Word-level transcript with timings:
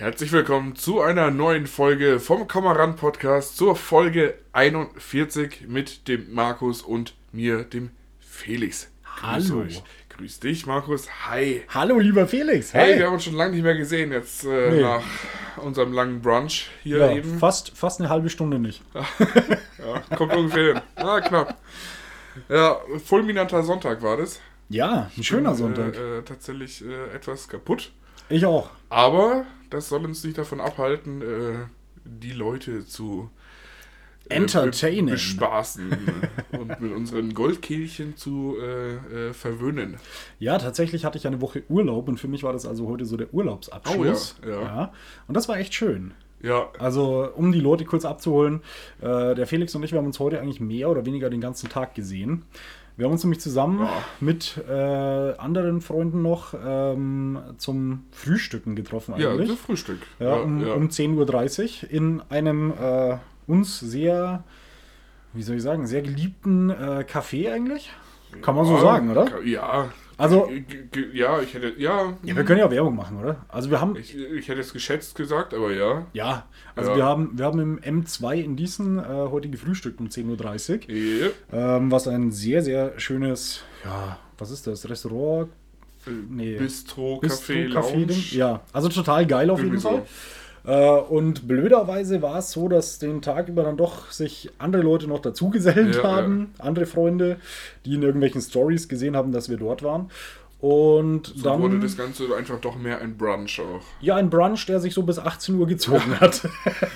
Herzlich 0.00 0.32
willkommen 0.32 0.76
zu 0.76 1.02
einer 1.02 1.30
neuen 1.30 1.66
Folge 1.66 2.20
vom 2.20 2.48
Kameraden 2.48 2.96
Podcast 2.96 3.58
zur 3.58 3.76
Folge 3.76 4.32
41 4.54 5.66
mit 5.68 6.08
dem 6.08 6.32
Markus 6.32 6.80
und 6.80 7.14
mir, 7.32 7.64
dem 7.64 7.90
Felix. 8.18 8.90
Grüß 9.20 9.50
Hallo. 9.50 9.60
euch. 9.60 9.82
Grüß 10.08 10.40
dich, 10.40 10.64
Markus. 10.64 11.06
Hi. 11.28 11.64
Hallo, 11.68 11.98
lieber 11.98 12.26
Felix. 12.26 12.72
Hey, 12.72 12.98
wir 12.98 13.08
haben 13.08 13.12
uns 13.12 13.24
schon 13.24 13.34
lange 13.34 13.52
nicht 13.52 13.62
mehr 13.62 13.76
gesehen, 13.76 14.10
jetzt 14.10 14.42
äh, 14.46 14.70
Nee. 14.70 14.80
nach 14.80 15.02
unserem 15.58 15.92
langen 15.92 16.22
Brunch 16.22 16.70
hier 16.82 16.96
ja, 17.00 17.12
eben. 17.12 17.38
fast, 17.38 17.76
fast 17.76 18.00
eine 18.00 18.08
halbe 18.08 18.30
Stunde 18.30 18.58
nicht. 18.58 18.82
Ja, 19.84 20.16
kommt 20.16 20.34
ungefähr 20.34 20.74
hin. 20.74 20.80
Ah, 20.96 21.20
knapp. 21.20 21.58
Ja, 22.48 22.80
fulminanter 23.04 23.62
Sonntag 23.62 24.00
war 24.00 24.16
das. 24.16 24.40
Ja, 24.70 25.10
ein 25.14 25.22
schöner 25.22 25.54
Sonntag. 25.54 25.94
Äh, 25.94 26.18
äh, 26.20 26.22
tatsächlich 26.22 26.82
äh, 26.86 27.14
etwas 27.14 27.48
kaputt. 27.48 27.92
Ich 28.30 28.46
auch. 28.46 28.70
Aber 28.88 29.44
das 29.70 29.88
soll 29.88 30.04
uns 30.04 30.24
nicht 30.24 30.38
davon 30.38 30.60
abhalten, 30.60 31.20
äh, 31.22 31.54
die 32.04 32.32
Leute 32.32 32.86
zu 32.86 33.30
äh, 34.28 34.34
Entertainen. 34.34 35.06
be- 35.06 35.12
bespaßen 35.12 35.92
und 36.52 36.80
mit 36.80 36.92
unseren 36.92 37.34
Goldkehlchen 37.34 38.16
zu 38.16 38.56
äh, 38.60 39.28
äh, 39.28 39.32
verwöhnen. 39.32 39.96
Ja, 40.38 40.58
tatsächlich 40.58 41.04
hatte 41.04 41.18
ich 41.18 41.26
eine 41.26 41.40
Woche 41.40 41.62
Urlaub 41.68 42.08
und 42.08 42.18
für 42.18 42.28
mich 42.28 42.42
war 42.42 42.52
das 42.52 42.66
also 42.66 42.88
heute 42.88 43.04
so 43.04 43.16
der 43.16 43.32
Urlaubsabschluss. 43.34 44.36
Oh 44.44 44.48
ja, 44.48 44.62
ja. 44.62 44.92
Und 45.28 45.36
das 45.36 45.48
war 45.48 45.58
echt 45.58 45.74
schön. 45.74 46.12
Ja, 46.42 46.70
Also, 46.78 47.28
um 47.36 47.52
die 47.52 47.60
Leute 47.60 47.84
kurz 47.84 48.06
abzuholen, 48.06 48.62
äh, 49.02 49.34
der 49.34 49.46
Felix 49.46 49.74
und 49.74 49.82
ich, 49.82 49.92
wir 49.92 49.98
haben 49.98 50.06
uns 50.06 50.18
heute 50.20 50.40
eigentlich 50.40 50.58
mehr 50.58 50.88
oder 50.88 51.04
weniger 51.04 51.28
den 51.28 51.42
ganzen 51.42 51.68
Tag 51.68 51.94
gesehen. 51.94 52.44
Wir 53.00 53.06
haben 53.06 53.12
uns 53.12 53.24
nämlich 53.24 53.40
zusammen 53.40 53.80
Ja. 53.80 53.90
mit 54.20 54.62
äh, 54.68 54.72
anderen 55.38 55.80
Freunden 55.80 56.20
noch 56.20 56.52
ähm, 56.62 57.38
zum 57.56 58.04
Frühstücken 58.10 58.76
getroffen 58.76 59.14
ja, 59.16 59.30
eigentlich. 59.30 59.48
das 59.48 59.58
Frühstück. 59.58 60.00
Ja, 60.18 60.34
um, 60.34 60.60
ja. 60.66 60.74
um 60.74 60.88
10.30 60.88 61.84
Uhr 61.84 61.90
in 61.90 62.22
einem 62.28 62.74
äh, 62.78 63.16
uns 63.46 63.80
sehr, 63.80 64.44
wie 65.32 65.42
soll 65.42 65.56
ich 65.56 65.62
sagen, 65.62 65.86
sehr 65.86 66.02
geliebten 66.02 66.68
äh, 66.68 67.06
Café 67.10 67.50
eigentlich. 67.50 67.90
Kann 68.42 68.54
man 68.54 68.66
so 68.66 68.74
Ja, 68.74 68.80
sagen, 68.80 69.10
oder? 69.10 69.42
Ja. 69.44 69.88
Also- 70.20 70.48
G- 70.48 70.60
g- 70.92 71.08
ja, 71.18 71.40
ich 71.40 71.54
hätte, 71.54 71.72
ja, 71.78 72.14
Ja, 72.22 72.36
wir 72.36 72.44
können 72.44 72.58
ja 72.60 72.70
Werbung 72.70 72.94
machen, 72.96 73.18
oder? 73.18 73.44
Also 73.48 73.70
wir 73.70 73.80
haben, 73.80 73.96
ich, 73.96 74.16
ich 74.16 74.48
hätte 74.48 74.60
es 74.60 74.72
geschätzt 74.72 75.14
gesagt, 75.14 75.54
aber 75.54 75.72
ja. 75.72 76.06
ja, 76.12 76.46
also 76.76 76.90
Ja. 76.90 76.96
wir 76.96 77.04
haben, 77.04 77.30
wir 77.38 77.44
haben 77.46 77.58
im 77.80 78.02
M2 78.04 78.34
in 78.42 78.56
Diesen 78.56 78.98
äh, 78.98 79.02
heute 79.04 79.48
gefrühstückt 79.48 79.98
um 80.00 80.08
10.30 80.08 80.88
Uhr. 80.88 80.94
Yep. 80.94 81.34
Ähm, 81.52 81.90
was 81.90 82.06
ein 82.08 82.30
sehr, 82.32 82.62
sehr 82.62 82.98
schönes, 83.00 83.62
ja, 83.84 84.18
was 84.38 84.50
ist 84.50 84.66
das? 84.66 84.88
Restaurant? 84.88 85.48
Nee. 86.30 86.56
Bistro, 86.56 87.18
Bistro, 87.20 87.52
Café, 87.52 87.66
Lounge. 87.68 88.06
Ding. 88.06 88.24
Ja, 88.30 88.60
also 88.72 88.88
total 88.88 89.26
geil 89.26 89.50
auf 89.50 89.58
jeden 89.58 89.74
Irgendwie 89.74 89.82
so. 89.82 89.88
Fall. 89.90 89.98
Äh, 89.98 90.02
und 90.64 91.48
blöderweise 91.48 92.22
war 92.22 92.38
es 92.38 92.52
so, 92.52 92.68
dass 92.68 92.98
den 92.98 93.22
Tag 93.22 93.48
über 93.48 93.62
dann 93.62 93.76
doch 93.76 94.10
sich 94.10 94.50
andere 94.58 94.82
Leute 94.82 95.06
noch 95.06 95.20
dazugesellt 95.20 95.96
Ja, 95.96 96.02
haben, 96.02 96.52
andere 96.58 96.86
Freunde, 96.86 97.38
die 97.84 97.94
in 97.94 98.02
irgendwelchen 98.02 98.40
Stories 98.40 98.88
gesehen 98.88 99.16
haben, 99.16 99.32
dass 99.32 99.48
wir 99.48 99.56
dort 99.56 99.82
waren. 99.82 100.10
Und 100.60 101.28
So 101.28 101.44
dann 101.44 101.62
wurde 101.62 101.80
das 101.80 101.96
Ganze 101.96 102.24
einfach 102.36 102.60
doch 102.60 102.76
mehr 102.76 103.00
ein 103.00 103.16
Brunch 103.16 103.60
auch. 103.60 103.80
ja 104.02 104.16
ein 104.16 104.28
Brunch, 104.28 104.66
der 104.66 104.78
sich 104.78 104.92
so 104.92 105.02
bis 105.02 105.18
18 105.18 105.54
Uhr 105.54 105.66
gezogen 105.66 106.20
hat. 106.20 106.46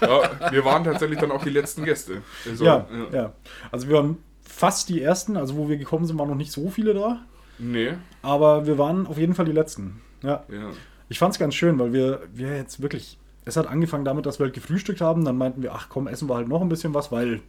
Ja, 0.02 0.52
wir 0.52 0.64
waren 0.66 0.84
tatsächlich 0.84 1.18
dann 1.18 1.30
auch 1.30 1.42
die 1.42 1.50
letzten 1.50 1.84
Gäste. 1.84 2.20
Also, 2.46 2.64
ja, 2.64 2.86
ja. 3.10 3.32
Also 3.72 3.88
wir 3.88 3.96
waren 3.96 4.18
fast 4.42 4.90
die 4.90 5.00
ersten, 5.00 5.38
also 5.38 5.56
wo 5.56 5.70
wir 5.70 5.78
gekommen 5.78 6.04
sind, 6.04 6.18
waren 6.18 6.28
noch 6.28 6.34
nicht 6.34 6.52
so 6.52 6.68
viele 6.68 6.92
da, 6.92 7.22
Nee, 7.58 7.92
aber 8.20 8.66
wir 8.66 8.78
waren 8.78 9.06
auf 9.06 9.16
jeden 9.16 9.34
Fall 9.34 9.44
die 9.44 9.52
letzten. 9.52 10.02
Ja. 10.22 10.44
ja. 10.50 10.70
Ich 11.08 11.18
fand 11.18 11.32
es 11.34 11.38
ganz 11.38 11.54
schön, 11.54 11.78
weil 11.78 11.92
wir, 11.92 12.22
wir 12.32 12.56
jetzt 12.56 12.82
wirklich. 12.82 13.18
Es 13.45 13.56
hat 13.56 13.67
angefangen 13.67 14.05
damit, 14.05 14.27
dass 14.27 14.39
wir 14.39 14.45
halt 14.45 14.55
gefrühstückt 14.55 15.00
haben. 15.00 15.25
Dann 15.25 15.37
meinten 15.37 15.62
wir, 15.62 15.75
ach 15.75 15.89
komm, 15.89 16.06
essen 16.09 16.28
wir 16.28 16.34
halt 16.37 16.48
noch 16.48 16.61
ein 16.62 16.69
bisschen 16.69 16.95
was, 16.95 17.12
weil 17.12 17.41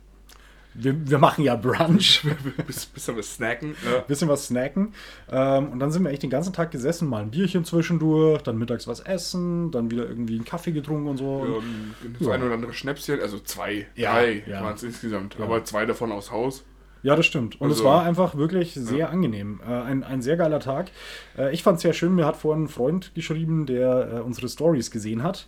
wir, 0.78 1.10
wir 1.10 1.20
machen 1.20 1.44
ja 1.46 1.56
Brunch. 1.56 2.26
bis, 2.68 2.86
bis 2.94 3.08
wir 3.08 3.24
snacken. 3.24 3.76
Ja. 3.90 4.00
bisschen 4.02 4.28
was 4.28 4.48
snacken. 4.48 4.94
Ähm, 5.32 5.70
und 5.70 5.80
dann 5.80 5.92
sind 5.92 6.04
wir 6.04 6.12
echt 6.12 6.22
den 6.24 6.30
ganzen 6.30 6.52
Tag 6.52 6.72
gesessen, 6.72 7.08
mal 7.08 7.22
ein 7.22 7.32
Bierchen 7.32 7.64
zwischendurch, 7.64 8.42
dann 8.42 8.58
mittags 8.58 8.86
was 8.88 9.00
essen, 9.00 9.72
dann 9.72 9.90
wieder 9.90 10.06
irgendwie 10.06 10.36
einen 10.36 10.44
Kaffee 10.44 10.74
getrunken 10.74 11.08
und 11.08 11.18
so. 11.18 11.46
Ja, 11.48 11.54
und 11.56 11.96
das 12.20 12.28
Ja. 12.28 12.34
ein 12.34 12.44
oder 12.44 12.54
andere 12.56 12.74
Schnäpschen, 12.74 13.22
also 13.22 13.40
zwei, 13.40 13.88
Ja, 13.96 14.14
drei 14.16 14.44
ja. 14.48 14.62
waren 14.62 14.76
es 14.76 14.84
insgesamt, 14.84 15.38
aber 15.40 15.64
zwei 15.64 15.86
davon 15.86 16.12
aus 16.12 16.30
Haus. 16.32 16.66
Ja, 17.04 17.16
das 17.16 17.26
stimmt. 17.28 17.62
Und 17.62 17.70
es 17.70 17.78
Also- 17.78 17.86
war 17.86 18.04
einfach 18.04 18.36
wirklich 18.36 18.74
sehr 18.74 19.12
angenehm. 19.12 19.62
Äh, 19.66 19.72
ein, 19.72 20.04
ein 20.04 20.22
sehr 20.24 20.36
geiler 20.38 20.60
Tag. 20.60 20.90
Äh, 21.38 21.54
ich 21.54 21.62
fand 21.62 21.76
es 21.78 21.84
sehr 21.84 21.94
schön. 21.94 22.16
Mir 22.16 22.26
hat 22.26 22.36
vorhin 22.36 22.64
ein 22.64 22.68
Freund 22.68 23.14
geschrieben, 23.14 23.68
der 23.68 24.10
äh, 24.16 24.20
unsere 24.22 24.50
Stories 24.50 24.90
gesehen 24.90 25.22
hat. 25.22 25.48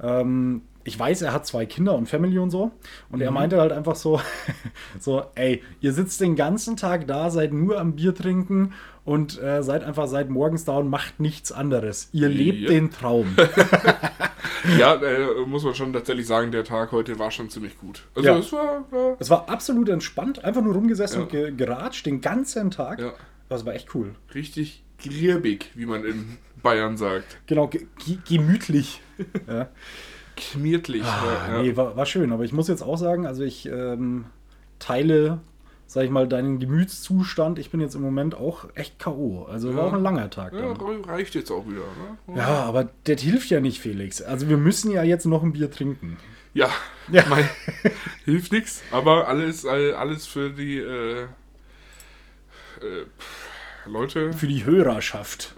Ähm, 0.00 0.62
ich 0.84 0.98
weiß, 0.98 1.22
er 1.22 1.32
hat 1.32 1.46
zwei 1.46 1.64
Kinder 1.64 1.94
und 1.94 2.08
Family 2.08 2.38
und 2.38 2.50
so. 2.50 2.72
Und 3.10 3.20
er 3.20 3.30
meinte 3.30 3.60
halt 3.60 3.70
einfach 3.72 3.94
so, 3.96 4.20
so, 4.98 5.24
ey, 5.36 5.62
ihr 5.80 5.92
sitzt 5.92 6.20
den 6.20 6.34
ganzen 6.36 6.76
Tag 6.76 7.06
da, 7.06 7.30
seid 7.30 7.52
nur 7.52 7.78
am 7.80 7.94
Bier 7.94 8.14
trinken 8.14 8.72
und 9.04 9.40
äh, 9.40 9.62
seid 9.62 9.84
einfach 9.84 10.08
seit 10.08 10.28
morgens 10.28 10.64
da 10.64 10.76
und 10.78 10.88
macht 10.90 11.20
nichts 11.20 11.52
anderes. 11.52 12.08
Ihr 12.12 12.28
lebt 12.28 12.60
Ja. 12.62 12.68
den 12.68 12.90
Traum. 12.90 13.36
Ja, 14.78 14.94
äh, 14.94 15.44
muss 15.46 15.64
man 15.64 15.74
schon 15.74 15.92
tatsächlich 15.92 16.26
sagen, 16.26 16.52
der 16.52 16.62
Tag 16.64 16.92
heute 16.92 17.18
war 17.18 17.30
schon 17.32 17.50
ziemlich 17.50 17.76
gut. 17.78 18.04
Also 18.14 18.28
Ja. 18.28 18.38
es 18.38 18.52
war, 18.52 18.84
war 18.92 19.16
Es 19.18 19.28
war 19.28 19.48
absolut 19.48 19.88
entspannt, 19.88 20.44
einfach 20.44 20.62
nur 20.62 20.74
rumgesessen 20.74 21.16
Ja. 21.18 21.22
und 21.24 21.30
ge 21.30 21.52
geratscht 21.56 22.06
den 22.06 22.20
ganzen 22.20 22.70
Tag. 22.70 23.00
Ja. 23.00 23.12
Das 23.48 23.66
war 23.66 23.74
echt 23.74 23.92
cool. 23.94 24.14
richtig 24.34 24.82
griebig, 25.02 25.72
wie 25.74 25.84
man 25.86 26.04
in 26.04 26.38
Bayern 26.62 26.96
sagt. 26.96 27.38
Genau, 27.46 27.66
ge 27.66 27.86
ge 28.04 28.18
gemütlich. 28.28 29.00
Ja. 29.48 29.68
Kmirtlich. 30.36 31.02
Ah, 31.04 31.24
ja, 31.48 31.56
ja. 31.56 31.62
Nee, 31.62 31.76
war, 31.76 31.96
war 31.96 32.06
schön, 32.06 32.32
aber 32.32 32.44
ich 32.44 32.52
muss 32.52 32.68
jetzt 32.68 32.82
auch 32.82 32.96
sagen, 32.96 33.26
also 33.26 33.42
ich 33.44 33.66
ähm, 33.66 34.24
teile, 34.78 35.40
sag 35.86 36.04
ich 36.04 36.10
mal, 36.10 36.26
deinen 36.26 36.58
Gemütszustand. 36.58 37.58
Ich 37.58 37.70
bin 37.70 37.80
jetzt 37.80 37.94
im 37.94 38.00
Moment 38.00 38.34
auch 38.34 38.64
echt 38.74 38.98
K.O. 38.98 39.44
Also 39.44 39.74
war 39.76 39.84
Ja. 39.84 39.90
auch 39.90 39.92
ein 39.94 40.02
langer 40.02 40.30
Tag. 40.30 40.54
Ja, 40.54 40.72
Dann. 40.74 41.04
reicht 41.04 41.34
jetzt 41.34 41.50
auch 41.50 41.66
wieder. 41.66 41.82
Ne? 42.28 42.36
Ja, 42.38 42.46
aber 42.64 42.88
das 43.04 43.20
hilft 43.20 43.50
ja 43.50 43.60
nicht, 43.60 43.78
Felix. 43.80 44.22
Also 44.22 44.48
wir 44.48 44.56
müssen 44.56 44.90
ja 44.90 45.02
jetzt 45.02 45.26
noch 45.26 45.42
ein 45.42 45.52
Bier 45.52 45.70
trinken. 45.70 46.16
Ja, 46.54 46.70
Ja. 47.10 47.24
Mein, 47.30 47.48
hilft 48.24 48.52
nichts, 48.52 48.82
aber 48.90 49.28
alles, 49.28 49.66
all- 49.66 49.94
alles 49.94 50.26
für 50.26 50.50
die 50.50 50.78
äh, 50.78 51.22
äh, 52.80 53.04
Leute. 53.86 54.32
Für 54.32 54.46
die 54.46 54.64
Hörerschaft. 54.64 55.54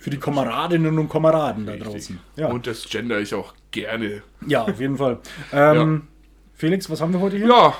Für 0.00 0.10
die 0.10 0.18
Kameradinnen 0.18 0.98
und 0.98 1.08
Kameraden 1.08 1.66
da 1.66 1.72
Richtig. 1.72 1.90
draußen. 1.92 2.20
Ja, 2.36 2.46
Und 2.48 2.66
das 2.66 2.88
gender 2.88 3.18
ich 3.20 3.34
auch 3.34 3.54
gerne. 3.70 4.22
ja 4.46 4.62
auf 4.62 4.80
jeden 4.80 4.96
Fall. 4.96 5.18
Ähm, 5.52 6.06
Felix, 6.54 6.88
was 6.90 7.00
haben 7.00 7.12
wir 7.12 7.20
heute 7.20 7.36
hier? 7.36 7.48
Ja, 7.48 7.74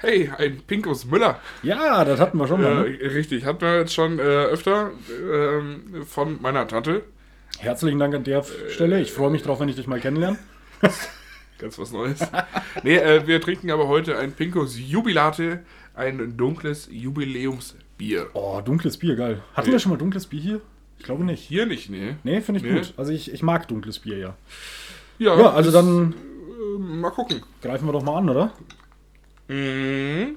hey, 0.00 0.30
ein 0.38 0.60
Pinkus 0.66 1.04
Müller. 1.06 1.40
Ja, 1.62 2.04
das 2.04 2.20
hatten 2.20 2.38
wir 2.38 2.46
schon 2.46 2.60
Äh, 2.60 2.74
mal. 2.74 2.88
Ne? 2.90 2.98
richtig, 3.14 3.44
hatten 3.44 3.60
wir 3.60 3.78
jetzt 3.80 3.94
schon 3.94 4.18
äh, 4.18 4.22
öfter 4.22 4.90
ähm, 5.32 6.04
von 6.06 6.40
meiner 6.40 6.66
Tante. 6.68 7.02
Herzlichen 7.58 7.98
Dank 7.98 8.14
an 8.14 8.24
der 8.24 8.44
Stelle. 8.68 9.00
Ich 9.00 9.12
freue 9.12 9.30
mich 9.30 9.42
drauf, 9.42 9.60
wenn 9.60 9.68
ich 9.68 9.76
dich 9.76 9.86
mal 9.86 9.98
kennenlerne. 10.00 10.38
Ganz 11.58 11.78
was 11.78 11.90
Neues. 11.90 12.20
nee, 12.82 12.96
äh, 12.96 13.26
wir 13.26 13.40
trinken 13.40 13.70
aber 13.70 13.88
heute 13.88 14.18
ein 14.18 14.32
Pinkus 14.32 14.78
Jubilate, 14.78 15.60
ein 15.94 16.36
dunkles 16.36 16.88
Jubiläumsbier. 16.90 18.28
Oh, 18.34 18.60
dunkles 18.62 18.98
Bier, 18.98 19.16
geil. 19.16 19.42
Hatten 19.54 19.68
Ja. 19.68 19.72
wir 19.72 19.78
schon 19.80 19.92
mal 19.92 19.98
dunkles 19.98 20.26
Bier 20.26 20.40
hier? 20.40 20.60
Ich 20.98 21.04
glaube 21.04 21.24
nicht. 21.24 21.42
Hier 21.46 21.66
nicht, 21.66 21.88
nee. 21.90 22.16
Nee, 22.24 22.40
finde 22.40 22.60
ich 22.60 22.66
Nee. 22.66 22.78
gut. 22.80 22.94
Also 22.96 23.12
ich, 23.12 23.32
ich 23.32 23.42
mag 23.42 23.68
dunkles 23.68 23.98
Bier, 24.00 24.18
ja. 24.18 24.36
Ja, 25.18 25.38
Ja, 25.38 25.50
also 25.52 25.70
dann 25.70 26.12
äh, 26.12 26.78
mal 26.78 27.10
gucken. 27.10 27.42
greifen 27.62 27.86
wir 27.86 27.92
doch 27.92 28.02
mal 28.02 28.18
an, 28.18 28.28
oder? 28.30 28.52
Mhm. 29.48 30.36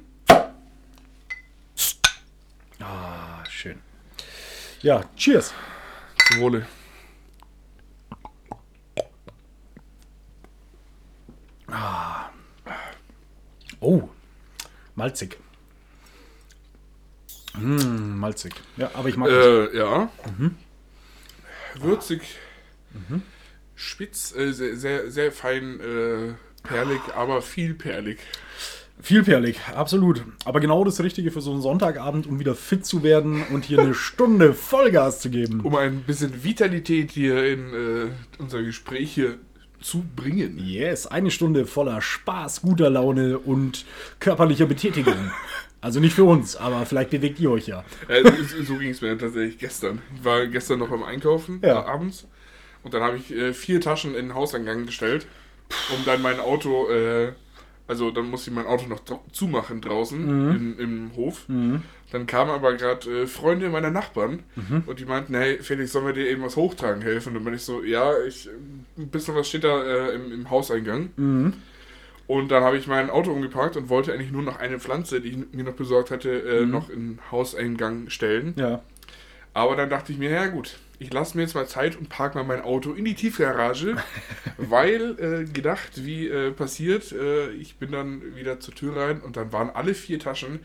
Ah, 2.80 3.44
schön. 3.50 3.80
Ja, 4.82 5.04
cheers. 5.18 5.54
Zum 6.28 6.40
Wohle. 6.42 6.66
Oh, 13.82 14.10
malzig. 14.96 15.38
Mm, 17.62 18.20
malzig. 18.20 18.54
Ja, 18.78 18.92
aber 18.94 19.10
ich 19.10 19.18
mag 19.18 19.30
das. 19.30 19.74
Äh, 19.74 19.78
ja. 19.78 20.10
Würzig. 21.80 22.22
Spitz, 23.76 24.36
äh, 24.36 24.52
sehr, 24.52 24.76
sehr, 24.76 25.12
sehr 25.12 25.32
fein 25.32 25.80
äh, 25.80 26.34
perlig, 26.68 27.00
aber 27.16 27.42
viel 27.42 27.74
perlig. 27.74 28.20
Vielperlig, 29.02 29.58
absolut. 29.74 30.26
Aber 30.44 30.60
genau 30.60 30.84
das 30.84 31.02
Richtige 31.02 31.32
für 31.32 31.40
so 31.40 31.54
einen 31.54 31.62
Sonntagabend, 31.62 32.28
um 32.28 32.38
wieder 32.40 32.54
fit 32.54 32.86
zu 32.86 33.02
werden 33.02 33.44
und 33.52 33.64
hier 33.64 33.80
eine 33.80 33.94
Stunde 33.94 34.54
Vollgas 34.54 35.22
zu 35.22 35.30
geben. 35.30 35.62
Um 35.62 35.76
ein 35.76 36.02
bisschen 36.02 36.44
Vitalität 36.44 37.12
hier 37.12 37.46
in 37.46 37.74
äh, 37.74 38.08
unser 38.40 38.62
Gespräch 38.62 39.14
hier 39.14 39.38
zu 39.80 40.04
bringen. 40.16 40.58
Yes, 40.58 41.08
eine 41.08 41.32
Stunde 41.32 41.66
voller 41.66 42.02
Spaß, 42.02 42.62
guter 42.62 42.90
Laune 42.90 43.40
und 43.40 43.86
körperlicher 44.20 44.66
Betätigung. 44.66 45.16
Also 45.82 46.00
nicht 46.00 46.14
für 46.14 46.26
uns, 46.26 46.56
aber 46.56 46.86
vielleicht 46.86 47.10
bewegt 47.12 47.40
ihr 47.40 47.52
euch 47.52 47.68
ja. 47.68 47.84
Äh, 48.08 48.24
so 48.64 48.76
ging 48.78 48.90
es 48.90 49.02
mir 49.02 49.18
tatsächlich 49.18 49.58
gestern. 49.58 50.02
Ich 50.16 50.24
war 50.26 50.46
gestern 50.48 50.80
noch 50.80 50.90
beim 50.90 51.04
Einkaufen, 51.04 51.62
Ja. 51.64 51.82
äh, 51.82 51.86
abends. 51.86 52.28
Und 52.84 52.94
dann 52.94 53.02
habe 53.02 53.18
ich 53.18 53.32
äh, 53.34 53.54
vier 53.54 53.80
Taschen 53.82 54.12
in 54.16 54.28
den 54.28 54.36
Hauseingang 54.36 54.86
gestellt, 54.86 55.26
um 55.96 56.04
dann 56.06 56.22
mein 56.22 56.40
Auto, 56.40 56.90
äh, 56.90 57.32
also 57.88 58.12
dann 58.12 58.30
musste 58.30 58.50
ich 58.52 58.56
mein 58.56 58.66
Auto 58.68 58.88
noch 58.88 59.02
zumachen 59.32 59.82
draußen 59.82 60.20
Mhm. 60.50 60.56
im, 60.56 60.80
im 60.80 61.16
Hof. 61.16 61.46
Dann 62.12 62.26
kamen 62.28 62.52
aber 62.52 62.74
gerade 62.76 63.22
äh, 63.24 63.28
Freunde 63.28 63.70
meiner 63.70 63.90
Nachbarn 63.92 64.44
Mhm. 64.56 64.84
und 64.86 65.00
die 65.00 65.06
meinten, 65.06 65.34
hey 65.36 65.60
Felix, 65.62 65.92
sollen 65.94 66.06
wir 66.06 66.14
dir 66.14 66.28
eben 66.30 66.42
was 66.44 66.56
hochtragen 66.56 67.02
helfen? 67.02 67.30
Und 67.30 67.36
dann 67.36 67.44
bin 67.46 67.54
ich 67.54 67.62
so, 67.64 67.84
ja, 67.84 68.12
ich, 68.28 68.50
ein 68.98 69.08
bisschen 69.10 69.36
was 69.36 69.48
steht 69.48 69.64
da 69.64 69.84
äh, 69.84 70.16
im, 70.16 70.32
im 70.32 70.50
Hauseingang. 70.50 71.10
Und 72.30 72.50
dann 72.52 72.64
habe 72.64 72.78
ich 72.78 72.86
mein 72.86 73.10
Auto 73.10 73.32
umgeparkt 73.32 73.76
und 73.76 73.90
wollte 73.90 74.14
eigentlich 74.14 74.30
nur 74.32 74.44
noch 74.44 74.60
eine 74.60 74.80
Pflanze, 74.80 75.20
die 75.20 75.30
ich 75.30 75.38
mir 75.52 75.64
noch 75.64 75.74
besorgt 75.74 76.12
hatte, 76.12 76.30
äh, 76.30 76.62
Mhm. 76.64 76.70
noch 76.72 76.90
in 76.92 77.00
den 77.16 77.20
Hauseingang 77.32 78.12
stellen. 78.12 78.54
Ja. 78.56 78.84
Aber 79.56 79.76
dann 79.76 79.90
dachte 79.90 80.12
ich 80.12 80.20
mir, 80.20 80.30
ja 80.30 80.46
gut, 80.46 80.78
ich 81.00 81.12
lasse 81.12 81.36
mir 81.36 81.42
jetzt 81.42 81.56
mal 81.56 81.66
Zeit 81.68 81.96
und 81.98 82.08
parke 82.10 82.38
mal 82.38 82.44
mein 82.44 82.62
Auto 82.62 82.94
in 82.94 83.04
die 83.06 83.16
Tiefgarage, 83.16 83.96
weil 84.60 85.16
äh, 85.20 85.46
gedacht, 85.52 86.06
wie 86.06 86.28
äh, 86.28 86.52
passiert, 86.52 87.12
äh, 87.14 87.50
ich 87.54 87.78
bin 87.78 87.92
dann 87.92 88.22
wieder 88.36 88.60
zur 88.60 88.76
Tür 88.76 88.96
rein 88.96 89.22
und 89.22 89.36
dann 89.36 89.52
waren 89.52 89.72
alle 89.72 89.96
vier 89.96 90.20
Taschen 90.20 90.60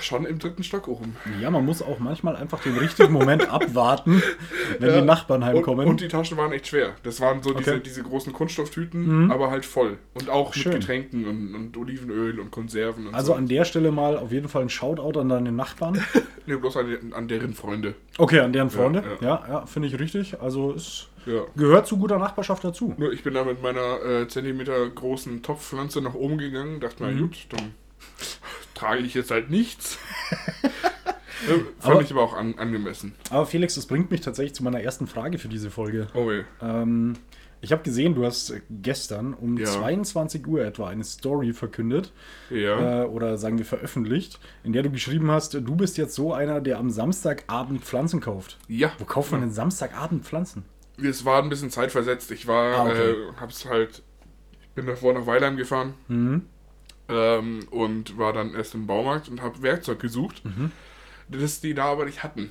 schon 0.00 0.26
im 0.26 0.38
dritten 0.38 0.62
Stock 0.62 0.88
oben. 0.88 1.16
Ja, 1.40 1.50
man 1.50 1.64
muss 1.64 1.80
auch 1.82 1.98
manchmal 1.98 2.36
einfach 2.36 2.62
den 2.62 2.76
richtigen 2.76 3.12
Moment 3.12 3.48
abwarten, 3.52 4.22
wenn 4.78 4.90
Ja. 4.90 5.00
die 5.00 5.06
Nachbarn 5.06 5.42
Und, 5.42 5.48
heimkommen. 5.48 5.86
und 5.88 6.00
die 6.00 6.08
Taschen 6.08 6.36
waren 6.36 6.52
echt 6.52 6.66
schwer. 6.68 6.94
Das 7.02 7.20
waren 7.20 7.42
so 7.42 7.52
diese, 7.54 7.72
Okay. 7.74 7.80
diese 7.84 8.02
großen 8.02 8.32
Kunststofftüten, 8.32 9.30
aber 9.30 9.50
halt 9.50 9.64
voll. 9.64 9.98
Und 10.14 10.28
auch 10.30 10.52
Schön. 10.54 10.72
mit 10.72 10.80
Getränken 10.82 11.26
und, 11.26 11.54
und 11.54 11.76
Olivenöl 11.76 12.38
und 12.40 12.50
Konserven 12.50 13.08
und 13.08 13.14
also 13.14 13.32
so. 13.32 13.34
an 13.38 13.46
der 13.48 13.64
Stelle 13.64 13.90
mal 13.90 14.16
auf 14.18 14.32
jeden 14.32 14.48
Fall 14.48 14.62
ein 14.62 14.68
Shoutout 14.70 15.18
an 15.18 15.28
deine 15.28 15.52
Nachbarn. 15.52 16.02
Nee, 16.46 16.56
bloß 16.56 16.78
an, 16.78 17.12
an 17.12 17.28
deren 17.28 17.52
Freunde. 17.54 17.94
Okay, 18.18 18.40
an 18.40 18.52
deren 18.52 18.70
Freunde. 18.70 19.04
Ja, 19.20 19.26
Ja, 19.44 19.48
ja, 19.48 19.66
finde 19.66 19.86
ich 19.88 20.00
richtig. 20.00 20.40
Also 20.40 20.72
es 20.72 21.06
gehört 21.54 21.86
zu 21.86 21.96
guter 21.98 22.18
Nachbarschaft 22.18 22.64
dazu. 22.64 22.94
Nur 22.98 23.12
ich 23.12 23.22
bin 23.22 23.34
da 23.34 23.44
mit 23.44 23.62
meiner 23.62 24.02
äh, 24.02 24.26
Zentimeter 24.26 24.88
großen 24.88 25.42
Topfpflanze 25.42 26.00
nach 26.00 26.14
oben 26.14 26.38
gegangen, 26.38 26.80
dachte 26.80 27.04
Mhm. 27.04 27.14
mir, 27.14 27.20
gut, 27.22 27.46
dann 27.50 27.74
trage 28.80 29.02
ich 29.02 29.14
jetzt 29.14 29.30
halt 29.30 29.50
nichts. 29.50 29.98
äh, 30.62 31.58
fand 31.78 31.94
Aber- 31.94 32.02
ich 32.02 32.10
aber 32.10 32.22
auch 32.22 32.34
an, 32.34 32.54
angemessen. 32.58 33.14
Aber 33.30 33.46
Felix, 33.46 33.74
das 33.74 33.86
bringt 33.86 34.10
mich 34.10 34.20
tatsächlich 34.20 34.54
zu 34.54 34.64
meiner 34.64 34.80
ersten 34.80 35.06
Frage 35.06 35.38
für 35.38 35.48
diese 35.48 35.70
Folge. 35.70 36.08
Oh 36.14 36.28
weh. 36.28 36.44
Ähm, 36.62 37.14
ich 37.62 37.72
habe 37.72 37.82
gesehen, 37.82 38.14
du 38.14 38.24
hast 38.24 38.54
gestern 38.70 39.34
um 39.34 39.58
Ja. 39.58 39.66
22 39.66 40.46
Uhr 40.46 40.64
etwa 40.64 40.88
eine 40.88 41.04
Story 41.04 41.52
verkündet 41.52 42.10
Ja. 42.48 43.02
äh, 43.02 43.06
oder 43.06 43.36
sagen 43.36 43.58
wir 43.58 43.66
veröffentlicht, 43.66 44.40
in 44.64 44.72
der 44.72 44.82
du 44.82 44.90
geschrieben 44.90 45.30
hast, 45.30 45.52
du 45.54 45.76
bist 45.76 45.98
jetzt 45.98 46.14
so 46.14 46.32
einer, 46.32 46.60
der 46.62 46.78
am 46.78 46.88
Samstagabend 46.90 47.82
Pflanzen 47.84 48.20
kauft. 48.20 48.58
ja. 48.68 48.92
Wo 48.98 49.04
kauft 49.04 49.32
man 49.32 49.42
denn 49.42 49.50
Samstagabend 49.52 50.24
Pflanzen? 50.24 50.64
Es 51.02 51.24
war 51.24 51.42
ein 51.42 51.48
bisschen 51.48 51.70
zeitversetzt. 51.70 52.30
Ich 52.30 52.46
war, 52.46 52.76
Ah, 52.76 52.84
okay. 52.90 53.10
äh, 53.12 53.16
hab's 53.40 53.64
halt, 53.66 54.02
ich 54.60 54.68
bin 54.70 54.86
davor 54.86 55.12
nach 55.14 55.26
Weilheim 55.26 55.56
gefahren 55.56 55.94
Mhm. 56.08 56.42
Ähm, 57.10 57.60
und 57.70 58.16
war 58.18 58.32
dann 58.32 58.54
erst 58.54 58.74
im 58.74 58.86
Baumarkt 58.86 59.28
und 59.28 59.42
habe 59.42 59.62
Werkzeug 59.62 59.98
gesucht, 60.00 60.42
Mhm. 60.44 60.70
das 61.28 61.60
die 61.60 61.74
da 61.74 61.86
aber 61.86 62.04
nicht 62.06 62.22
hatten. 62.22 62.50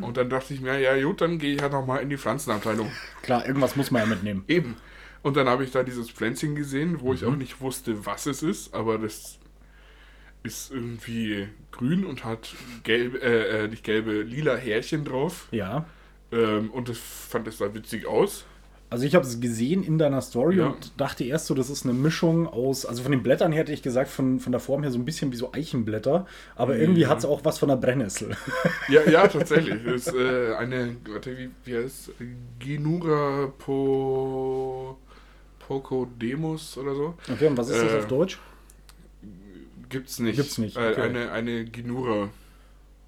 Und 0.00 0.16
dann 0.16 0.30
dachte 0.30 0.54
ich 0.54 0.60
mir, 0.60 0.78
ja 0.78 0.96
gut, 1.02 1.20
dann 1.20 1.38
gehe 1.40 1.56
ich 1.56 1.60
halt 1.60 1.72
nochmal 1.72 2.00
in 2.00 2.08
die 2.08 2.16
Pflanzenabteilung. 2.16 2.88
Klar, 3.22 3.44
irgendwas 3.44 3.74
muss 3.74 3.90
man 3.90 4.02
ja 4.02 4.06
mitnehmen. 4.06 4.44
Eben. 4.46 4.76
Und 5.22 5.36
dann 5.36 5.48
habe 5.48 5.64
ich 5.64 5.72
da 5.72 5.82
dieses 5.82 6.08
Pflänzchen 6.08 6.54
gesehen, 6.54 7.00
wo 7.00 7.12
ich 7.12 7.22
Mhm. 7.22 7.28
auch 7.28 7.36
nicht 7.36 7.60
wusste, 7.60 8.06
was 8.06 8.26
es 8.26 8.44
ist, 8.44 8.72
aber 8.74 8.96
das 8.98 9.40
ist 10.44 10.70
irgendwie 10.70 11.48
grün 11.72 12.04
und 12.06 12.24
hat 12.24 12.54
gelbe, 12.84 13.20
äh, 13.20 13.64
äh, 13.64 13.68
nicht 13.68 13.82
gelbe, 13.82 14.22
lila 14.22 14.54
Härchen 14.54 15.04
drauf. 15.04 15.48
Ja. 15.50 15.84
Ähm, 16.30 16.70
und 16.70 16.88
das 16.88 16.98
fand 16.98 17.48
es 17.48 17.58
da 17.58 17.74
witzig 17.74 18.06
aus. 18.06 18.44
Also 18.88 19.04
ich 19.04 19.16
habe 19.16 19.26
es 19.26 19.40
gesehen 19.40 19.82
in 19.82 19.98
deiner 19.98 20.20
Story 20.20 20.58
Ja. 20.58 20.68
und 20.68 20.92
dachte 21.00 21.24
erst 21.24 21.46
so, 21.46 21.54
das 21.54 21.70
ist 21.70 21.84
eine 21.84 21.92
Mischung 21.92 22.46
aus, 22.46 22.86
also 22.86 23.02
von 23.02 23.10
den 23.10 23.22
Blättern 23.22 23.50
her 23.50 23.62
hätte 23.62 23.72
ich 23.72 23.82
gesagt, 23.82 24.08
von, 24.08 24.38
von 24.38 24.52
der 24.52 24.60
Form 24.60 24.82
her 24.82 24.92
so 24.92 24.98
ein 24.98 25.04
bisschen 25.04 25.32
wie 25.32 25.36
so 25.36 25.52
Eichenblätter, 25.52 26.24
aber 26.54 26.76
irgendwie 26.78 27.00
Ja. 27.02 27.08
hat 27.08 27.18
es 27.18 27.24
auch 27.24 27.44
was 27.44 27.58
von 27.58 27.68
der 27.68 27.76
Brennnessel. 27.76 28.36
Ja, 28.88 29.02
ja, 29.10 29.26
tatsächlich. 29.26 29.82
Das 29.84 30.06
ist 30.06 30.14
äh, 30.14 30.54
eine, 30.54 30.96
warte, 31.10 31.36
wie, 31.36 31.50
wie 31.64 31.76
heißt 31.76 32.10
es? 32.10 32.10
Genura 32.60 33.52
po, 33.58 34.96
Pocodemus 35.58 36.78
oder 36.78 36.94
so. 36.94 37.14
Okay, 37.32 37.48
und 37.48 37.56
was 37.56 37.68
ist 37.70 37.82
das 37.82 37.92
Äh, 37.92 37.98
auf 37.98 38.06
Deutsch? 38.06 38.38
Gibt's 39.88 40.18
nicht. 40.20 40.36
Gibt's 40.36 40.58
nicht, 40.58 40.76
Äh, 40.76 40.90
okay. 40.92 41.00
eine, 41.02 41.32
eine 41.32 41.64
Genura. 41.64 42.28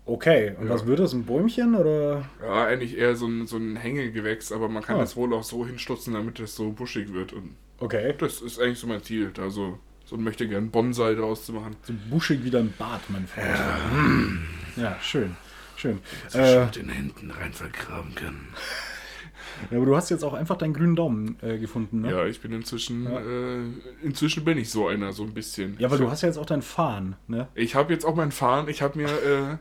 Okay, 0.09 0.55
und 0.59 0.69
ja. 0.69 0.73
was 0.75 0.87
wird 0.87 1.01
das, 1.01 1.13
ein 1.13 1.25
Bäumchen 1.25 1.75
oder? 1.75 2.25
Ja, 2.43 2.65
eigentlich 2.65 2.97
eher 2.97 3.15
so 3.15 3.27
ein, 3.27 3.47
so 3.47 3.59
ein 3.59 3.77
Hängegewächs, 3.77 4.53
aber 4.53 4.69
man 4.71 4.83
kann 4.83 4.97
Ah. 4.97 5.01
das 5.01 5.17
wohl 5.17 5.35
auch 5.35 5.43
so 5.45 5.67
hinstutzen, 5.67 6.15
damit 6.15 6.41
es 6.41 6.57
so 6.57 6.71
buschig 6.71 7.13
wird. 7.13 7.35
Und 7.35 7.51
Okay. 7.79 8.15
das 8.19 8.41
ist 8.41 8.59
eigentlich 8.59 8.79
so 8.79 8.87
mein 8.87 9.03
Ziel, 9.03 9.31
da 9.35 9.51
so, 9.51 9.79
so 10.07 10.17
ein 10.17 10.23
möchte 10.25 10.49
gern 10.49 10.71
Bonsai 10.71 11.15
draus 11.15 11.45
zu 11.45 11.53
machen. 11.53 11.77
So 11.83 11.93
buschig 12.11 12.43
wie 12.43 12.49
dein 12.51 12.73
Bart, 12.79 13.03
mein 13.09 13.27
Freund. 13.29 13.49
Ja, 14.77 14.97
schön. 15.03 15.37
Schön. 15.77 16.01
Äh, 16.33 16.65
mit 16.65 16.77
den 16.77 16.89
Händen 16.89 17.31
rein 17.31 17.53
vergraben 17.53 18.15
kann. 18.15 18.41
ja, 19.71 19.77
aber 19.77 19.87
du 19.87 19.95
hast 19.95 20.09
jetzt 20.11 20.25
auch 20.25 20.33
einfach 20.35 20.57
deinen 20.57 20.73
grünen 20.73 20.97
Daumen 20.97 21.37
äh, 21.43 21.59
gefunden, 21.59 22.01
ne? 22.01 22.11
Ja, 22.11 22.25
ich 22.27 22.41
bin 22.41 22.53
inzwischen, 22.53 23.05
Ja. 23.05 23.21
äh, 23.21 23.61
inzwischen 24.03 24.45
bin 24.45 24.57
ich 24.59 24.71
so 24.71 24.89
einer, 24.89 25.13
so 25.13 25.23
ein 25.23 25.35
bisschen. 25.35 25.77
Ja, 25.79 25.87
aber 25.89 25.99
du 25.99 26.11
hast 26.11 26.23
ja 26.23 26.29
jetzt 26.29 26.39
auch 26.39 26.47
dein 26.47 26.63
Fahren, 26.63 27.15
ne? 27.29 27.47
Ich 27.55 27.75
habe 27.75 27.93
jetzt 27.93 28.05
auch 28.07 28.17
meinen 28.17 28.33
Fahren. 28.33 28.69
Ich 28.69 28.81
habe 28.83 28.99
mir 28.99 29.07
äh, 29.09 29.57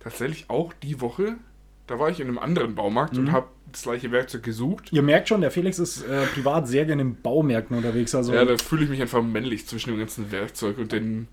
tatsächlich 0.00 0.46
auch 0.48 0.72
die 0.82 1.00
Woche, 1.00 1.36
da 1.86 1.98
war 1.98 2.10
ich 2.10 2.20
in 2.20 2.28
einem 2.28 2.38
anderen 2.38 2.74
Baumarkt 2.74 3.14
Mhm. 3.14 3.18
und 3.20 3.32
habe 3.32 3.46
das 3.72 3.82
gleiche 3.82 4.10
Werkzeug 4.12 4.42
gesucht. 4.42 4.92
Ihr 4.92 5.02
merkt 5.02 5.28
schon, 5.28 5.40
der 5.42 5.50
Felix 5.50 5.78
ist 5.78 6.02
äh, 6.04 6.24
privat 6.26 6.66
sehr 6.68 6.84
gerne 6.86 7.02
in 7.02 7.20
Baumärkten 7.20 7.76
unterwegs, 7.76 8.14
also 8.14 8.32
Ja, 8.32 8.44
da 8.44 8.56
fühle 8.56 8.84
ich 8.84 8.90
mich 8.90 9.00
einfach 9.02 9.22
männlich 9.22 9.66
zwischen 9.66 9.90
dem 9.90 9.98
ganzen 9.98 10.30
Werkzeug 10.32 10.78
und 10.78 10.92
den. 10.92 11.28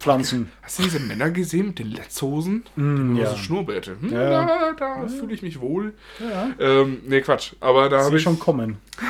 Pflanzen. 0.00 0.48
Hast 0.62 0.78
du 0.78 0.84
diese 0.84 1.00
Männer 1.00 1.28
gesehen 1.32 1.66
mit 1.68 1.80
den 1.80 1.90
Letzhosen? 1.90 2.62
Mm, 2.76 3.16
ja. 3.16 3.30
so 3.30 3.36
Schnurrbärte. 3.36 3.96
Hm, 4.00 4.12
Ja. 4.12 4.46
Da, 4.46 4.72
da 4.78 5.08
fühle 5.08 5.34
ich 5.34 5.42
mich 5.42 5.60
wohl. 5.60 5.92
Ja, 6.20 6.50
Ähm, 6.60 6.98
nee, 7.08 7.20
Quatsch. 7.20 7.54
Aber 7.58 7.88
da 7.88 8.04
habe 8.04 8.16
ich. 8.16 8.22
schon 8.22 8.38
kommen. 8.38 8.76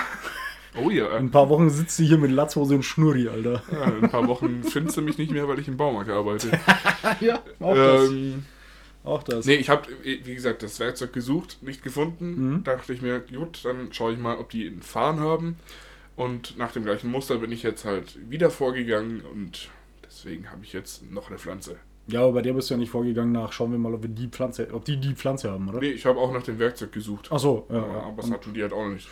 Oh 0.80 0.90
ja. 0.90 1.08
In 1.16 1.26
ein 1.26 1.30
paar 1.30 1.48
Wochen 1.48 1.70
sitzt 1.70 1.96
sie 1.96 2.06
hier 2.06 2.18
mit 2.18 2.30
Latzhose 2.30 2.74
und 2.76 2.84
Schnurri, 2.84 3.28
Alter. 3.28 3.62
ja. 3.72 3.84
In 3.84 4.04
ein 4.04 4.10
paar 4.10 4.28
Wochen 4.28 4.62
findest 4.62 4.96
du 4.96 5.02
mich 5.02 5.18
nicht 5.18 5.32
mehr, 5.32 5.48
weil 5.48 5.58
ich 5.58 5.66
im 5.66 5.76
Baumarkt 5.76 6.08
arbeite. 6.08 6.50
ja, 7.20 7.40
auch 7.58 7.74
das. 7.74 8.10
Auch 9.08 9.22
das. 9.22 9.46
nee, 9.46 9.54
ich 9.54 9.68
habe, 9.70 9.88
wie 10.02 10.34
gesagt, 10.34 10.62
das 10.62 10.78
Werkzeug 10.80 11.12
gesucht, 11.12 11.58
nicht 11.62 11.82
gefunden. 11.82 12.52
Mhm. 12.52 12.64
Dachte 12.64 12.92
ich 12.92 13.02
mir, 13.02 13.20
gut, 13.20 13.64
dann 13.64 13.92
schaue 13.92 14.12
ich 14.12 14.18
mal, 14.18 14.36
ob 14.36 14.50
die 14.50 14.66
einen 14.66 14.82
Fahren 14.82 15.20
haben. 15.20 15.56
Und 16.16 16.58
nach 16.58 16.72
dem 16.72 16.84
gleichen 16.84 17.10
Muster 17.10 17.38
bin 17.38 17.52
ich 17.52 17.62
jetzt 17.62 17.84
halt 17.84 18.18
wieder 18.28 18.50
vorgegangen 18.50 19.20
und 19.32 19.70
deswegen 20.04 20.50
habe 20.50 20.64
ich 20.64 20.72
jetzt 20.72 21.10
noch 21.10 21.28
eine 21.28 21.38
Pflanze. 21.38 21.76
Ja, 22.08 22.22
aber 22.22 22.32
bei 22.32 22.42
der 22.42 22.54
bist 22.54 22.70
du 22.70 22.74
ja 22.74 22.78
nicht 22.78 22.90
vorgegangen 22.90 23.32
nach, 23.32 23.52
schauen 23.52 23.70
wir 23.70 23.78
mal, 23.78 23.92
ob 23.94 24.02
wir 24.02 24.08
die 24.08 24.28
Pflanze, 24.28 24.68
ob 24.72 24.84
die 24.84 24.96
die 24.96 25.14
Pflanze 25.14 25.50
haben, 25.50 25.68
oder? 25.68 25.78
Nee, 25.80 25.90
ich 25.90 26.06
habe 26.06 26.18
auch 26.18 26.32
nach 26.32 26.42
dem 26.42 26.58
Werkzeug 26.58 26.90
gesucht. 26.90 27.28
Ach 27.30 27.38
so, 27.38 27.66
ja, 27.68 27.76
Ja, 27.76 27.86
ja. 27.86 28.02
aber 28.02 28.22
das 28.22 28.30
hatten 28.30 28.54
die 28.54 28.62
halt 28.62 28.72
auch 28.72 28.82
noch 28.84 28.94
nicht. 28.94 29.08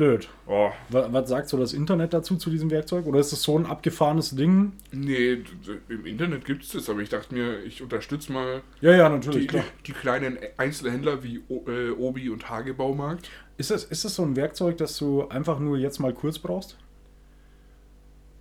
Blöd. 0.00 0.30
Oh, 0.46 0.70
Was, 0.88 1.12
was 1.12 1.28
sagt 1.28 1.48
so 1.50 1.58
das 1.58 1.74
Internet 1.74 2.14
dazu 2.14 2.36
zu 2.36 2.48
diesem 2.48 2.70
Werkzeug? 2.70 3.04
Oder 3.04 3.20
ist 3.20 3.32
das 3.32 3.42
so 3.42 3.58
ein 3.58 3.66
abgefahrenes 3.66 4.30
Ding? 4.34 4.72
nee, 4.92 5.42
im 5.90 6.06
Internet 6.06 6.46
gibt 6.46 6.62
es 6.62 6.70
das, 6.70 6.88
aber 6.88 7.00
ich 7.00 7.10
dachte 7.10 7.34
mir, 7.34 7.62
ich 7.64 7.82
unterstütze 7.82 8.32
mal 8.32 8.62
Ja, 8.80 8.92
ja, 8.92 9.10
natürlich, 9.10 9.42
die, 9.42 9.46
klar. 9.48 9.64
die 9.86 9.92
kleinen 9.92 10.38
Einzelhändler 10.56 11.22
wie 11.22 11.42
äh, 11.50 11.90
Obi 11.90 12.30
und 12.30 12.48
Hage 12.48 12.72
Baumarkt. 12.72 13.28
Ist 13.58 13.70
das, 13.70 13.84
ist 13.84 14.06
das 14.06 14.14
so 14.14 14.22
ein 14.22 14.36
Werkzeug, 14.36 14.78
das 14.78 14.96
du 14.96 15.28
einfach 15.28 15.58
nur 15.58 15.76
jetzt 15.76 15.98
mal 15.98 16.14
kurz 16.14 16.38
brauchst? 16.38 16.78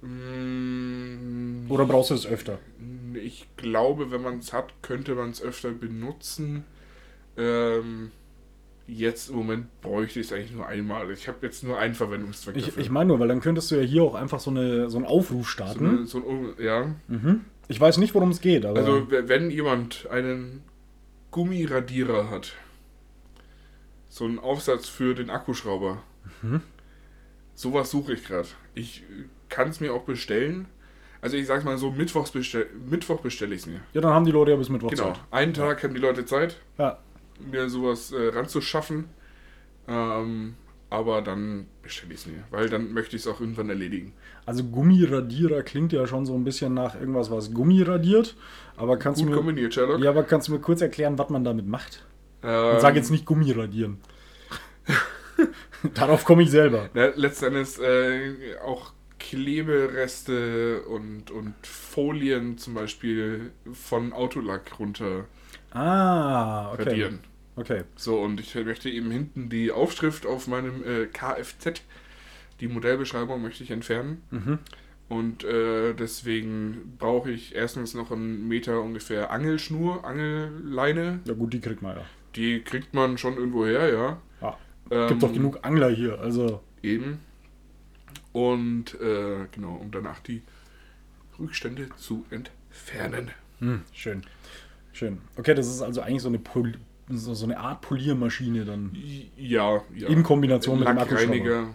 Mm, 0.02 1.70
Oder 1.70 1.86
brauchst 1.86 2.12
du 2.12 2.14
es 2.14 2.26
öfter? 2.26 2.60
Ich 3.14 3.48
glaube, 3.58 4.12
wenn 4.12 4.22
man 4.22 4.40
es 4.40 4.54
hat, 4.54 4.82
könnte 4.82 5.14
man 5.14 5.32
es 5.32 5.42
öfter 5.42 5.72
benutzen. 5.72 6.64
Ähm, 7.38 8.12
jetzt 8.92 9.30
im 9.30 9.36
Moment 9.38 9.82
bräuchte 9.82 10.20
ich 10.20 10.28
es 10.28 10.34
eigentlich 10.34 10.52
nur 10.52 10.66
einmal. 10.68 11.10
Ich 11.12 11.28
habe 11.28 11.38
jetzt 11.42 11.64
nur 11.64 11.78
einen 11.78 11.94
Verwendungszweck 11.96 12.56
Ich, 12.58 12.66
dafür. 12.66 12.82
ich 12.84 12.90
meine 12.90 13.08
nur, 13.10 13.20
weil 13.20 13.28
dann 13.28 13.42
könntest 13.42 13.70
du 13.72 13.76
ja 13.76 13.82
hier 13.82 14.04
auch 14.04 14.16
einfach 14.16 14.40
so, 14.40 14.50
eine, 14.52 14.90
so 14.90 14.98
einen 14.98 15.06
Aufruf 15.06 15.40
so 15.40 15.44
starten. 15.44 15.86
eine, 15.88 16.06
so 16.06 16.18
ein, 16.20 16.54
ja, 16.64 16.96
Mhm. 17.08 17.42
Ich 17.68 17.80
weiß 17.80 17.98
nicht, 18.00 18.16
worum 18.16 18.32
es 18.32 18.42
geht, 18.42 18.66
aber. 18.66 18.80
also 18.80 19.08
wenn 19.10 19.52
jemand 19.52 20.08
einen 20.10 20.64
Gummiradierer 21.32 22.32
hat, 22.32 22.54
so 24.10 24.26
einen 24.26 24.40
Aufsatz 24.40 24.88
für 24.90 25.14
den 25.14 25.30
Akkuschrauber, 25.30 26.02
Mhm. 26.42 26.62
sowas 27.54 27.92
suche 27.92 28.14
ich 28.14 28.24
gerade. 28.24 28.48
Ich 28.74 29.04
kann 29.50 29.70
es 29.70 29.80
mir 29.80 29.94
auch 29.94 30.04
bestellen. 30.04 30.68
Also 31.22 31.36
ich 31.38 31.46
sag's 31.48 31.64
mal 31.66 31.78
so, 31.78 31.92
Mittwochs 31.92 32.32
bestell, 32.32 32.68
Mittwoch 32.90 33.20
bestelle 33.22 33.54
ich 33.54 33.62
es 33.62 33.68
mir. 33.68 33.82
ja, 33.94 34.02
dann 34.02 34.14
haben 34.14 34.26
die 34.26 34.32
Leute 34.32 34.52
ja 34.52 34.58
bis 34.58 34.70
Mittwoch 34.70 34.90
Genau. 34.90 35.12
Zeit. 35.12 35.20
Einen 35.32 35.54
Tag 35.54 35.84
haben 35.84 35.94
die 35.94 36.00
Leute 36.00 36.26
Zeit, 36.26 36.58
Ja. 36.78 36.98
Mir 37.40 37.70
sowas 37.70 38.12
äh, 38.12 38.30
ranzuschaffen. 38.30 39.06
Ähm, 39.88 40.56
aber 40.92 41.22
dann 41.22 41.68
bestelle 41.84 42.14
ich 42.16 42.22
es 42.22 42.26
mir, 42.26 42.44
weil 42.50 42.68
dann 42.70 42.94
möchte 42.94 43.16
ich 43.16 43.22
es 43.24 43.28
auch 43.28 43.40
irgendwann 43.40 43.70
erledigen. 43.70 44.14
Also 44.48 44.64
Gummiradierer 44.64 45.62
klingt 45.62 45.94
ja 45.94 46.08
schon 46.08 46.26
so 46.26 46.34
ein 46.34 46.44
bisschen 46.44 46.74
nach 46.74 46.96
irgendwas, 47.00 47.30
was 47.30 47.54
Gummi 47.54 47.84
radiert. 47.84 48.36
Aber 48.76 48.98
kannst, 48.98 49.20
Gut 49.22 49.28
du 49.28 49.32
mir, 49.32 49.38
kombiniert, 49.38 49.74
Sherlock. 49.74 50.02
ja, 50.02 50.10
aber 50.10 50.24
kannst 50.24 50.48
du 50.48 50.54
mir 50.54 50.60
kurz 50.60 50.82
erklären, 50.82 51.18
was 51.20 51.30
man 51.30 51.44
damit 51.44 51.68
macht? 51.68 52.06
Ähm, 52.42 52.74
Und 52.76 52.82
sag 52.82 52.96
jetzt 52.96 53.12
nicht 53.12 53.26
Gummi 53.26 53.52
radieren. 53.52 54.00
Darauf 55.94 56.26
komme 56.26 56.44
ich 56.44 56.52
selber. 56.52 56.90
Na, 56.94 57.08
letzten 57.16 57.46
Endes 57.46 57.78
äh, 57.80 58.58
auch 58.66 58.94
Klebereste 59.20 60.82
und, 60.84 61.30
und 61.32 61.54
Folien 61.64 62.58
zum 62.58 62.74
Beispiel 62.74 63.52
von 63.74 64.12
Autolack 64.14 64.80
runter 64.80 65.26
Ah, 65.72 66.72
okay. 66.74 66.84
radieren. 66.84 67.20
Okay. 67.60 67.84
So, 67.96 68.22
und 68.22 68.40
ich 68.40 68.56
möchte 68.56 68.90
eben 68.90 69.12
hinten 69.12 69.50
die 69.50 69.72
Aufschrift 69.72 70.26
auf 70.26 70.48
meinem 70.48 70.84
äh, 70.84 71.06
Kfz, 71.08 71.82
die 72.62 72.68
Modellbeschreibung 72.70 73.42
möchte 73.42 73.64
ich 73.64 73.72
entfernen. 73.72 74.22
Mhm. 74.32 74.60
Und 75.10 75.44
äh, 75.44 75.94
deswegen 75.94 76.96
brauche 76.98 77.32
ich 77.32 77.56
erstens 77.56 77.94
noch 77.96 78.12
einen 78.12 78.48
Meter 78.48 78.82
ungefähr 78.82 79.32
Angelschnur, 79.32 80.06
Angelleine. 80.06 81.20
Ja 81.26 81.34
gut, 81.34 81.52
die 81.52 81.60
kriegt 81.60 81.82
man 81.82 81.98
ja. 81.98 82.06
Die 82.36 82.62
kriegt 82.62 82.94
man 82.94 83.18
schon 83.18 83.36
irgendwo 83.36 83.66
her, 83.66 83.92
ja. 83.92 84.22
Ähm, 84.92 85.08
Gibt 85.08 85.24
doch 85.24 85.34
genug 85.34 85.60
Angler 85.64 85.90
hier, 85.90 86.20
also. 86.20 86.62
Eben. 86.82 87.20
Und 88.32 89.00
äh, 89.00 89.48
genau, 89.52 89.76
um 89.76 89.92
danach 89.92 90.20
die 90.20 90.42
Rückstände 91.40 91.90
zu 91.98 92.26
entfernen. 92.30 93.32
Hm, 93.60 93.82
schön. 93.92 94.24
Schön. 94.94 95.20
Okay, 95.38 95.54
das 95.54 95.68
ist 95.68 95.82
also 95.82 96.02
eigentlich 96.02 96.22
so 96.22 96.30
eine, 96.30 96.40
Pol 96.40 96.74
so, 97.10 97.34
so 97.34 97.46
eine 97.46 97.60
Art 97.60 97.82
Poliermaschine 97.82 98.66
dann. 98.66 98.96
Ja, 99.38 99.82
ja. 99.96 100.08
In 100.08 100.24
Kombination 100.24 100.80
mit 100.80 100.88
dem 100.88 100.98
Akkuschrauber. 100.98 101.22
Lackreiniger, 101.36 101.68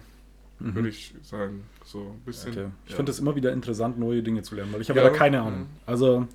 würde 0.59 0.89
ich 0.89 1.13
sagen. 1.21 1.63
So 1.83 1.99
ein 1.99 2.19
bisschen. 2.25 2.51
Okay. 2.53 2.65
Ich 2.85 2.91
ja. 2.91 2.95
finde 2.97 3.11
es 3.11 3.19
immer 3.19 3.35
wieder 3.35 3.51
interessant, 3.51 3.99
neue 3.99 4.23
Dinge 4.23 4.41
zu 4.43 4.55
lernen, 4.55 4.73
weil 4.73 4.81
ich 4.81 4.89
habe 4.89 4.99
Ja, 4.99 5.09
da 5.09 5.11
keine 5.15 5.41
Ahnung. 5.41 5.59
mhm. 5.61 5.65
Also 5.85 6.27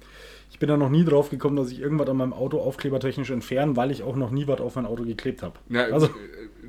ich 0.51 0.59
bin 0.59 0.69
da 0.69 0.77
noch 0.77 0.91
nie 0.91 1.05
drauf 1.05 1.31
gekommen, 1.31 1.57
dass 1.57 1.71
ich 1.71 1.81
irgendwas 1.81 2.09
an 2.09 2.17
meinem 2.19 2.33
Auto 2.33 2.61
aufklebertechnisch 2.61 3.31
entfernen, 3.31 3.77
weil 3.77 3.91
ich 3.91 4.03
auch 4.03 4.17
noch 4.17 4.31
nie 4.31 4.47
was 4.47 4.61
auf 4.61 4.77
mein 4.77 4.87
Auto 4.87 5.05
geklebt 5.05 5.43
habe. 5.43 5.55
Ja, 5.71 5.85
Also- 5.85 6.07
äh, 6.07 6.11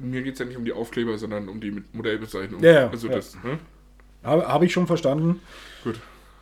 mir 0.02 0.22
geht 0.24 0.34
es 0.34 0.40
ja 0.40 0.46
nicht 0.46 0.58
um 0.58 0.66
die 0.66 0.74
Aufkleber, 0.74 1.18
sondern 1.18 1.48
um 1.50 1.60
die 1.62 1.84
Modellbezeichnung. 1.94 2.64
Ja, 2.64 2.72
ja, 2.72 2.90
Also 2.90 3.08
ja. 3.08 3.16
das, 3.16 3.36
ne? 3.44 3.60
Habe 4.24 4.48
hab 4.48 4.62
ich 4.64 4.72
schon 4.72 4.88
verstanden. 4.88 5.42
Gut. 5.84 5.96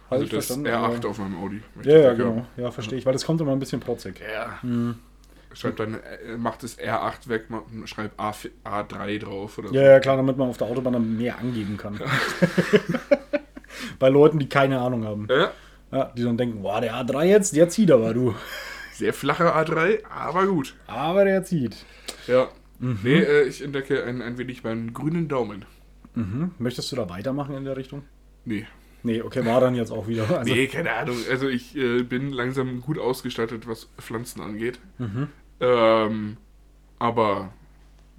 Habe 0.10 0.22
Also 0.22 0.36
das 0.36 0.46
verstanden. 0.48 0.68
R8 0.68 0.98
aber- 1.00 1.10
auf 1.10 1.18
meinem 1.20 1.38
Audi. 1.38 1.62
Ja, 1.84 1.98
ja, 2.00 2.14
genau. 2.14 2.46
Ja, 2.58 2.72
verstehe 2.72 2.98
ich, 3.00 3.06
weil 3.06 3.14
das 3.14 3.26
kommt 3.26 3.42
immer 3.42 3.52
ein 3.52 3.60
bisschen 3.60 3.80
protzig. 3.80 4.22
Ja. 4.34 4.62
Hm. 4.62 4.96
Schreibt 5.54 5.80
dann, 5.80 5.96
äh, 5.96 6.38
macht 6.38 6.62
das 6.64 6.78
R8 6.78 7.28
weg, 7.28 7.46
schreibt 7.86 8.20
A, 8.20 8.34
A3 8.64 9.20
drauf 9.20 9.58
oder 9.58 9.72
Ja, 9.72 9.82
ja, 9.82 10.00
klar, 10.00 10.16
damit 10.18 10.38
man 10.38 10.50
auf 10.50 10.58
der 10.58 10.68
Autobahn 10.68 10.94
dann 10.94 11.18
mehr 11.18 11.40
angeben 11.40 11.76
kann. 11.78 12.00
Bei 14.00 14.10
Leuten, 14.10 14.40
die 14.40 14.48
keine 14.50 14.80
Ahnung 14.80 15.06
haben. 15.06 15.26
so. 15.28 15.34
Ja, 15.34 15.52
Ja, 15.92 16.12
die 16.16 16.24
dann 16.24 16.38
denken, 16.38 16.62
boah, 16.62 16.82
der 16.82 16.94
A3 16.96 17.24
jetzt, 17.24 17.56
der 17.56 17.70
zieht 17.70 17.92
aber, 17.92 18.14
du. 18.14 18.36
sehr 18.94 19.14
flacher 19.14 19.56
A3, 19.56 20.06
aber 20.10 20.46
gut. 20.48 20.76
Aber 20.88 21.26
der 21.26 21.44
zieht. 21.44 21.76
Ja. 22.28 22.48
Mhm. 22.80 23.00
Nee, 23.04 23.20
äh, 23.20 23.44
ich 23.44 23.64
entdecke 23.64 24.04
ein, 24.06 24.22
ein 24.22 24.38
wenig 24.38 24.64
meinen 24.64 24.94
grünen 24.94 25.28
Daumen. 25.28 25.66
Mhm. 26.16 26.52
Möchtest 26.60 26.92
du 26.92 26.96
da 26.96 27.10
weitermachen 27.10 27.56
in 27.56 27.66
der 27.66 27.76
Richtung? 27.76 28.04
Nee. 28.46 28.68
Nee, 29.04 29.22
okay, 29.22 29.46
war 29.46 29.62
dann 29.62 29.76
jetzt 29.76 29.92
auch 29.92 30.08
wieder. 30.08 30.30
Also, 30.40 30.54
nee, 30.54 30.68
keine 30.68 30.92
Ahnung. 30.94 31.18
Also 31.30 31.48
ich 31.48 31.76
äh, 31.76 32.04
bin 32.04 32.32
langsam 32.32 32.82
gut 32.82 33.00
ausgestattet, 33.00 33.68
was 33.68 33.88
Pflanzen 33.98 34.42
angeht. 34.42 34.80
Mhm. 34.98 35.28
Ähm, 35.60 36.38
aber 36.98 37.54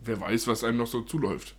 wer 0.04 0.20
weiß, 0.20 0.46
was 0.48 0.64
einem 0.64 0.78
noch 0.78 0.86
so 0.86 1.02
zuläuft. 1.02 1.54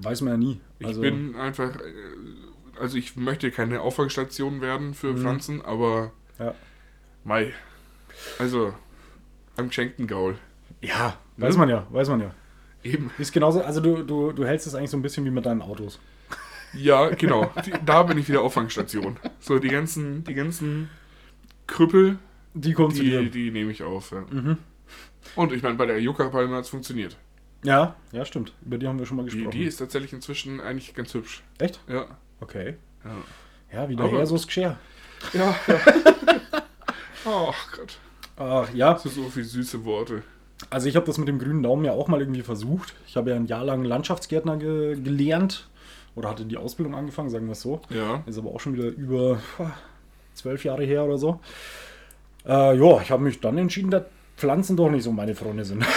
Weiß 0.00 0.20
man 0.20 0.32
ja 0.32 0.36
nie. 0.38 0.60
Ich 0.78 0.86
Also, 0.86 1.00
bin 1.00 1.34
einfach, 1.36 1.74
äh, 1.76 2.80
also 2.80 2.96
ich 2.98 3.16
möchte 3.16 3.50
keine 3.50 3.80
Auffangstation 3.80 4.60
werden 4.60 4.94
für 4.94 5.16
Pflanzen, 5.16 5.62
aber 5.62 6.12
Mhm. 6.38 6.44
Ja. 6.44 6.54
Mai. 7.24 7.52
Also, 8.38 8.74
am 9.56 9.68
geschenkten 9.68 10.06
Gaul. 10.06 10.36
Ja, 10.82 11.16
weiß 11.38 11.56
man 11.56 11.68
ja, 11.68 11.86
weiß 11.90 12.08
man 12.10 12.20
ja. 12.20 12.34
Eben. 12.84 13.10
Ist 13.18 13.32
genauso, 13.32 13.62
also 13.62 13.80
du, 13.80 14.02
du, 14.02 14.32
du 14.32 14.44
hältst 14.44 14.66
es 14.66 14.74
eigentlich 14.74 14.90
so 14.90 14.96
ein 14.96 15.02
bisschen 15.02 15.24
wie 15.24 15.30
mit 15.30 15.44
deinen 15.46 15.62
Autos. 15.62 15.98
Ja, 16.74 17.08
genau. 17.10 17.50
Die, 17.64 17.72
da 17.84 18.02
bin 18.02 18.18
ich 18.18 18.28
wieder 18.28 18.42
Auffangstation. 18.42 19.16
So, 19.40 19.58
die 19.58 19.68
ganzen, 19.68 20.24
die 20.24 20.34
ganzen 20.34 20.90
Krüppel, 21.66 22.18
Die 22.54 22.72
kommen 22.72 22.94
zu 22.94 23.02
die, 23.02 23.10
dir. 23.10 23.30
die 23.30 23.50
nehme 23.50 23.70
ich 23.72 23.82
auf. 23.82 24.10
Ja. 24.12 24.24
Mhm. 24.30 24.58
Und 25.36 25.52
ich 25.52 25.62
meine, 25.62 25.74
bei 25.76 25.86
der 25.86 26.00
Yucca-Palme 26.00 26.54
hat 26.56 26.64
es 26.64 26.70
funktioniert. 26.70 27.16
Ja, 27.64 27.96
ja, 28.12 28.24
stimmt. 28.24 28.52
Über 28.64 28.78
die 28.78 28.86
haben 28.86 28.98
wir 28.98 29.06
schon 29.06 29.16
mal 29.16 29.24
Die, 29.24 29.30
gesprochen. 29.34 29.50
die 29.58 29.64
ist 29.64 29.78
tatsächlich 29.78 30.12
inzwischen 30.12 30.60
eigentlich 30.60 30.94
ganz 30.94 31.12
hübsch. 31.14 31.42
Echt? 31.58 31.80
Ja. 31.88 32.06
Okay. 32.40 32.76
Ja. 33.04 33.16
Ja, 33.82 33.88
wieder 33.88 34.04
Aber- 34.04 34.18
her, 34.18 34.26
so 34.26 34.36
ist 34.36 34.46
Geschirr. 34.46 34.78
Ja. 35.32 35.56
ja. 35.66 35.80
Ach 37.24 37.72
Gott. 37.76 37.98
Ach 38.36 38.72
ja, 38.74 38.92
Das 38.92 39.02
sind 39.04 39.14
so 39.14 39.24
viele 39.30 39.46
süße 39.46 39.84
Worte. 39.84 40.22
also 40.70 40.88
ich 40.88 40.94
habe 40.96 41.06
das 41.06 41.18
mit 41.18 41.26
dem 41.28 41.38
grünen 41.38 41.62
Daumen 41.62 41.84
ja 41.84 41.92
auch 41.92 42.06
mal 42.08 42.20
irgendwie 42.20 42.42
versucht. 42.42 42.94
Ich 43.06 43.16
habe 43.16 43.30
ja 43.30 43.36
ein 43.36 43.46
Jahr 43.46 43.64
lang 43.64 43.82
Landschaftsgärtner 43.84 44.58
ge 44.58 45.00
gelernt. 45.00 45.66
Oder 46.16 46.30
hatte 46.30 46.44
die 46.44 46.56
Ausbildung 46.56 46.94
angefangen, 46.96 47.30
sagen 47.30 47.46
wir 47.46 47.52
es 47.52 47.60
so. 47.60 47.80
Ja. 47.90 48.24
Ist 48.26 48.38
aber 48.38 48.50
auch 48.50 48.58
schon 48.60 48.74
wieder 48.74 48.88
über 48.88 49.40
zwölf 50.34 50.64
Jahre 50.64 50.84
her 50.84 51.04
oder 51.04 51.18
so. 51.18 51.38
Äh, 52.46 52.76
ja, 52.76 53.00
ich 53.00 53.10
habe 53.10 53.22
mich 53.22 53.40
dann 53.40 53.58
entschieden, 53.58 53.90
dass 53.90 54.04
Pflanzen 54.36 54.76
doch 54.76 54.90
nicht 54.90 55.04
so 55.04 55.12
meine 55.12 55.34
Freunde 55.34 55.64
sind. 55.64 55.84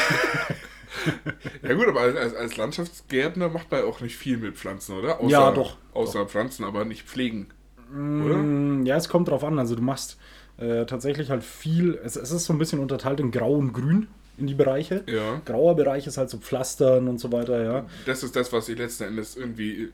Ja 1.62 1.74
gut, 1.76 1.88
aber 1.88 2.02
als, 2.02 2.36
als 2.36 2.58
Landschaftsgärtner 2.58 3.50
macht 3.50 3.72
man 3.72 3.84
auch 3.84 4.02
nicht 4.02 4.18
viel 4.18 4.38
mit 4.38 4.58
Pflanzen, 4.58 4.98
oder? 4.98 5.20
Ja, 5.28 5.52
doch. 5.52 5.78
Außer 5.94 6.26
Pflanzen, 6.26 6.66
aber 6.66 6.84
nicht 6.84 7.04
pflegen. 7.08 7.48
Mm, 7.92 8.86
Ja, 8.86 8.98
es 8.98 9.08
kommt 9.08 9.30
drauf 9.30 9.44
an. 9.44 9.60
Also 9.60 9.76
du 9.76 9.82
machst 9.82 10.18
äh, 10.58 10.86
tatsächlich 10.86 11.30
halt 11.30 11.44
viel. 11.44 11.98
Es, 12.04 12.16
es 12.16 12.32
ist 12.32 12.46
so 12.46 12.54
ein 12.54 12.60
bisschen 12.60 12.80
unterteilt 12.80 13.20
in 13.20 13.32
Grau 13.32 13.54
und 13.54 13.72
Grün 13.72 14.08
in 14.40 14.48
die 14.48 14.54
Bereiche. 14.54 15.04
Ja. 15.08 15.42
Grauer 15.46 15.76
Bereich 15.76 16.08
ist 16.08 16.18
halt 16.18 16.30
so 16.30 16.38
Pflastern 16.38 17.08
und 17.08 17.20
so 17.20 17.32
weiter, 17.32 17.64
ja. 17.64 17.86
Das 18.06 18.24
ist 18.24 18.36
das, 18.36 18.52
was 18.54 18.70
ich 18.70 18.78
letzten 18.78 19.04
Endes 19.06 19.36
irgendwie 19.38 19.84
äh, 19.84 19.92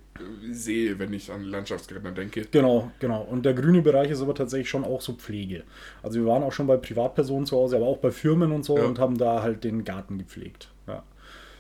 sehe, 0.52 0.98
wenn 1.00 1.14
ich 1.14 1.32
an 1.32 1.44
Landschaftsgärtner 1.44 2.12
denke. 2.12 2.46
Genau, 2.52 2.92
genau. 3.00 3.22
Und 3.24 3.46
der 3.46 3.54
grüne 3.54 3.82
Bereich 3.82 4.12
ist 4.12 4.22
aber 4.22 4.36
tatsächlich 4.36 4.70
schon 4.70 4.84
auch 4.84 5.02
so 5.02 5.14
Pflege. 5.14 5.64
Also 6.04 6.20
wir 6.20 6.26
waren 6.28 6.44
auch 6.44 6.54
schon 6.54 6.68
bei 6.68 6.78
Privatpersonen 6.78 7.46
zu 7.46 7.58
Hause, 7.58 7.78
aber 7.78 7.86
auch 7.88 7.98
bei 7.98 8.12
Firmen 8.12 8.52
und 8.52 8.64
so 8.66 8.78
Ja. 8.78 8.86
und 8.86 9.00
haben 9.00 9.18
da 9.18 9.42
halt 9.42 9.64
den 9.64 9.84
Garten 9.84 10.18
gepflegt. 10.18 10.70
Ja. 10.88 11.04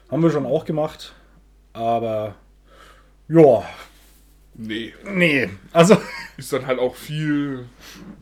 Haben 0.10 0.24
wir 0.24 0.30
schon 0.32 0.46
auch 0.46 0.65
gemacht, 0.65 1.13
aber 1.74 2.36
ja, 3.27 3.63
Nee. 4.57 4.93
nee. 5.13 5.50
Also, 5.74 5.97
Ist 6.38 6.51
dann 6.53 6.65
halt 6.67 6.79
auch 6.79 6.95
viel 6.95 7.65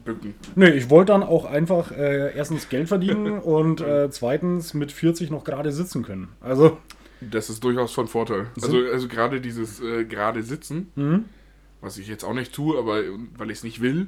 Bücken. 0.05 0.35
nee, 0.55 0.69
ich 0.69 0.89
wollte 0.89 1.11
dann 1.13 1.23
auch 1.23 1.45
einfach 1.45 1.91
äh, 1.91 2.35
erstens 2.35 2.69
Geld 2.69 2.87
verdienen 2.87 3.39
und 3.39 3.81
äh, 3.81 4.09
zweitens 4.11 4.73
mit 4.73 4.91
40 4.91 5.29
noch 5.31 5.43
gerade 5.43 5.71
sitzen 5.71 6.03
können. 6.03 6.29
Also, 6.41 6.77
Das 7.21 7.49
ist 7.49 7.63
durchaus 7.63 7.93
von 7.93 8.07
Vorteil. 8.07 8.47
Also, 8.61 8.77
also 8.91 9.07
gerade 9.07 9.41
dieses 9.41 9.79
äh, 9.81 10.05
gerade 10.05 10.43
Sitzen, 10.43 10.91
mhm. 10.95 11.25
was 11.81 11.97
ich 11.97 12.07
jetzt 12.07 12.23
auch 12.23 12.33
nicht 12.33 12.53
tue, 12.53 12.77
aber 12.77 13.01
weil 13.37 13.49
ich 13.51 13.59
es 13.59 13.63
nicht 13.63 13.81
will, 13.81 14.07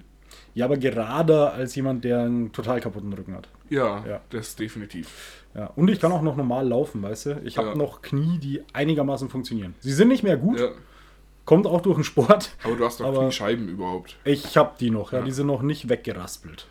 ja, 0.54 0.66
aber 0.66 0.78
gerade 0.78 1.52
als 1.52 1.76
jemand, 1.76 2.04
der 2.04 2.20
einen 2.22 2.52
total 2.52 2.80
kaputten 2.82 3.14
Rücken 3.14 3.36
hat. 3.36 3.48
ja, 3.70 4.04
Ja. 4.06 4.22
das 4.32 4.56
definitiv. 4.56 5.44
Ja, 5.54 5.68
und 5.76 5.90
ich 5.90 6.00
kann 6.00 6.12
auch 6.12 6.22
noch 6.22 6.36
normal 6.36 6.68
laufen, 6.68 7.02
weißt 7.02 7.26
du? 7.28 7.42
Ich 7.46 7.58
habe 7.58 7.70
Ja. 7.70 7.76
noch 7.76 8.02
Knie, 8.02 8.38
die 8.40 8.62
einigermaßen 8.74 9.30
funktionieren. 9.30 9.76
Sie 9.80 9.94
sind 9.94 10.10
nicht 10.10 10.24
mehr 10.24 10.36
gut, 10.38 10.60
Ja. 10.60 10.70
Kommt 11.46 11.68
auch 11.68 11.82
durch 11.82 11.96
den 11.96 12.04
Sport. 12.04 12.56
Aber 12.64 12.76
du 12.76 12.86
hast 12.86 13.00
doch 13.00 13.06
Aber- 13.08 13.22
Kniescheiben 13.22 13.70
überhaupt. 13.70 14.18
Ich 14.24 14.58
habe 14.58 14.76
die 14.80 14.90
noch, 14.90 15.12
ja, 15.14 15.20
Ja. 15.20 15.26
die 15.26 15.32
sind 15.32 15.48
noch 15.48 15.62
nicht 15.62 15.88
weggeraspelt. 15.90 16.68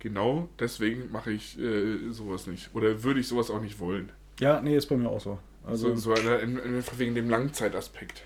Genau 0.00 0.48
deswegen 0.60 1.10
mache 1.10 1.32
ich 1.32 1.58
äh, 1.58 2.10
sowas 2.10 2.46
nicht. 2.46 2.70
Oder 2.74 3.02
würde 3.02 3.18
ich 3.20 3.26
sowas 3.26 3.50
auch 3.50 3.60
nicht 3.60 3.80
wollen. 3.80 4.12
Ja, 4.38 4.60
nee, 4.60 4.76
ist 4.76 4.86
bei 4.86 4.96
mir 4.96 5.08
auch 5.08 5.20
so. 5.20 5.38
Also, 5.66 5.94
so 5.96 6.12
einfach 6.12 6.98
wegen 6.98 7.14
dem 7.16 7.28
Langzeitaspekt. 7.28 8.22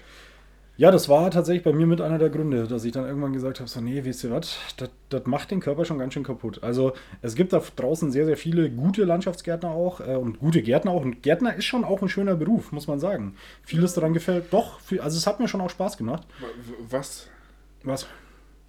Ja, 0.83 0.91
das 0.91 1.09
war 1.09 1.31
tatsächlich 1.31 1.63
bei 1.63 1.73
mir 1.73 1.87
mit 1.87 2.01
einer 2.01 2.19
der 2.19 2.29
Gründe, 2.29 2.67
dass 2.67 2.85
ich 2.85 2.91
dann 2.91 3.07
irgendwann 3.07 3.33
gesagt 3.33 3.61
habe, 3.61 3.71
so, 3.71 3.81
nee, 3.81 4.03
wisst 4.03 4.25
ihr 4.25 4.33
was, 4.33 4.59
das, 4.77 5.23
macht 5.27 5.53
den 5.53 5.61
Körper 5.61 5.85
schon 5.85 6.01
ganz 6.01 6.13
schön 6.13 6.25
kaputt. 6.25 6.61
Also 6.65 6.95
es 7.21 7.37
gibt 7.37 7.53
da 7.53 7.63
draußen 7.77 8.11
sehr, 8.11 8.27
sehr 8.27 8.37
viele 8.37 8.69
gute 8.69 9.05
Landschaftsgärtner 9.05 9.71
auch 9.71 10.01
äh, 10.01 10.17
und 10.17 10.41
gute 10.41 10.61
Gärtner 10.61 10.91
auch. 10.91 11.03
Und 11.03 11.23
Gärtner 11.23 11.55
ist 11.55 11.67
schon 11.67 11.85
auch 11.85 12.03
ein 12.03 12.09
schöner 12.09 12.35
Beruf, 12.35 12.73
muss 12.73 12.89
man 12.89 12.99
sagen. 12.99 13.37
Vieles 13.63 13.95
daran 13.95 14.13
gefällt, 14.13 14.47
doch, 14.51 14.81
viel, 14.81 15.01
also 15.01 15.17
es 15.17 15.29
hat 15.29 15.39
mir 15.39 15.47
schon 15.47 15.61
auch 15.61 15.71
Spaß 15.71 15.97
gemacht. 15.97 16.27
Was? 16.91 17.29
Was? 17.85 18.09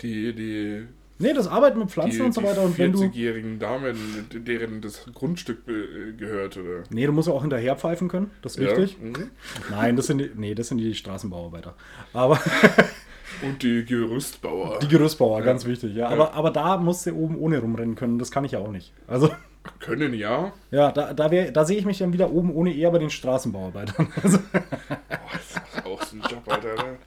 Die, 0.01 0.35
die, 0.35 0.85
Nee, 1.23 1.33
das 1.33 1.47
Arbeiten 1.47 1.79
mit 1.79 1.89
Pflanzen 1.89 2.17
die, 2.17 2.21
und 2.21 2.33
so 2.33 2.41
die 2.41 2.47
weiter. 2.47 2.61
Und 2.61 2.77
wenn 2.77 2.91
du. 2.91 2.99
40-jährigen 2.99 3.57
Damen, 3.59 3.95
deren 4.31 4.81
das 4.81 5.05
Grundstück 5.13 5.65
be- 5.65 6.13
gehört, 6.17 6.57
oder? 6.57 6.83
Nee, 6.91 7.05
du 7.07 7.11
musst 7.13 7.27
ja 7.27 7.33
auch 7.33 7.41
hinterher 7.41 7.75
pfeifen 7.75 8.07
können, 8.09 8.29
das 8.41 8.57
ist 8.57 8.61
wichtig. 8.61 8.97
Ja. 9.01 9.07
Mhm. 9.09 9.31
Nein, 9.71 9.95
das 9.95 10.07
sind 10.07 10.19
die, 10.19 10.29
nee, 10.35 10.53
das 10.53 10.67
sind 10.67 10.77
die 10.77 10.93
Straßenbauarbeiter. 10.93 11.73
Aber 12.13 12.39
Und 13.41 13.63
die 13.63 13.83
Gerüstbauer. 13.83 14.79
die 14.79 14.87
Gerüstbauer, 14.87 15.41
ganz 15.41 15.65
wichtig, 15.65 15.95
ja. 15.95 16.07
Aber, 16.09 16.33
aber 16.33 16.51
da 16.51 16.77
musst 16.77 17.05
du 17.05 17.13
oben 17.15 17.37
ohne 17.37 17.57
rumrennen 17.59 17.95
können, 17.95 18.19
das 18.19 18.29
kann 18.31 18.45
ich 18.45 18.51
ja 18.51 18.59
auch 18.59 18.71
nicht. 18.71 18.93
Also, 19.07 19.29
können 19.79 20.13
ja. 20.13 20.51
ja, 20.71 20.91
da, 20.91 21.13
da, 21.13 21.31
wär, 21.31 21.51
da 21.51 21.65
sehe 21.65 21.77
ich 21.77 21.85
mich 21.85 21.97
dann 21.99 22.13
wieder 22.13 22.31
oben 22.31 22.53
ohne 22.53 22.73
eher 22.73 22.91
bei 22.91 22.99
den 22.99 23.09
Straßenbauarbeitern. 23.09 24.07
Also, 24.23 24.37
Boah, 24.39 25.19
das 25.33 25.41
ist 25.51 25.85
auch 25.85 26.03
so 26.03 26.15
ein 26.17 26.21
Job, 26.29 26.41
Alter. 26.47 26.75
Ne? 26.75 26.97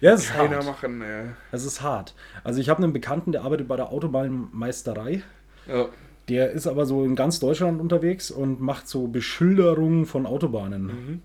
ja, 0.00 0.12
es 0.12 0.24
ist 0.24 0.32
Keiner 0.32 0.56
hart. 0.56 0.66
machen, 0.66 1.02
äh. 1.02 1.24
Es 1.52 1.64
ist 1.64 1.82
hart. 1.82 2.14
Also 2.44 2.60
ich 2.60 2.68
habe 2.68 2.82
einen 2.82 2.92
Bekannten, 2.92 3.32
der 3.32 3.42
arbeitet 3.42 3.68
bei 3.68 3.76
der 3.76 3.90
Autobahnmeisterei. 3.90 5.22
Ja. 5.66 5.86
Der 6.28 6.50
ist 6.52 6.66
aber 6.66 6.86
so 6.86 7.04
in 7.04 7.16
ganz 7.16 7.40
Deutschland 7.40 7.80
unterwegs 7.80 8.30
und 8.30 8.60
macht 8.60 8.88
so 8.88 9.06
Beschilderungen 9.08 10.06
von 10.06 10.26
Autobahnen. 10.26 10.84
Mhm. 10.86 11.22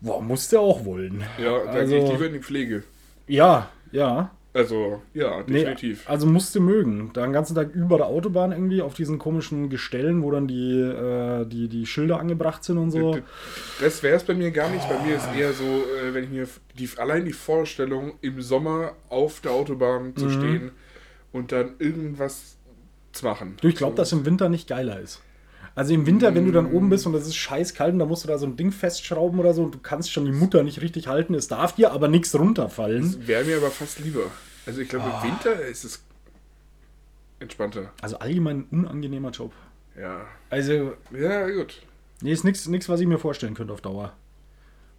Boah, 0.00 0.20
muss 0.22 0.48
der 0.48 0.60
auch 0.60 0.84
wollen. 0.84 1.22
Ja, 1.38 1.58
da 1.64 1.70
Also- 1.72 1.94
gehe 1.94 2.04
ich 2.04 2.10
lieber 2.12 2.26
in 2.26 2.32
die 2.34 2.38
Pflege. 2.40 2.82
Ja, 3.26 3.68
ja. 3.92 4.30
Also, 4.54 5.00
ja, 5.14 5.42
Nee, 5.46 5.60
definitiv. 5.60 6.08
also 6.08 6.26
musste 6.26 6.60
mögen. 6.60 7.10
Da 7.14 7.22
den 7.22 7.32
ganzen 7.32 7.54
Tag 7.54 7.74
über 7.74 7.96
der 7.96 8.06
Autobahn 8.06 8.52
irgendwie 8.52 8.82
auf 8.82 8.92
diesen 8.92 9.18
komischen 9.18 9.70
Gestellen, 9.70 10.22
wo 10.22 10.30
dann 10.30 10.46
die, 10.46 10.78
äh, 10.78 11.46
die, 11.46 11.68
die 11.68 11.86
Schilder 11.86 12.20
angebracht 12.20 12.62
sind 12.62 12.76
und 12.76 12.90
so. 12.90 13.16
Das 13.80 14.02
wäre 14.02 14.16
es 14.16 14.24
bei 14.24 14.34
mir 14.34 14.50
gar 14.50 14.68
nicht. 14.68 14.86
Bei 14.88 15.02
mir 15.02 15.16
ist 15.16 15.26
eher 15.34 15.54
so, 15.54 15.64
äh, 15.64 16.12
wenn 16.12 16.24
ich 16.24 16.30
mir 16.30 16.46
die, 16.78 16.88
allein 16.98 17.24
die 17.24 17.32
Vorstellung, 17.32 18.12
im 18.20 18.42
Sommer 18.42 18.92
auf 19.08 19.40
der 19.40 19.52
Autobahn 19.52 20.08
Mhm. 20.08 20.16
zu 20.16 20.28
stehen 20.28 20.70
und 21.32 21.50
dann 21.50 21.74
irgendwas 21.78 22.58
zu 23.12 23.24
machen. 23.24 23.56
Du, 23.62 23.68
ich 23.68 23.76
glaube, 23.76 23.92
so. 23.92 23.96
dass 24.02 24.12
im 24.12 24.26
Winter 24.26 24.50
nicht 24.50 24.68
geiler 24.68 25.00
ist. 25.00 25.22
Also 25.74 25.94
im 25.94 26.06
Winter, 26.06 26.34
wenn 26.34 26.44
du 26.44 26.52
dann 26.52 26.70
oben 26.70 26.90
bist 26.90 27.06
und 27.06 27.14
es 27.14 27.26
ist 27.26 27.36
scheiß 27.36 27.72
kalt 27.74 27.94
und 27.94 27.98
da 27.98 28.04
musst 28.06 28.24
du 28.24 28.28
da 28.28 28.36
so 28.38 28.44
ein 28.46 28.56
Ding 28.56 28.72
festschrauben 28.72 29.40
oder 29.40 29.54
so 29.54 29.62
und 29.64 29.74
du 29.74 29.78
kannst 29.78 30.12
schon 30.12 30.26
die 30.26 30.32
Mutter 30.32 30.62
nicht 30.62 30.82
richtig 30.82 31.08
halten, 31.08 31.34
es 31.34 31.48
darf 31.48 31.74
dir 31.74 31.92
aber 31.92 32.08
nichts 32.08 32.38
runterfallen. 32.38 33.02
Das 33.02 33.26
wäre 33.26 33.44
mir 33.44 33.56
aber 33.56 33.70
fast 33.70 33.98
lieber. 34.00 34.24
Also 34.66 34.80
ich 34.82 34.88
glaube, 34.88 35.06
Ah. 35.06 35.22
im 35.24 35.30
Winter 35.30 35.60
ist 35.66 35.84
es 35.84 36.02
entspannter. 37.40 37.90
Also 38.02 38.18
allgemein 38.18 38.66
ein 38.70 38.80
unangenehmer 38.84 39.30
Job. 39.30 39.52
Ja. 39.98 40.26
Also, 40.50 40.92
Ja, 41.10 41.48
gut. 41.48 41.82
nee, 42.20 42.32
ist 42.32 42.44
nichts, 42.44 42.88
was 42.88 43.00
ich 43.00 43.06
mir 43.06 43.18
vorstellen 43.18 43.54
könnte 43.54 43.72
auf 43.72 43.80
Dauer. 43.80 44.12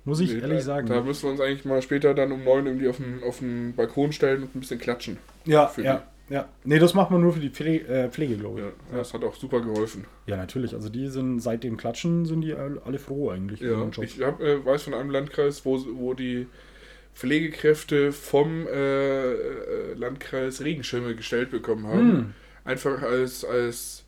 Muss 0.05 0.19
ich 0.19 0.33
Nee, 0.33 0.39
ehrlich 0.39 0.57
da, 0.59 0.63
sagen. 0.65 0.87
Da 0.87 1.01
müssen 1.01 1.23
wir 1.23 1.31
uns 1.31 1.39
eigentlich 1.39 1.63
mal 1.65 1.81
später 1.81 2.13
dann 2.13 2.31
um 2.33 2.43
neun 2.43 2.65
irgendwie 2.65 2.89
auf 2.89 2.97
den, 2.97 3.23
auf 3.23 3.39
den 3.39 3.73
Balkon 3.75 4.11
stellen 4.11 4.43
und 4.43 4.53
ein 4.55 4.59
bisschen 4.59 4.79
klatschen. 4.79 5.17
ja, 5.45 5.67
für 5.67 5.81
ja, 5.83 6.03
ja. 6.33 6.49
Nee, 6.63 6.79
das 6.79 6.95
macht 6.95 7.11
man 7.11 7.21
nur 7.21 7.33
für 7.33 7.39
die 7.39 7.49
Pflege, 7.49 7.87
äh, 7.87 8.09
Pflege 8.09 8.37
glaube 8.37 8.59
ich. 8.59 8.65
Ja, 8.65 8.97
das 8.97 9.13
hat 9.13 9.23
auch 9.23 9.35
super 9.35 9.61
geholfen. 9.61 10.05
Ja, 10.25 10.35
natürlich. 10.35 10.73
Also 10.73 10.89
die 10.89 11.07
sind 11.09 11.39
seit 11.41 11.63
dem 11.63 11.77
Klatschen 11.77 12.25
sind 12.25 12.41
die 12.41 12.53
alle 12.55 12.97
froh 12.97 13.29
eigentlich. 13.29 13.61
Ja, 13.61 13.87
ich 14.01 14.19
hab, 14.21 14.41
äh, 14.41 14.65
weiß 14.65 14.81
von 14.83 14.95
einem 14.95 15.11
Landkreis, 15.11 15.63
wo, 15.63 15.79
wo 15.93 16.15
die 16.15 16.47
Pflegekräfte 17.13 18.11
vom 18.11 18.65
äh, 18.65 19.33
äh, 19.33 19.93
Landkreis 19.93 20.61
Regenschirme 20.61 21.15
gestellt 21.15 21.51
bekommen 21.51 21.85
haben. 21.85 22.11
Hm. 22.11 22.33
Einfach 22.65 23.03
als, 23.03 23.45
als 23.45 24.03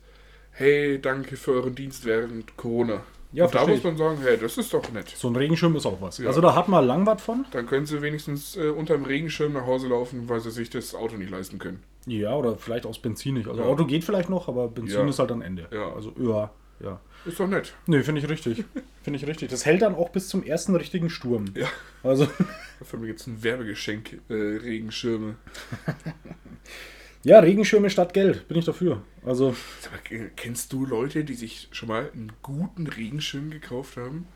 hey, 0.50 1.00
danke 1.00 1.36
für 1.36 1.52
euren 1.52 1.76
Dienst 1.76 2.04
während 2.04 2.56
Corona. 2.56 3.02
Ja, 3.32 3.44
Und 3.44 3.54
da 3.54 3.66
muss 3.66 3.84
man 3.84 3.96
sagen, 3.96 4.18
hey, 4.22 4.36
das 4.36 4.56
ist 4.56 4.72
doch 4.72 4.90
nett. 4.92 5.10
So 5.10 5.28
ein 5.28 5.36
Regenschirm 5.36 5.76
ist 5.76 5.86
auch 5.86 6.00
was. 6.00 6.18
Ja. 6.18 6.26
Also 6.26 6.40
da 6.40 6.54
hat 6.54 6.68
man 6.68 6.84
lang 6.86 7.06
was 7.06 7.22
von. 7.22 7.44
Dann 7.52 7.66
können 7.66 7.86
sie 7.86 8.02
wenigstens 8.02 8.56
äh, 8.56 8.68
unterm 8.70 9.04
Regenschirm 9.04 9.52
nach 9.52 9.66
Hause 9.66 9.88
laufen, 9.88 10.28
weil 10.28 10.40
sie 10.40 10.50
sich 10.50 10.70
das 10.70 10.94
Auto 10.94 11.16
nicht 11.16 11.30
leisten 11.30 11.58
können. 11.58 11.82
Ja, 12.06 12.34
oder 12.36 12.56
vielleicht 12.56 12.86
aus 12.86 12.98
Benzin 13.00 13.34
nicht. 13.34 13.48
Also 13.48 13.60
Ja. 13.62 13.66
Auto 13.68 13.84
geht 13.84 14.04
vielleicht 14.04 14.28
noch, 14.30 14.48
aber 14.48 14.68
Benzin 14.68 15.00
Ja. 15.00 15.08
ist 15.08 15.18
halt 15.18 15.32
am 15.32 15.42
Ende. 15.42 15.66
Ja. 15.72 15.92
Also 15.92 16.12
ja, 16.18 16.50
ja. 16.80 17.00
Ist 17.24 17.40
doch 17.40 17.48
nett. 17.48 17.74
Nee, 17.86 18.02
finde 18.02 18.20
ich 18.20 18.28
richtig. 18.28 18.64
finde 19.02 19.18
ich 19.18 19.26
richtig. 19.26 19.50
Das 19.50 19.66
hält 19.66 19.82
dann 19.82 19.94
auch 19.96 20.10
bis 20.10 20.28
zum 20.28 20.44
ersten 20.44 20.76
richtigen 20.76 21.10
Sturm. 21.10 21.46
Ja. 21.54 21.66
Also, 22.02 22.28
Für 22.82 22.98
mich 22.98 23.08
jetzt 23.08 23.26
ein 23.26 23.42
Werbegeschenk, 23.42 24.20
äh, 24.28 24.34
Regenschirme. 24.34 25.36
ja, 27.24 27.40
Regenschirme 27.40 27.90
statt 27.90 28.12
Geld. 28.14 28.46
Bin 28.48 28.58
ich 28.58 28.64
dafür. 28.66 29.02
Also, 29.24 29.50
mal, 30.10 30.16
äh, 30.16 30.30
kennst 30.36 30.72
du 30.72 30.84
Leute, 30.86 31.24
die 31.24 31.34
sich 31.34 31.68
schon 31.72 31.88
mal 31.88 32.10
einen 32.12 32.32
guten 32.42 32.86
Regenschirm 32.86 33.50
gekauft 33.50 33.96
haben? 33.96 34.26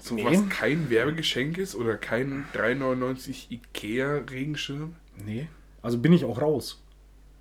So 0.00 0.14
Nee. 0.16 0.24
was 0.24 0.48
kein 0.48 0.90
Werbegeschenk 0.90 1.56
ist 1.58 1.74
oder 1.74 1.96
kein 1.96 2.44
3,99 2.54 3.50
Ikea 3.50 4.22
Regenschirm? 4.30 4.96
nee. 5.24 5.48
Also 5.82 5.98
bin 5.98 6.12
ich 6.12 6.24
auch 6.24 6.40
raus. 6.40 6.78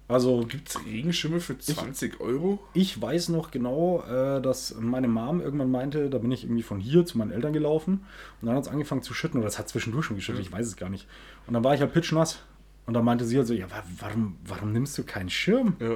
Also, 0.07 0.45
Gibt 0.45 0.67
es 0.67 0.85
Regenschirme 0.85 1.39
für 1.39 1.57
20 1.57 2.19
Euro? 2.19 2.59
ich 2.73 3.01
weiß 3.01 3.29
noch 3.29 3.49
genau, 3.49 4.03
äh, 4.03 4.41
dass 4.41 4.75
meine 4.77 5.07
Mom 5.07 5.39
irgendwann 5.39 5.71
meinte, 5.71 6.09
da 6.09 6.17
bin 6.17 6.33
ich 6.33 6.43
irgendwie 6.43 6.63
von 6.63 6.81
hier 6.81 7.05
zu 7.05 7.17
meinen 7.17 7.31
Eltern 7.31 7.53
gelaufen 7.53 8.03
und 8.41 8.47
dann 8.47 8.57
hat 8.57 8.63
es 8.65 8.69
angefangen 8.69 9.03
zu 9.03 9.13
schütten 9.13 9.39
oder 9.39 9.47
es 9.47 9.57
hat 9.57 9.69
zwischendurch 9.69 10.05
schon 10.05 10.17
geschüttet, 10.17 10.41
ich 10.41 10.51
weiß 10.51 10.67
es 10.67 10.75
gar 10.75 10.89
nicht. 10.89 11.07
Und 11.47 11.53
dann 11.53 11.63
war 11.63 11.73
ich 11.75 11.79
halt 11.79 11.93
pitschnass 11.93 12.39
und 12.87 12.93
dann 12.93 13.05
meinte 13.05 13.23
sie 13.23 13.37
halt 13.37 13.47
so, 13.47 13.53
ja, 13.53 13.71
wa- 13.71 13.83
warum, 13.99 14.35
warum 14.45 14.73
nimmst 14.73 14.97
du 14.97 15.03
keinen 15.05 15.29
Schirm? 15.29 15.77
Ja. 15.79 15.91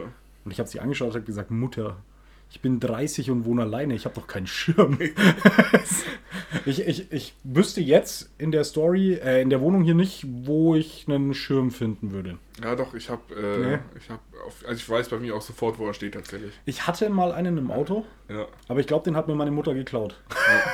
Und 0.45 0.51
ich 0.51 0.59
habe 0.59 0.69
sie 0.69 0.79
angeschaut 0.79 1.09
und 1.09 1.15
habe 1.15 1.25
gesagt, 1.25 1.51
Mutter, 1.51 1.97
ich 2.49 2.61
bin 2.61 2.79
30 2.79 3.31
und 3.31 3.45
wohne 3.45 3.63
alleine, 3.63 3.95
ich 3.95 4.05
habe 4.05 4.15
doch 4.15 4.27
keinen 4.27 4.47
Schirm. 4.47 4.97
ich, 6.65 6.87
ich, 6.87 7.11
ich 7.11 7.33
wüsste 7.43 7.81
jetzt 7.81 8.29
in 8.37 8.51
der 8.51 8.63
Story, 8.63 9.13
äh, 9.15 9.41
in 9.41 9.49
der 9.49 9.61
Wohnung 9.61 9.83
hier 9.83 9.95
nicht, 9.95 10.25
wo 10.27 10.75
ich 10.75 11.05
einen 11.07 11.33
Schirm 11.33 11.71
finden 11.71 12.11
würde. 12.11 12.37
Ja, 12.63 12.75
doch, 12.75 12.93
ich 12.93 13.09
habe, 13.09 13.21
äh, 13.35 13.67
Nee. 13.71 13.77
ich 13.99 14.09
habe, 14.09 14.21
also 14.67 14.73
ich 14.73 14.89
weiß 14.89 15.09
bei 15.09 15.17
mir 15.19 15.35
auch 15.35 15.41
sofort, 15.41 15.77
wo 15.79 15.87
er 15.87 15.93
steht 15.93 16.13
tatsächlich. 16.13 16.53
Ich 16.65 16.87
hatte 16.87 17.09
mal 17.09 17.31
einen 17.33 17.57
im 17.57 17.71
Auto, 17.71 18.05
Ja. 18.29 18.47
aber 18.67 18.79
ich 18.79 18.87
glaube, 18.87 19.03
den 19.03 19.15
hat 19.15 19.27
mir 19.27 19.35
meine 19.35 19.51
Mutter 19.51 19.73
geklaut. 19.73 20.21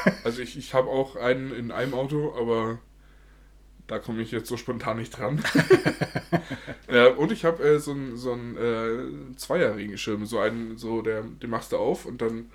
ja. 0.06 0.14
Also 0.24 0.42
ich, 0.42 0.58
ich 0.58 0.74
habe 0.74 0.88
auch 0.90 1.16
einen 1.16 1.52
in 1.54 1.72
einem 1.72 1.94
Auto, 1.94 2.34
aber 2.40 2.80
da 3.92 4.00
komme 4.00 4.22
ich 4.24 4.32
jetzt 4.32 4.48
so 4.50 4.58
spontan 4.58 4.98
nicht 4.98 5.12
dran. 5.18 5.44
ja, 6.92 7.08
und 7.10 7.32
ich 7.32 7.46
habe 7.46 7.64
äh, 7.64 7.80
so 7.80 7.92
einen 7.92 8.18
so 8.18 8.34
äh, 8.34 9.36
Zweier-Regenschirm, 9.38 10.26
so 10.26 10.40
einen, 10.40 10.78
so 10.78 11.02
der, 11.04 11.22
den 11.22 11.50
machst 11.50 11.72
du 11.74 11.78
auf 11.78 12.06
und 12.06 12.22
dann 12.22 12.50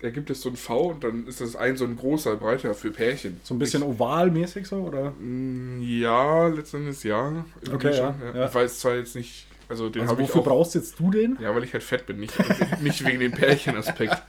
ergibt 0.00 0.30
es 0.30 0.40
so 0.42 0.48
ein 0.48 0.56
V 0.56 0.88
und 0.90 1.04
dann 1.04 1.26
ist 1.26 1.40
das 1.40 1.56
ein 1.56 1.76
so 1.76 1.84
ein 1.84 1.96
großer, 1.96 2.36
breiter 2.36 2.74
für 2.74 2.90
Pärchen. 2.90 3.40
So 3.44 3.54
ein 3.54 3.58
bisschen 3.58 3.82
ovalmäßig 3.82 4.66
so, 4.66 4.76
oder? 4.76 5.10
Mm, 5.18 5.80
Ja, 5.82 6.48
letztendlich 6.48 7.02
ja. 7.04 7.44
Okay, 7.72 7.96
ja, 7.96 8.14
ja. 8.34 8.46
Ich 8.46 8.54
weiß 8.54 8.80
zwar 8.80 8.96
jetzt 8.96 9.14
nicht, 9.14 9.46
also 9.68 9.88
den 9.90 10.02
Also 10.02 10.12
habe 10.12 10.22
ich 10.22 10.28
wofür 10.28 10.40
auch. 10.40 10.44
brauchst 10.46 10.74
jetzt 10.74 10.98
du 10.98 11.10
den? 11.10 11.36
Ja, 11.40 11.54
weil 11.54 11.64
ich 11.64 11.72
halt 11.72 11.82
fett 11.82 12.06
bin, 12.06 12.18
nicht, 12.18 12.34
nicht 12.82 13.04
wegen 13.06 13.20
dem 13.20 13.32
Pärchenaspekt. 13.32 14.20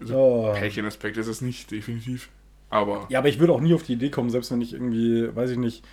Also, 0.00 0.14
Oh. 0.16 0.52
Pärchenaspekt 0.54 1.16
ist 1.16 1.28
es 1.28 1.40
nicht, 1.40 1.70
definitiv. 1.70 2.28
Aber 2.72 3.06
Ja, 3.10 3.18
aber 3.18 3.28
ich 3.28 3.38
würde 3.38 3.52
auch 3.52 3.60
nie 3.60 3.74
auf 3.74 3.82
die 3.82 3.92
Idee 3.92 4.08
kommen, 4.10 4.30
selbst 4.30 4.50
wenn 4.50 4.60
ich 4.62 4.72
irgendwie, 4.72 5.28
weiß 5.36 5.50
ich 5.50 5.58
nicht, 5.58 5.84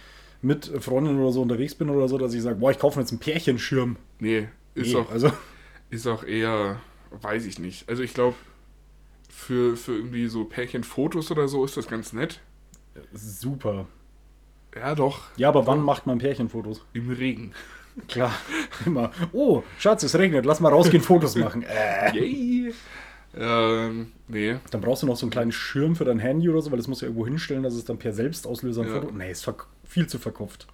mit 0.42 0.66
Freundinnen 0.80 1.20
oder 1.20 1.34
so 1.34 1.42
unterwegs 1.42 1.76
bin 1.76 1.90
oder 1.90 2.08
so, 2.08 2.18
dass 2.18 2.34
ich 2.34 2.42
sage, 2.42 2.56
boah, 2.60 2.72
ich 2.72 2.80
kaufe 2.80 2.98
mir 2.98 3.04
jetzt 3.04 3.12
einen 3.12 3.20
Pärchenschirm. 3.20 3.98
nee, 4.20 4.48
ist, 4.76 4.94
Nee, 4.94 4.96
auch, 4.96 5.12
also 5.12 5.30
ist 5.90 6.08
auch 6.08 6.24
eher, 6.24 6.80
weiß 7.22 7.46
ich 7.46 7.60
nicht. 7.60 7.90
Also 7.90 8.02
ich 8.02 8.14
glaube, 8.14 8.36
für, 9.30 9.76
für 9.76 9.94
irgendwie 9.98 10.28
so 10.28 10.46
Pärchenfotos 10.46 11.32
oder 11.32 11.50
so 11.50 11.66
ist 11.66 11.76
das 11.76 11.88
ganz 11.88 12.14
nett. 12.14 12.40
super. 13.14 13.88
Ja, 14.76 14.96
doch, 14.96 15.24
Ja, 15.36 15.50
aber 15.50 15.68
wann 15.68 15.82
macht 15.82 16.06
man 16.08 16.20
Pärchenfotos? 16.20 16.86
im 16.94 17.10
Regen. 17.10 17.52
Klar, 18.08 18.32
immer. 18.86 19.12
Oh, 19.34 19.64
Schatz, 19.80 20.04
es 20.04 20.18
regnet, 20.18 20.46
lass 20.46 20.60
mal 20.62 20.70
rausgehen, 20.70 21.04
Fotos 21.04 21.36
machen. 21.36 21.64
Äh. 21.68 22.16
Yay! 22.16 22.74
Ähm, 23.36 24.12
nee. 24.28 24.58
Dann 24.72 24.82
brauchst 24.82 25.04
du 25.04 25.08
noch 25.08 25.16
so 25.16 25.26
einen 25.26 25.32
kleinen 25.32 25.52
Schirm 25.52 25.96
für 25.96 26.06
dein 26.06 26.20
Handy 26.20 26.50
oder 26.50 26.62
so, 26.62 26.72
weil 26.72 26.78
das 26.78 26.88
musst 26.88 27.02
du 27.02 27.06
irgendwo 27.06 27.26
hinstellen, 27.26 27.64
dass 27.64 27.74
es 27.76 27.86
dann 27.86 27.98
per 28.00 28.12
Selbstauslöser 28.14 28.82
ein 28.82 28.88
Ja. 28.88 28.94
Foto. 29.02 29.12
Nee, 29.14 29.32
ist 29.32 29.50
viel 29.86 30.08
zu 30.08 30.18
verkopft. 30.20 30.68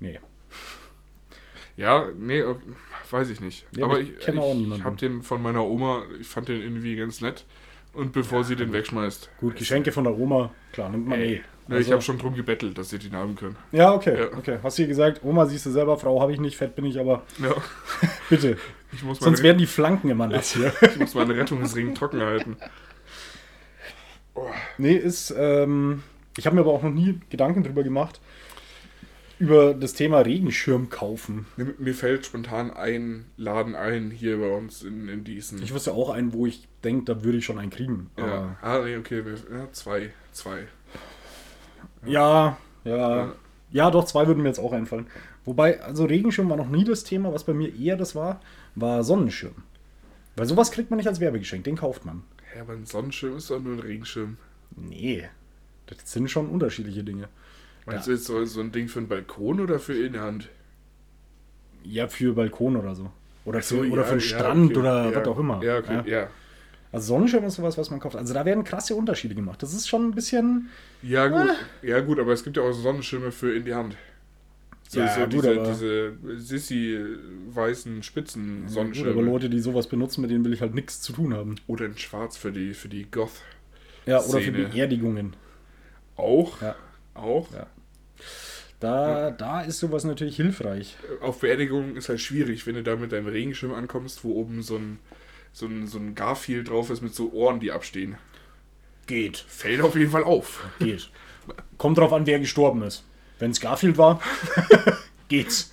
Nee. 0.00 0.20
Ja, 1.76 2.06
nee, 2.18 2.40
äh, 2.40 2.54
weiß 3.10 3.30
ich 3.30 3.40
nicht. 3.40 3.66
Ja, 3.76 3.84
aber 3.84 4.00
ich, 4.00 4.10
ich 4.10 4.18
kenne 4.20 4.40
auch 4.40 4.54
niemanden. 4.54 4.80
Ich 4.80 4.84
hab 4.84 4.96
den 4.98 5.22
von 5.22 5.40
meiner 5.42 5.64
Oma, 5.64 6.02
ich 6.20 6.26
fand 6.26 6.48
den 6.48 6.60
irgendwie 6.60 6.96
ganz 6.96 7.20
nett. 7.20 7.44
Und 7.94 8.12
bevor 8.12 8.44
sie 8.44 8.54
den 8.54 8.72
wegschmeißt. 8.72 9.30
Gut, 9.40 9.56
Geschenke 9.56 9.92
von 9.92 10.04
der 10.04 10.16
Oma, 10.16 10.52
klar, 10.72 10.88
nimmt 10.90 11.06
man 11.08 11.20
eh. 11.20 11.40
Ne, 11.66 11.74
ich 11.76 11.86
Also- 11.86 11.92
habe 11.92 12.02
schon 12.02 12.18
drum 12.18 12.34
gebettelt, 12.34 12.78
dass 12.78 12.90
sie 12.90 12.98
den 12.98 13.12
haben 13.14 13.34
können. 13.34 13.56
Ja, 13.72 13.92
okay, 13.92 14.18
Ja. 14.18 14.26
okay. 14.38 14.58
Hast 14.62 14.78
du 14.78 14.82
ihr 14.82 14.88
gesagt, 14.88 15.22
Oma, 15.24 15.46
siehst 15.46 15.66
du 15.66 15.70
selber, 15.70 15.98
Frau 15.98 16.20
habe 16.20 16.32
ich 16.32 16.40
nicht, 16.40 16.56
fett 16.56 16.74
bin 16.76 16.84
ich, 16.84 16.98
aber 16.98 17.22
Ja, 17.38 17.54
bitte. 18.30 18.56
Sonst 19.20 19.42
werden 19.42 19.58
die 19.58 19.66
Flanken 19.66 20.08
immer 20.10 20.26
nass 20.26 20.54
hier. 20.54 20.72
ich 20.82 20.98
muss 20.98 21.14
meinen 21.14 21.32
Rettungsring 21.32 21.94
trocken 21.94 22.22
halten. 22.22 22.56
Nee, 24.78 24.94
ist, 24.94 25.34
ähm, 25.36 26.02
ich 26.36 26.46
habe 26.46 26.54
mir 26.54 26.62
aber 26.62 26.72
auch 26.72 26.82
noch 26.82 26.92
nie 26.92 27.20
Gedanken 27.28 27.64
drüber 27.64 27.82
gemacht, 27.82 28.20
über 29.38 29.74
das 29.74 29.92
Thema 29.94 30.20
Regenschirm 30.20 30.90
kaufen. 30.90 31.46
Mir, 31.56 31.94
fällt 31.94 32.26
spontan 32.26 32.70
ein 32.70 33.26
Laden 33.36 33.74
ein 33.74 34.10
hier 34.10 34.38
bei 34.38 34.50
uns 34.50 34.82
in, 34.82 35.08
in 35.08 35.24
Diesen. 35.24 35.62
Ich 35.62 35.74
wüsste 35.74 35.92
auch 35.92 36.10
einen, 36.10 36.32
wo 36.32 36.46
ich 36.46 36.66
denke, 36.84 37.04
da 37.04 37.24
würde 37.24 37.38
ich 37.38 37.44
schon 37.44 37.58
einen 37.58 37.70
kriegen. 37.70 38.10
ja. 38.16 38.56
Ah, 38.62 38.80
nee, 38.84 38.96
okay, 38.96 39.22
ja, 39.52 39.70
zwei. 39.72 40.10
Zwei. 40.32 40.66
ja, 42.06 42.56
ja, 42.84 43.16
Ja. 43.16 43.32
ja, 43.72 43.90
doch, 43.90 44.04
zwei 44.04 44.26
würden 44.26 44.42
mir 44.42 44.48
jetzt 44.48 44.60
auch 44.60 44.72
einfallen. 44.72 45.06
Wobei, 45.44 45.80
also 45.82 46.04
Regenschirm 46.04 46.48
war 46.50 46.56
noch 46.56 46.68
nie 46.68 46.84
das 46.84 47.04
Thema, 47.04 47.32
was 47.32 47.44
bei 47.44 47.54
mir 47.54 47.74
eher 47.74 47.96
das 47.96 48.14
war, 48.14 48.40
war 48.74 49.02
Sonnenschirm. 49.04 49.54
Weil 50.36 50.46
sowas 50.46 50.70
kriegt 50.70 50.90
man 50.90 50.98
nicht 50.98 51.08
als 51.08 51.20
Werbegeschenk, 51.20 51.64
den 51.64 51.76
kauft 51.76 52.04
man. 52.04 52.22
Ja, 52.54 52.62
aber 52.62 52.74
ein 52.74 52.86
Sonnenschirm 52.86 53.36
ist 53.36 53.50
doch 53.50 53.60
nur 53.60 53.74
ein 53.74 53.80
Regenschirm. 53.80 54.36
Nee, 54.76 55.28
das 55.86 55.98
sind 56.12 56.30
schon 56.30 56.48
unterschiedliche 56.48 57.02
Dinge. 57.04 57.28
Meinst 57.86 58.06
Ja. 58.06 58.12
du 58.12 58.16
jetzt 58.18 58.26
so, 58.26 58.44
so 58.44 58.60
ein 58.60 58.70
Ding 58.72 58.88
für 58.88 59.00
einen 59.00 59.08
Balkon 59.08 59.60
oder 59.60 59.78
für 59.78 59.94
in 59.94 60.12
der 60.12 60.22
Hand? 60.22 60.48
Ja, 61.84 62.08
für 62.08 62.34
Balkon 62.34 62.76
oder 62.76 62.94
so. 62.94 63.10
Oder 63.44 63.62
für, 63.62 63.76
So, 63.76 63.80
oder 63.92 64.02
ja, 64.02 64.04
für 64.04 64.12
einen 64.12 64.20
ja, 64.20 64.26
Strand 64.26 64.70
okay. 64.70 64.78
oder 64.78 65.14
was 65.14 65.26
auch 65.28 65.38
immer. 65.38 65.62
Ja, 65.62 65.78
okay, 65.78 66.02
ja. 66.10 66.28
Also 66.92 67.08
Sonnenschirm 67.08 67.44
ist 67.44 67.54
sowas, 67.54 67.76
was 67.76 67.90
man 67.90 68.00
kauft. 68.00 68.16
Also 68.16 68.32
da 68.32 68.44
werden 68.44 68.64
krasse 68.64 68.94
Unterschiede 68.94 69.34
gemacht. 69.34 69.62
Das 69.62 69.74
ist 69.74 69.88
schon 69.88 70.08
ein 70.08 70.14
bisschen. 70.14 70.68
Ja, 71.02 71.28
gut. 71.28 71.50
Ja, 71.82 72.00
gut, 72.00 72.18
aber 72.18 72.32
es 72.32 72.44
gibt 72.44 72.56
ja 72.56 72.62
auch 72.62 72.72
Sonnenschirme 72.72 73.30
für 73.30 73.54
in 73.54 73.64
die 73.64 73.74
Hand. 73.74 73.96
So, 74.90 75.00
Ja, 75.00 75.14
so 75.14 75.20
gut, 75.20 75.32
diese, 75.34 75.50
aber- 75.52 75.68
diese 75.70 76.16
sissi-weißen 76.38 78.02
Spitzen 78.02 78.56
Ja, 78.60 78.62
gut, 78.64 78.70
Sonnenschirme. 78.72 79.10
aber 79.12 79.22
Leute, 79.22 79.50
die 79.50 79.60
sowas 79.60 79.86
benutzen, 79.86 80.22
mit 80.22 80.30
denen 80.30 80.44
will 80.44 80.52
ich 80.54 80.60
halt 80.62 80.74
nichts 80.74 81.00
zu 81.02 81.12
tun 81.12 81.34
haben. 81.34 81.56
Oder 81.66 81.86
in 81.86 81.98
Schwarz 81.98 82.36
für 82.36 82.52
die, 82.52 82.72
für 82.74 82.88
die 82.88 83.04
Goth. 83.10 83.42
Ja, 84.06 84.22
oder 84.22 84.40
für. 84.40 84.50
Beerdigungen. 84.52 85.34
Auch. 86.16 86.60
Ja. 86.62 86.74
Auch. 87.14 87.52
Ja. 87.52 87.66
Da, 88.80 89.30
da 89.32 89.60
ist 89.62 89.78
sowas 89.80 90.04
natürlich 90.04 90.36
hilfreich. 90.36 90.96
Auf 91.20 91.40
Beerdigungen 91.40 91.96
ist 91.96 92.08
halt 92.08 92.20
schwierig, 92.20 92.66
wenn 92.66 92.74
du 92.76 92.82
da 92.82 92.96
mit 92.96 93.12
deinem 93.12 93.26
Regenschirm 93.26 93.72
ankommst, 93.74 94.22
wo 94.24 94.34
oben 94.34 94.62
so 94.62 94.76
ein, 94.76 94.98
so 95.52 95.66
ein, 95.66 95.86
so 95.86 95.98
ein 95.98 96.14
Garfield 96.14 96.68
drauf 96.70 96.88
ist 96.90 97.02
mit 97.02 97.14
so 97.14 97.32
Ohren, 97.32 97.60
die 97.60 97.72
abstehen. 97.72 98.16
Geht. 99.06 99.36
Fällt 99.36 99.80
auf 99.80 99.96
jeden 99.96 100.10
Fall 100.12 100.22
auf. 100.24 100.64
Geht. 100.78 101.10
Kommt 101.76 101.98
drauf 101.98 102.12
an, 102.12 102.26
wer 102.26 102.38
gestorben 102.38 102.82
ist. 102.82 103.04
Wenn 103.38 103.50
es 103.52 103.60
Garfield 103.60 103.98
war, 103.98 104.20
geht's. 105.28 105.72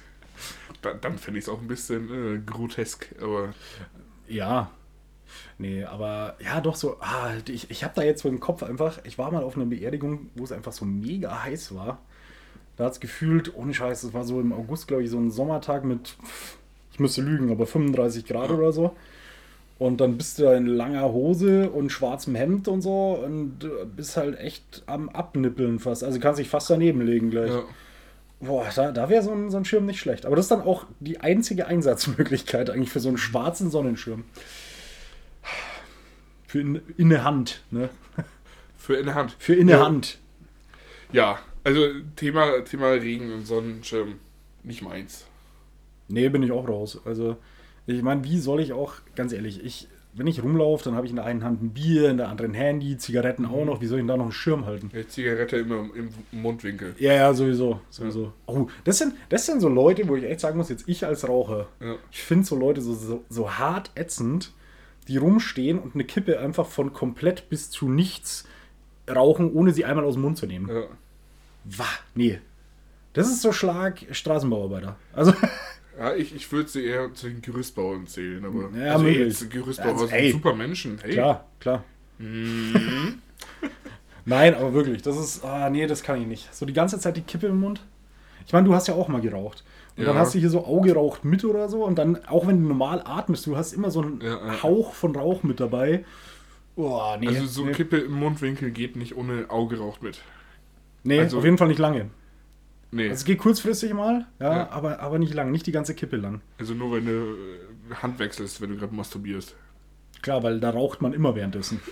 Da, 0.81 0.93
dann 0.93 1.17
finde 1.17 1.39
ich 1.39 1.45
es 1.45 1.49
auch 1.49 1.59
ein 1.61 1.67
bisschen 1.67 2.35
äh, 2.35 2.39
grotesk, 2.39 3.09
aber 3.21 3.53
Ja. 4.27 4.71
Nee, 5.57 5.83
aber 5.83 6.35
ja, 6.39 6.61
doch 6.61 6.75
so. 6.75 6.97
Ah, 6.99 7.31
ich 7.47 7.71
ich 7.71 7.83
habe 7.83 7.93
da 7.95 8.03
jetzt 8.03 8.21
so 8.21 8.29
im 8.29 8.39
Kopf 8.39 8.61
einfach. 8.63 8.99
Ich 9.05 9.17
war 9.17 9.31
mal 9.31 9.43
auf 9.43 9.55
einer 9.55 9.65
Beerdigung, 9.65 10.29
wo 10.35 10.43
es 10.43 10.51
einfach 10.51 10.73
so 10.73 10.85
mega 10.85 11.43
heiß 11.43 11.73
war. 11.75 11.99
Da 12.77 12.85
hat 12.85 12.93
es 12.93 12.99
gefühlt, 12.99 13.55
ohne 13.55 13.73
Scheiß, 13.73 14.03
es 14.03 14.13
war 14.13 14.25
so 14.25 14.41
im 14.41 14.51
August, 14.51 14.87
glaube 14.87 15.03
ich, 15.03 15.09
so 15.09 15.17
ein 15.17 15.31
Sommertag 15.31 15.85
mit, 15.85 16.17
ich 16.91 16.99
müsste 16.99 17.21
lügen, 17.21 17.51
aber 17.51 17.65
35 17.65 18.25
Grad 18.25 18.49
oder 18.51 18.71
so. 18.73 18.95
Und 19.77 19.99
dann 19.99 20.17
bist 20.17 20.39
du 20.39 20.43
da 20.43 20.55
in 20.55 20.67
langer 20.67 21.11
Hose 21.11 21.69
und 21.69 21.91
schwarzem 21.91 22.33
Hemd 22.35 22.67
und 22.69 22.81
so 22.81 23.21
und 23.25 23.59
bist 23.95 24.15
halt 24.15 24.39
echt 24.39 24.83
am 24.85 25.09
Abnippeln 25.09 25.79
fast. 25.79 26.03
Also 26.03 26.19
kannst 26.19 26.39
dich 26.39 26.47
fast 26.49 26.69
daneben 26.69 27.01
legen 27.01 27.29
gleich. 27.29 27.51
ja. 27.51 27.63
Boah, 28.41 28.67
da, 28.75 28.91
da 28.91 29.09
wäre 29.09 29.23
so 29.23 29.31
ein, 29.31 29.49
so 29.49 29.57
ein 29.57 29.65
Schirm 29.65 29.85
nicht 29.85 29.99
schlecht. 29.99 30.25
Aber 30.25 30.35
das 30.35 30.45
ist 30.45 30.51
dann 30.51 30.61
auch 30.61 30.85
die 30.99 31.19
einzige 31.21 31.67
Einsatzmöglichkeit 31.67 32.69
eigentlich 32.69 32.91
für 32.91 32.99
so 32.99 33.07
einen 33.07 33.17
schwarzen 33.17 33.69
Sonnenschirm. 33.71 34.25
Für 36.47 36.59
in, 36.61 36.81
in 36.97 37.09
der 37.09 37.23
Hand, 37.23 37.61
ne? 37.71 37.89
für 38.77 38.95
in 38.97 39.05
der 39.07 39.15
Hand. 39.15 39.35
Für 39.39 39.55
in 39.55 39.67
der 39.67 39.77
Ja. 39.79 39.85
Hand. 39.85 40.19
Ja, 41.11 41.39
also 41.63 41.81
Thema, 42.15 42.61
Thema 42.65 42.89
Regen 42.91 43.33
und 43.33 43.45
Sonnenschirm, 43.47 44.19
nicht 44.63 44.81
meins. 44.81 45.25
Nee, 46.07 46.29
bin 46.29 46.43
ich 46.43 46.51
auch 46.51 46.67
raus. 46.67 46.99
Also, 47.05 47.37
ich 47.87 48.01
meine, 48.01 48.23
wie 48.23 48.39
soll 48.39 48.59
ich 48.61 48.73
auch, 48.73 48.93
ganz 49.15 49.31
ehrlich, 49.33 49.63
ich, 49.63 49.87
wenn 50.13 50.27
ich 50.27 50.41
rumlaufe, 50.41 50.83
dann 50.85 50.95
habe 50.95 51.05
ich 51.05 51.11
in 51.11 51.17
der 51.17 51.25
einen 51.25 51.43
Hand 51.43 51.61
ein 51.61 51.69
Bier, 51.71 52.09
in 52.09 52.17
der 52.17 52.29
anderen 52.29 52.53
Handy, 52.53 52.97
Zigaretten 52.97 53.45
auch 53.45 53.65
noch. 53.65 53.81
Wie 53.81 53.85
soll 53.87 53.97
ich 53.99 54.01
denn 54.01 54.07
da 54.07 54.15
noch 54.17 54.23
einen 54.23 54.31
Schirm 54.31 54.65
halten? 54.65 54.89
Die 54.93 55.07
Zigarette 55.07 55.57
immer 55.57 55.79
im 55.93 56.09
Mundwinkel. 56.31 56.95
Ja, 56.99 57.13
ja, 57.13 57.33
sowieso. 57.33 57.81
sowieso. 57.89 58.31
Oh, 58.45 58.67
das 58.85 58.97
sind, 58.97 59.13
das 59.29 59.45
sind 59.45 59.59
so 59.59 59.67
Leute, 59.69 60.07
wo 60.07 60.15
ich 60.15 60.23
echt 60.23 60.39
sagen 60.39 60.57
muss, 60.57 60.69
jetzt 60.69 60.85
ich 60.87 61.05
als 61.05 61.27
Raucher, 61.27 61.67
Ja. 61.81 61.95
ich 62.11 62.23
finde 62.23 62.45
so 62.45 62.55
Leute 62.55 62.81
so, 62.81 62.93
so, 62.93 63.23
so 63.29 63.51
hart 63.57 63.91
ätzend, 63.95 64.53
die 65.09 65.17
rumstehen 65.17 65.77
und 65.79 65.95
eine 65.95 66.05
Kippe 66.05 66.39
einfach 66.39 66.65
von 66.65 66.93
komplett 66.93 67.49
bis 67.49 67.69
zu 67.69 67.89
nichts 67.89 68.45
rauchen, 69.13 69.51
ohne 69.53 69.71
sie 69.73 69.85
einmal 69.85 70.05
aus 70.05 70.13
dem 70.13 70.23
Mund 70.23 70.37
zu 70.37 70.47
nehmen. 70.47 70.69
Ja. 70.69 70.83
Wah, 71.65 71.85
nee. 72.15 72.39
Das 73.13 73.27
ist 73.27 73.41
so 73.41 73.51
Schlag 73.51 74.05
Straßenbauarbeiter. 74.11 74.95
Also, 75.13 75.33
Ja, 75.97 76.13
ich, 76.15 76.35
ich 76.35 76.51
würde 76.51 76.69
sie 76.69 76.83
eher 76.85 77.13
zu 77.13 77.27
den 77.27 77.41
Gerüstbauern 77.41 78.05
zählen, 78.07 78.43
aber 78.45 78.69
Ja, 78.77 78.93
also 78.93 79.05
möglich. 79.05 79.49
Gerüstbauer 79.49 79.93
Also, 79.93 80.07
sind 80.07 80.15
ey. 80.15 80.31
super 80.31 80.53
Menschen. 80.53 80.99
Hey. 81.01 81.13
klar, 81.13 81.45
klar. 81.59 81.83
Nein, 84.27 84.55
aber 84.55 84.73
wirklich, 84.73 85.01
das 85.03 85.17
ist, 85.17 85.43
ah, 85.45 85.69
nee, 85.69 85.85
das 85.85 86.01
kann 86.03 86.19
ich 86.19 86.27
nicht. 86.27 86.53
So 86.53 86.65
die 86.65 86.73
ganze 86.73 86.99
Zeit 86.99 87.15
die 87.15 87.21
Kippe 87.21 87.47
im 87.47 87.59
Mund. 87.59 87.81
Ich 88.47 88.53
meine, 88.53 88.67
du 88.67 88.73
hast 88.73 88.87
ja 88.87 88.95
auch 88.95 89.07
mal 89.07 89.21
geraucht. 89.21 89.63
Und 89.97 90.05
dann 90.05 90.15
Ja. 90.15 90.21
hast 90.21 90.33
du 90.35 90.39
hier 90.39 90.49
so 90.49 90.65
Auge 90.65 90.93
raucht 90.95 91.23
mit 91.25 91.45
oder 91.45 91.69
so. 91.69 91.85
Und 91.85 91.95
dann, 91.97 92.25
auch 92.25 92.47
wenn 92.47 92.61
du 92.61 92.67
normal 92.67 93.01
atmest, 93.05 93.45
du 93.45 93.55
hast 93.55 93.73
immer 93.73 93.91
so 93.91 94.01
einen 94.01 94.21
Ja, 94.21 94.45
ja. 94.47 94.63
Hauch 94.63 94.93
von 94.93 95.15
Rauch 95.15 95.43
mit 95.43 95.59
dabei. 95.59 96.03
Oh, 96.75 97.01
nee. 97.19 97.27
Also 97.29 97.45
so 97.45 97.65
nee. 97.65 97.71
Kippe 97.71 97.97
im 97.97 98.11
Mundwinkel 98.13 98.71
geht 98.71 98.95
nicht 98.97 99.15
ohne 99.15 99.49
Auge 99.49 99.77
raucht 99.77 100.01
mit. 100.03 100.19
nee 101.03 101.19
also- 101.19 101.37
auf 101.37 101.45
jeden 101.45 101.57
Fall 101.57 101.67
nicht 101.69 101.79
lange. 101.79 102.09
Nee, 102.95 103.09
Also 103.09 103.13
es 103.15 103.25
geht 103.25 103.39
kurzfristig 103.39 103.93
mal, 103.93 104.25
ja, 104.39 104.55
Ja. 104.57 104.69
Aber, 104.69 104.99
aber 105.01 105.19
nicht 105.19 105.33
lang, 105.33 105.51
nicht 105.51 105.67
die 105.67 105.71
ganze 105.73 105.93
Kippe 105.95 106.15
lang. 106.15 106.41
also 106.57 106.73
nur 106.73 106.93
wenn 106.95 107.05
du 107.05 107.11
äh, 107.91 107.95
Hand 107.95 108.19
wechselst, 108.19 108.61
wenn 108.61 108.69
du 108.69 108.77
gerade 108.77 108.95
masturbierst. 108.95 109.53
Klar, 110.21 110.41
weil 110.43 110.59
da 110.61 110.69
raucht 110.69 111.01
man 111.01 111.13
immer 111.13 111.35
währenddessen. 111.35 111.79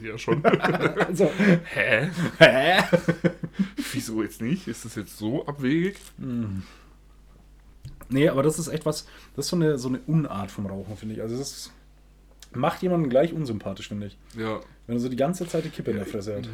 Ja, 0.00 0.16
schon. 0.16 0.40
Also, 1.08 1.28
Hä? 1.74 2.08
hä? 2.38 2.82
Wieso 3.92 4.22
jetzt 4.22 4.40
nicht? 4.40 4.68
Ist 4.68 4.84
das 4.84 4.94
jetzt 4.94 5.18
so 5.18 5.44
abwegig? 5.44 5.96
Nee, 8.08 8.28
aber 8.28 8.42
das 8.44 8.60
ist 8.60 8.68
echt 8.68 8.86
was, 8.86 9.06
das 9.34 9.46
ist 9.46 9.50
so 9.50 9.56
eine, 9.56 9.78
so 9.78 9.88
eine 9.88 9.98
Unart 10.06 10.52
vom 10.52 10.66
Rauchen, 10.66 10.96
finde 10.96 11.16
ich. 11.16 11.20
Also 11.22 11.36
das 11.36 11.72
macht 12.54 12.80
jemanden 12.82 13.08
gleich 13.08 13.32
unsympathisch, 13.32 13.88
finde 13.88 14.06
ich. 14.06 14.18
Ja. 14.38 14.60
Wenn 14.86 14.96
er 14.96 15.00
so 15.00 15.08
die 15.08 15.16
ganze 15.16 15.48
Zeit 15.48 15.64
die 15.64 15.70
Kippe 15.70 15.90
in 15.90 15.96
der 15.96 16.06
Fresse 16.06 16.36
hat. 16.36 16.48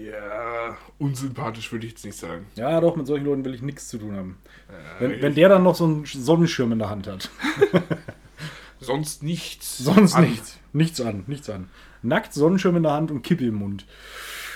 Ja, 0.00 0.76
unsympathisch 0.98 1.70
würde 1.70 1.86
ich 1.86 1.92
jetzt 1.92 2.04
nicht 2.04 2.18
sagen. 2.18 2.46
Ja, 2.56 2.80
doch, 2.80 2.96
mit 2.96 3.06
solchen 3.06 3.26
Leuten 3.26 3.44
will 3.44 3.54
ich 3.54 3.62
nichts 3.62 3.88
zu 3.88 3.98
tun 3.98 4.16
haben. 4.16 4.38
Äh, 4.68 5.00
Wenn, 5.00 5.22
wenn 5.22 5.34
der 5.34 5.48
dann 5.48 5.62
noch 5.62 5.74
so 5.74 5.84
einen 5.84 6.04
Sonnenschirm 6.04 6.72
in 6.72 6.78
der 6.78 6.90
Hand 6.90 7.06
hat. 7.06 7.30
Sonst 8.80 9.22
nichts. 9.22 9.78
Sonst 9.78 10.14
an. 10.14 10.24
nichts. 10.24 10.58
Nichts 10.72 11.00
an, 11.00 11.24
nichts 11.26 11.48
an. 11.48 11.68
Nackt, 12.02 12.34
Sonnenschirm 12.34 12.76
in 12.76 12.82
der 12.82 12.92
Hand 12.92 13.10
und 13.10 13.22
Kippe 13.22 13.46
im 13.46 13.54
Mund. 13.54 13.86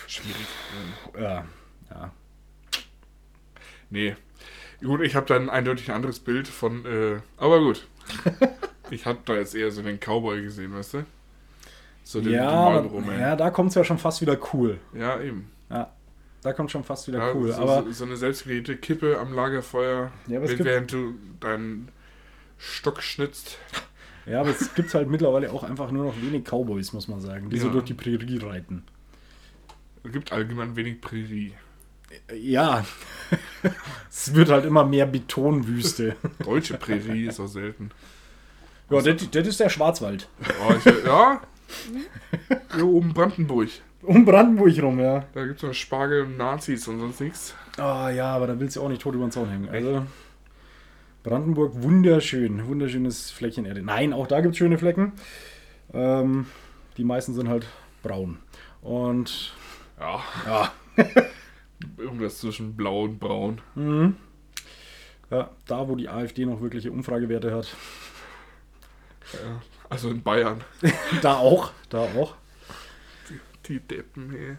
Schwierig. 0.06 0.46
Ja, 1.18 1.44
ja. 1.90 2.12
Nee. 3.90 4.16
Gut, 4.82 5.00
ich 5.02 5.14
habe 5.14 5.26
dann 5.26 5.48
eindeutig 5.48 5.88
ein 5.88 5.96
anderes 5.96 6.20
Bild 6.20 6.48
von, 6.48 6.84
äh, 6.84 7.20
aber 7.36 7.60
gut. 7.60 7.86
ich 8.90 9.06
habe 9.06 9.18
da 9.24 9.34
jetzt 9.34 9.54
eher 9.54 9.70
so 9.70 9.82
den 9.82 9.98
Cowboy 9.98 10.42
gesehen, 10.42 10.74
weißt 10.74 10.94
du? 10.94 11.04
So 12.08 12.22
den, 12.22 12.32
Ja, 12.32 12.80
den 12.80 13.20
ja, 13.20 13.36
da 13.36 13.50
kommt 13.50 13.68
es 13.68 13.74
ja 13.74 13.84
schon 13.84 13.98
fast 13.98 14.22
wieder 14.22 14.38
cool. 14.54 14.78
Ja, 14.94 15.20
eben. 15.20 15.50
Ja, 15.68 15.92
da 16.40 16.54
kommt 16.54 16.70
schon 16.70 16.82
fast 16.82 17.06
wieder 17.06 17.18
Ja, 17.18 17.34
cool. 17.34 17.52
so, 17.52 17.60
aber 17.60 17.82
so, 17.82 17.92
so 17.92 18.04
eine 18.06 18.16
selbstgedrehte 18.16 18.78
Kippe 18.78 19.18
am 19.18 19.34
Lagerfeuer, 19.34 20.10
Ja, 20.26 20.40
es 20.40 20.52
gibt- 20.52 20.64
während 20.64 20.90
du 20.90 21.16
deinen 21.38 21.90
Stock 22.56 23.02
schnitzt. 23.02 23.58
Ja, 24.24 24.40
aber 24.40 24.48
es 24.48 24.74
gibt 24.74 24.94
halt 24.94 25.10
mittlerweile 25.10 25.52
auch 25.52 25.64
einfach 25.64 25.90
nur 25.90 26.06
noch 26.06 26.14
wenig 26.22 26.44
Cowboys, 26.44 26.94
muss 26.94 27.08
man 27.08 27.20
sagen, 27.20 27.50
die 27.50 27.58
so 27.58 27.66
Ja. 27.66 27.72
durch 27.74 27.84
die 27.84 27.92
Prärie 27.94 28.38
reiten. 28.42 28.84
Es 30.02 30.10
gibt 30.10 30.32
allgemein 30.32 30.76
wenig 30.76 31.02
Prärie. 31.02 31.52
Ja, 32.34 32.86
es 34.10 34.32
wird 34.34 34.48
halt 34.48 34.64
immer 34.64 34.84
mehr 34.84 35.04
Betonwüste. 35.04 36.16
Deutsche 36.42 36.78
Prärie 36.78 37.26
ist 37.26 37.38
auch 37.38 37.48
selten. 37.48 37.90
Ja, 38.88 39.02
das, 39.02 39.28
das 39.30 39.46
ist 39.46 39.60
der 39.60 39.68
Schwarzwald. 39.68 40.26
Oh, 40.66 40.72
ich, 40.72 41.04
ja, 41.04 41.42
hier 42.74 42.86
oben 42.86 43.12
Brandenburg. 43.14 43.68
Um 44.02 44.24
Brandenburg 44.24 44.80
rum, 44.82 45.00
ja. 45.00 45.24
Da 45.34 45.44
gibt 45.44 45.56
es 45.58 45.62
noch 45.62 45.74
Spargel 45.74 46.22
und 46.22 46.36
Nazis 46.36 46.86
und 46.88 47.00
sonst 47.00 47.20
nichts. 47.20 47.54
Ah 47.76 48.10
ja, 48.10 48.34
aber 48.34 48.46
da 48.46 48.58
willst 48.60 48.76
du 48.76 48.82
auch 48.82 48.88
nicht 48.88 49.02
tot 49.02 49.14
über 49.14 49.26
den 49.26 49.32
Zaun 49.32 49.48
hängen. 49.50 49.68
Also, 49.68 50.06
Brandenburg, 51.24 51.72
wunderschön. 51.82 52.66
Wunderschönes 52.66 53.30
Fleckchen 53.30 53.64
Erde. 53.66 53.82
Nein, 53.82 54.12
auch 54.12 54.26
da 54.26 54.40
gibt 54.40 54.52
es 54.52 54.58
schöne 54.58 54.78
Flecken. 54.78 55.12
Ähm, 55.92 56.46
die 56.96 57.04
meisten 57.04 57.34
sind 57.34 57.48
halt 57.48 57.66
braun. 58.02 58.38
Und 58.82 59.52
Ja, 59.98 60.22
ja, 60.46 60.72
irgendwas 61.98 62.38
zwischen 62.38 62.76
blau 62.76 63.02
und 63.04 63.18
braun. 63.18 63.60
mhm. 63.74 64.16
ja, 65.30 65.50
da 65.66 65.88
wo 65.88 65.96
die 65.96 66.08
AfD 66.08 66.46
noch 66.46 66.60
wirkliche 66.60 66.92
Umfragewerte 66.92 67.52
hat. 67.54 67.74
Ja, 69.32 69.60
also 69.90 70.10
in 70.10 70.22
Bayern. 70.22 70.60
Da 71.22 71.36
auch, 71.36 71.70
da 71.88 72.00
auch. 72.00 72.34
Die 73.66 73.80
Deppen, 73.80 74.34
ey. 74.34 74.54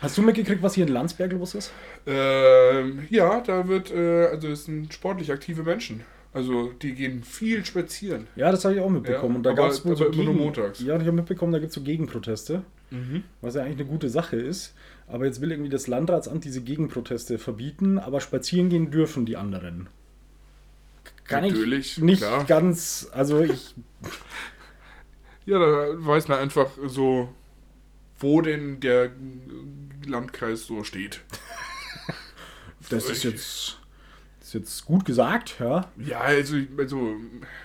Hast 0.00 0.16
du 0.16 0.22
mitgekriegt, 0.22 0.62
was 0.62 0.74
hier 0.74 0.86
in 0.86 0.92
Landsberg 0.92 1.32
los 1.32 1.54
ist? 1.54 1.72
Ähm, 2.06 3.06
ja, 3.10 3.40
da 3.40 3.66
wird, 3.68 3.90
äh, 3.90 4.26
also 4.26 4.48
es 4.48 4.64
sind 4.66 4.92
sportlich 4.94 5.30
aktive 5.32 5.62
Menschen. 5.62 6.02
Also 6.32 6.70
die 6.80 6.94
gehen 6.94 7.24
viel 7.24 7.64
spazieren. 7.64 8.28
Ja, 8.36 8.52
das 8.52 8.64
habe 8.64 8.76
ich 8.76 8.80
auch 8.80 8.88
mitbekommen. 8.88 9.32
Ja, 9.32 9.36
und 9.38 9.42
da 9.42 9.50
aber- 9.50 9.62
gab 9.62 9.70
es 9.72 9.84
wohl 9.84 9.96
so 9.96 10.06
immer 10.06 10.16
nur 10.24 10.26
Gegen- 10.34 10.38
montags. 10.44 10.80
Ja, 10.80 10.94
ich 10.94 11.00
habe 11.02 11.12
mitbekommen, 11.12 11.52
da 11.52 11.58
gibt 11.58 11.70
es 11.70 11.74
so 11.74 11.80
Gegenproteste. 11.82 12.62
Mhm. 12.90 13.24
Was 13.40 13.56
ja 13.56 13.62
eigentlich 13.62 13.80
eine 13.80 13.88
gute 13.88 14.08
Sache 14.08 14.36
ist. 14.36 14.74
Aber 15.08 15.24
jetzt 15.26 15.40
will 15.40 15.50
irgendwie 15.50 15.70
das 15.70 15.88
Landratsamt 15.88 16.44
diese 16.44 16.60
Gegenproteste 16.62 17.38
verbieten, 17.38 17.98
aber 17.98 18.20
spazieren 18.20 18.68
gehen 18.68 18.92
dürfen 18.92 19.26
die 19.26 19.36
anderen. 19.36 19.88
Kann 21.30 21.44
Natürlich, 21.44 21.96
ich 21.96 22.02
nicht 22.02 22.20
klar. 22.20 22.44
ganz, 22.44 23.08
also 23.12 23.40
ich, 23.40 23.74
Ja, 25.46 25.58
da 25.58 25.88
weiß 26.06 26.28
man 26.28 26.38
einfach 26.38 26.70
so, 26.86 27.28
wo 28.18 28.40
denn 28.40 28.78
der 28.80 29.10
Landkreis 30.06 30.66
so 30.66 30.84
steht. 30.84 31.22
das 32.90 33.10
ist 33.10 33.24
jetzt, 33.24 33.80
das 34.38 34.48
ist 34.48 34.54
jetzt 34.54 34.84
gut 34.84 35.04
gesagt, 35.04 35.56
ja. 35.58 35.90
Ja, 35.96 36.20
also, 36.20 36.56
also 36.78 37.16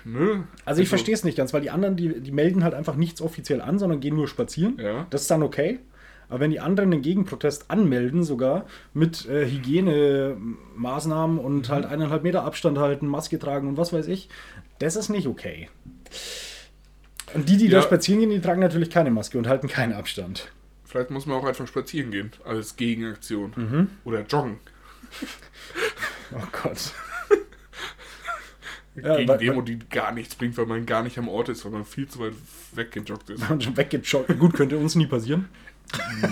ne? 0.04 0.48
Also 0.64 0.82
ich 0.82 0.90
verstehe 0.90 1.14
es 1.14 1.24
nicht 1.24 1.38
ganz, 1.38 1.54
weil 1.54 1.62
die 1.62 1.70
anderen, 1.70 1.96
die, 1.96 2.22
die 2.22 2.32
melden 2.32 2.64
halt 2.64 2.74
einfach 2.74 2.96
nichts 2.96 3.22
offiziell 3.22 3.62
an, 3.62 3.78
sondern 3.78 4.00
gehen 4.00 4.16
nur 4.16 4.28
spazieren. 4.28 4.80
Ja. 4.80 5.06
Das 5.10 5.22
ist 5.22 5.32
dann 5.32 5.44
okay. 5.44 5.80
Aber 6.30 6.40
wenn 6.40 6.52
die 6.52 6.60
anderen 6.60 6.92
den 6.92 7.02
Gegenprotest 7.02 7.70
anmelden, 7.72 8.24
sogar 8.24 8.66
mit 8.94 9.26
äh, 9.28 9.46
Hygienemaßnahmen 9.50 11.38
und 11.40 11.70
halt 11.70 11.86
eineinhalb 11.86 12.24
Meter 12.24 12.44
Abstand 12.44 12.78
halten, 12.78 13.08
Maske 13.08 13.40
tragen 13.40 13.68
und 13.68 13.78
was 13.78 13.94
weiß 13.94 14.08
ich, 14.08 14.30
das 14.80 14.96
ist 14.96 15.10
nicht 15.10 15.28
okay. 15.28 15.70
Und 17.34 17.50
die, 17.50 17.58
die 17.58 17.66
Ja. 17.68 17.80
da 17.80 17.82
spazieren 17.82 18.20
gehen, 18.22 18.30
die 18.30 18.42
tragen 18.42 18.62
natürlich 18.62 18.90
keine 18.90 19.12
Maske 19.12 19.38
und 19.38 19.48
halten 19.48 19.68
keinen 19.68 19.94
Abstand. 19.94 20.52
Vielleicht 20.86 21.12
muss 21.12 21.26
man 21.26 21.38
auch 21.38 21.44
einfach 21.46 21.68
spazieren 21.68 22.12
gehen, 22.12 22.32
als 22.46 22.76
Gegenaktion. 22.78 23.54
Mhm. 23.56 23.90
Oder 24.04 24.22
joggen. 24.22 24.58
Oh 26.32 26.42
Gott. 26.64 26.94
Ja, 28.96 29.18
Gegen 29.18 29.38
Demo, 29.40 29.62
die 29.62 29.78
gar 29.78 30.14
nichts 30.14 30.36
bringt, 30.36 30.58
weil 30.58 30.66
man 30.68 30.86
gar 30.86 31.04
nicht 31.04 31.18
am 31.18 31.28
Ort 31.28 31.50
ist, 31.50 31.66
weil 31.66 31.72
man 31.74 31.84
viel 31.84 32.08
zu 32.08 32.20
weit 32.20 32.32
weggejoggt 32.74 33.30
ist. 33.30 33.44
Schon 33.46 33.60
weggejoggt. 33.78 34.40
Gut, 34.40 34.54
könnte 34.54 34.78
uns 34.78 34.96
nie 34.96 35.06
passieren. 35.06 35.50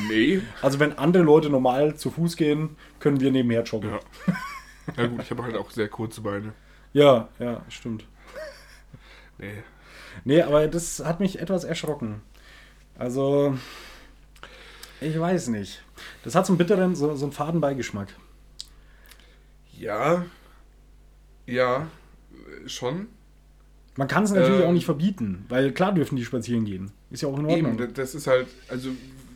Nee. 0.10 0.41
Also 0.62 0.80
wenn 0.80 0.97
andere 0.97 1.23
Leute 1.23 1.49
normal 1.49 1.95
zu 1.95 2.12
Fuß 2.12 2.36
gehen, 2.36 2.76
können 2.99 3.19
wir 3.19 3.32
nebenher 3.32 3.63
joggen. 3.63 3.91
Ja. 3.91 3.99
Na 4.97 5.08
gut, 5.08 5.21
ich 5.23 5.32
habe 5.32 5.43
halt 5.43 5.56
auch 5.56 5.69
sehr 5.71 5.88
kurze 5.89 6.21
Beine. 6.21 6.54
Ja, 6.93 7.30
ja, 7.39 7.62
stimmt. 7.69 8.06
Nee. 9.38 9.63
Nee, 10.26 10.41
aber 10.41 10.67
das 10.67 11.04
hat 11.04 11.19
mich 11.19 11.39
etwas 11.39 11.63
erschrocken. 11.63 12.21
Also, 12.97 13.58
ich 15.02 15.19
weiß 15.19 15.47
nicht. 15.47 15.84
Das 16.23 16.36
hat 16.36 16.45
so 16.45 16.54
einen 16.54 16.58
bitteren, 16.60 16.95
so, 16.95 17.15
so 17.15 17.26
einen 17.26 17.32
faden 17.32 17.60
Beigeschmack. 17.62 18.10
Ja. 19.78 20.26
Ja. 21.45 21.88
äh, 22.65 22.69
Schon. 22.69 23.08
Man 23.95 24.08
kann 24.08 24.23
es 24.23 24.32
natürlich 24.32 24.62
Ähm. 24.62 24.67
auch 24.67 24.71
nicht 24.73 24.86
verbieten, 24.86 25.45
weil 25.49 25.71
klar 25.71 25.93
dürfen 25.93 26.15
die 26.15 26.26
spazieren 26.26 26.65
gehen. 26.65 26.91
Ist 27.12 27.21
ja 27.21 27.28
auch 27.30 27.38
in 27.38 27.45
Ordnung. 27.45 27.73
Eben, 27.73 27.78
da- 27.78 27.86
das 27.88 28.15
ist 28.15 28.26
halt, 28.28 28.47
also 28.67 28.89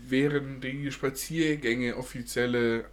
wären 0.10 0.62
die 0.62 0.91
Spaziergänge 0.91 1.96
offizielle, 1.98 2.86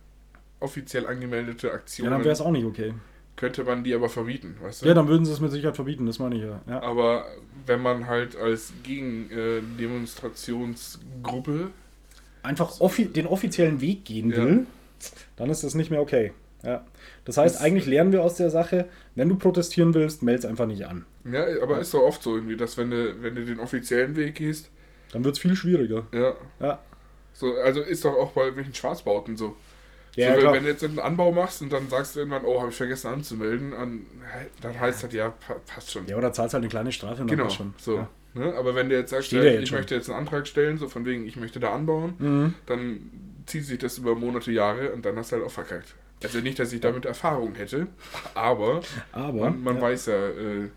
offiziell 0.60 1.06
angemeldete 1.06 1.68
ja, 1.68 1.74
Aktionen, 1.74 2.10
dann 2.10 2.24
wäre 2.24 2.32
es 2.32 2.40
auch 2.40 2.50
nicht 2.52 2.64
okay. 2.64 2.94
könnte 3.36 3.64
man 3.64 3.84
die 3.84 3.92
aber 3.94 4.08
verbieten, 4.08 4.56
weißt 4.62 4.82
du? 4.82 4.86
Ja, 4.86 4.94
dann 4.94 5.08
würden 5.08 5.24
sie 5.26 5.32
es 5.32 5.40
mit 5.40 5.50
Sicherheit 5.50 5.74
verbieten, 5.76 6.06
das 6.06 6.18
meine 6.18 6.36
ich 6.36 6.42
ja. 6.42 6.60
ja. 6.68 6.80
Aber 6.82 7.26
wenn 7.66 7.80
man 7.82 8.06
halt 8.06 8.36
als 8.36 8.72
Gegendemonstrationsgruppe, 8.82 11.70
Einfach 12.42 12.80
offi 12.80 13.06
den 13.06 13.26
offiziellen 13.26 13.80
Weg 13.80 14.04
gehen 14.04 14.30
Ja. 14.30 14.36
will, 14.36 14.66
dann 15.36 15.48
ist 15.48 15.64
das 15.64 15.74
nicht 15.74 15.90
mehr 15.90 16.02
okay. 16.02 16.32
Ja. 16.62 16.84
Das 17.24 17.38
heißt, 17.38 17.54
Das- 17.56 17.62
eigentlich 17.62 17.86
lernen 17.86 18.12
wir 18.12 18.22
aus 18.22 18.34
der 18.36 18.50
Sache, 18.50 18.86
wenn 19.14 19.28
du 19.30 19.36
protestieren 19.36 19.94
willst, 19.94 20.22
melde 20.22 20.40
es 20.40 20.44
einfach 20.46 20.66
nicht 20.66 20.84
an. 20.86 21.06
ja, 21.30 21.44
aber 21.62 21.78
ist 21.80 21.94
doch 21.94 22.02
oft 22.02 22.22
so 22.22 22.34
irgendwie, 22.36 22.56
dass 22.56 22.76
wenn 22.76 22.90
du, 22.90 23.22
wenn 23.22 23.34
du 23.34 23.44
den 23.46 23.60
offiziellen 23.60 24.14
Weg 24.16 24.34
gehst, 24.36 24.70
Dann 25.12 25.24
wird 25.24 25.36
es 25.36 25.40
viel 25.40 25.56
schwieriger. 25.56 26.06
ja, 26.12 26.34
Ja, 26.60 26.78
so, 27.34 27.52
also 27.56 27.80
ist 27.82 28.04
doch 28.04 28.14
auch 28.14 28.32
bei 28.32 28.56
welchen 28.56 28.74
Schwarzbauten 28.74 29.36
so. 29.36 29.54
ja, 30.16 30.40
so 30.40 30.50
wenn, 30.52 30.62
du 30.64 30.70
jetzt 30.70 30.82
einen 30.84 30.98
Anbau 31.00 31.32
machst 31.32 31.60
und 31.60 31.72
dann 31.72 31.88
sagst 31.90 32.14
du 32.14 32.20
irgendwann, 32.20 32.44
oh, 32.44 32.60
habe 32.60 32.70
ich 32.70 32.76
vergessen 32.76 33.08
anzumelden, 33.08 33.74
an, 33.74 34.06
dann 34.62 34.78
heißt 34.80 35.02
das 35.04 35.12
ja, 35.12 35.28
pa 35.30 35.56
passt 35.66 35.90
schon. 35.90 36.06
ja, 36.06 36.16
oder 36.16 36.32
zahlst 36.32 36.54
halt 36.54 36.62
eine 36.62 36.70
kleine 36.70 36.92
Strafe 36.92 37.22
und 37.22 37.28
dann 37.30 37.36
genau, 37.36 37.50
schon. 37.50 37.74
so. 37.76 37.96
Ja. 37.96 38.08
Ne? 38.34 38.54
Aber 38.56 38.74
wenn 38.74 38.88
du 38.88 38.96
jetzt 38.96 39.10
sagst, 39.10 39.30
ja, 39.32 39.42
jetzt 39.42 39.62
ich 39.64 39.68
schon. 39.68 39.78
möchte 39.78 39.94
jetzt 39.94 40.08
einen 40.08 40.18
Antrag 40.18 40.46
stellen, 40.46 40.78
so 40.78 40.88
von 40.88 41.04
wegen, 41.04 41.26
ich 41.26 41.36
möchte 41.36 41.60
da 41.60 41.72
anbauen, 41.74 42.14
Mhm. 42.18 42.54
dann 42.66 43.10
zieht 43.46 43.64
sich 43.64 43.78
das 43.78 43.98
über 43.98 44.14
Monate, 44.14 44.50
Jahre 44.50 44.92
und 44.92 45.04
dann 45.04 45.16
hast 45.16 45.30
du 45.32 45.36
halt 45.36 45.44
auch 45.46 45.50
verkackt. 45.50 45.94
Also 46.22 46.38
nicht, 46.38 46.58
dass 46.58 46.72
ich 46.72 46.80
damit 46.80 47.04
Erfahrung 47.04 47.54
hätte, 47.56 47.86
aber 48.34 48.80
Aber 49.12 49.32
man, 49.50 49.62
man 49.62 49.76
ja. 49.76 49.82
weiß 49.82 50.06
ja, 50.06 50.28
äh, 50.28 50.68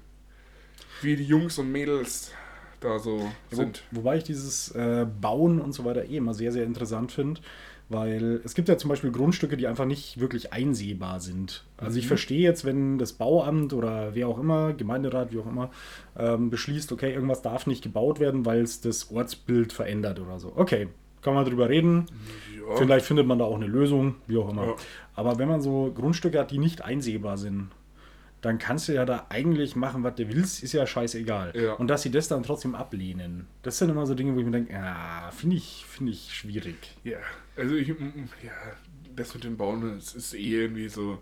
wie 1.02 1.15
die 1.15 1.24
Jungs 1.24 1.58
und 1.58 1.72
Mädels 1.72 2.32
da 2.80 3.00
so 3.00 3.18
Ja, 3.18 3.32
wo, 3.52 3.56
sind. 3.56 3.84
wobei 3.92 4.18
ich 4.18 4.24
dieses 4.24 4.72
äh, 4.72 5.06
Bauen 5.22 5.60
und 5.60 5.74
so 5.74 5.86
weiter 5.86 6.06
eh 6.06 6.18
immer 6.18 6.34
sehr, 6.34 6.52
sehr 6.52 6.63
interessant 6.63 7.12
finde, 7.12 7.42
weil 7.90 8.42
es 8.44 8.54
gibt 8.54 8.68
ja 8.70 8.78
zum 8.78 8.90
Beispiel 8.90 9.12
Grundstücke, 9.12 9.56
die 9.58 9.66
einfach 9.68 9.86
nicht 9.86 10.20
wirklich 10.20 10.52
einsehbar 10.54 11.20
sind. 11.22 11.63
Also 11.78 11.98
ich 11.98 12.06
Mhm. 12.06 12.10
verstehe 12.10 12.42
jetzt, 12.42 12.66
wenn 12.66 12.98
das 12.98 13.13
Bauamt 13.13 13.74
oder 13.74 14.13
wer 14.13 14.28
auch 14.28 14.40
immer, 14.40 14.74
Gemeinderat, 14.74 15.32
wie 15.32 15.40
auch 15.40 15.48
immer, 15.48 15.70
ähm, 16.18 16.50
beschließt, 16.50 16.92
okay, 16.92 17.13
irgendwas 17.13 17.42
darf 17.42 17.66
nicht 17.66 17.84
gebaut 17.84 18.20
werden, 18.20 18.46
weil 18.46 18.62
es 18.62 18.82
das 18.82 19.10
Ortsbild 19.12 19.72
verändert 19.74 20.20
oder 20.20 20.38
so. 20.40 20.52
Okay, 20.56 20.90
kann 21.22 21.34
man 21.34 21.46
drüber 21.46 21.70
reden. 21.70 22.06
Ja. 22.70 22.76
Vielleicht 22.76 23.06
findet 23.06 23.26
man 23.26 23.40
da 23.40 23.46
auch 23.46 23.56
eine 23.56 23.68
Lösung, 23.68 24.16
wie 24.28 24.38
auch 24.38 24.50
immer. 24.50 24.66
Ja. 24.68 24.76
Aber 25.16 25.40
wenn 25.40 25.48
man 25.48 25.62
so 25.62 25.92
Grundstücke 25.96 26.40
hat, 26.40 26.52
die 26.52 26.58
nicht 26.60 26.84
einsehbar 26.84 27.38
sind, 27.38 27.70
dann 28.41 28.60
kannst 28.60 28.88
du 28.88 28.93
ja 28.93 29.06
da 29.06 29.26
eigentlich 29.30 29.76
machen, 29.76 30.04
was 30.04 30.15
du 30.15 30.28
willst, 30.30 30.63
ist 30.63 30.73
ja 30.73 30.86
scheißegal. 30.86 31.54
Ja. 31.56 31.73
Und 31.73 31.88
dass 31.88 32.04
sie 32.04 32.12
das 32.12 32.28
dann 32.28 32.43
trotzdem 32.43 32.76
ablehnen, 32.76 33.47
das 33.63 33.78
sind 33.80 33.89
immer 33.89 34.06
so 34.06 34.13
Dinge, 34.15 34.36
wo 34.36 34.39
ich 34.39 34.45
mir 34.45 34.52
denke, 34.52 34.73
ja, 34.73 35.30
finde 35.32 35.56
ich, 35.56 35.86
finde 35.88 36.12
ich 36.12 36.34
schwierig. 36.34 36.95
Ja, 37.04 37.17
also 37.56 37.76
ich, 37.76 37.88
ja, 37.89 37.95
das 39.15 39.34
mit 39.34 39.43
dem 39.43 39.58
Bauen, 39.58 39.95
das 39.95 40.13
ist 40.13 40.34
eh 40.36 40.62
irgendwie 40.62 40.88
so, 40.89 41.17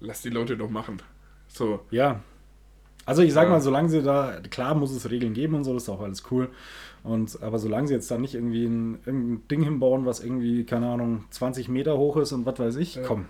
lass 0.00 0.22
die 0.22 0.30
Leute 0.30 0.56
doch 0.56 0.70
machen. 0.70 1.02
So, 1.48 1.80
Ja. 1.90 2.20
Also 3.04 3.22
ich 3.22 3.32
sag 3.32 3.44
Ja. 3.46 3.50
mal, 3.50 3.60
solange 3.60 3.88
sie 3.88 4.00
da, 4.00 4.38
klar 4.48 4.76
muss 4.76 4.92
es 4.92 5.10
Regeln 5.10 5.34
geben 5.34 5.54
und 5.56 5.64
so, 5.64 5.74
das 5.74 5.82
ist 5.82 5.88
auch 5.88 6.00
alles 6.02 6.22
cool. 6.30 6.50
Und, 7.02 7.42
aber 7.42 7.58
solange 7.58 7.88
sie 7.88 7.94
jetzt 7.94 8.08
da 8.12 8.16
nicht 8.16 8.34
irgendwie 8.34 8.64
ein, 8.64 9.00
irgendein 9.04 9.48
Ding 9.48 9.62
hinbauen, 9.64 10.06
was 10.06 10.20
irgendwie, 10.22 10.62
keine 10.64 10.86
Ahnung, 10.88 11.24
20 11.30 11.68
Meter 11.68 11.98
hoch 11.98 12.16
ist 12.18 12.30
und 12.30 12.46
was 12.46 12.60
weiß 12.60 12.76
ich, 12.76 12.94
Ja. 12.94 13.02
komm. 13.02 13.26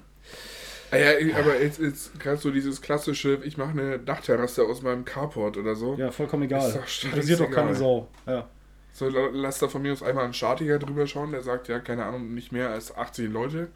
Ah 0.93 0.97
ja, 0.99 1.37
aber 1.39 1.61
jetzt, 1.61 1.81
jetzt 1.81 2.21
gerade 2.21 2.37
so 2.37 2.51
dieses 2.51 2.81
klassische, 2.83 3.41
ich 3.45 3.57
mache 3.57 3.71
eine 3.71 3.99
Dachterrasse 3.99 4.63
aus 4.65 4.83
meinem 4.83 5.05
Carport 5.05 5.57
oder 5.57 5.75
so. 5.75 5.95
Ja, 5.97 6.11
vollkommen 6.11 6.43
egal. 6.45 6.69
Ist 6.69 6.77
doch 6.77 7.09
Interessiert 7.09 7.41
doch 7.41 7.51
keine. 7.51 7.75
Sau. 7.75 8.09
Ja. 8.27 8.47
So, 8.93 9.09
la- 9.09 9.31
lass 9.33 9.59
da 9.59 9.69
von 9.69 9.81
mir 9.81 9.93
aus 9.95 10.03
einmal 10.03 10.25
einen 10.25 10.35
Statiker 10.35 10.79
drüber 10.79 11.07
schauen, 11.07 11.33
der 11.33 11.43
sagt, 11.43 11.69
ja, 11.69 11.79
keine 11.81 12.05
Ahnung, 12.05 12.35
nicht 12.35 12.53
mehr 12.53 12.69
als 12.69 12.95
80 12.95 13.31
Leute. 13.33 13.69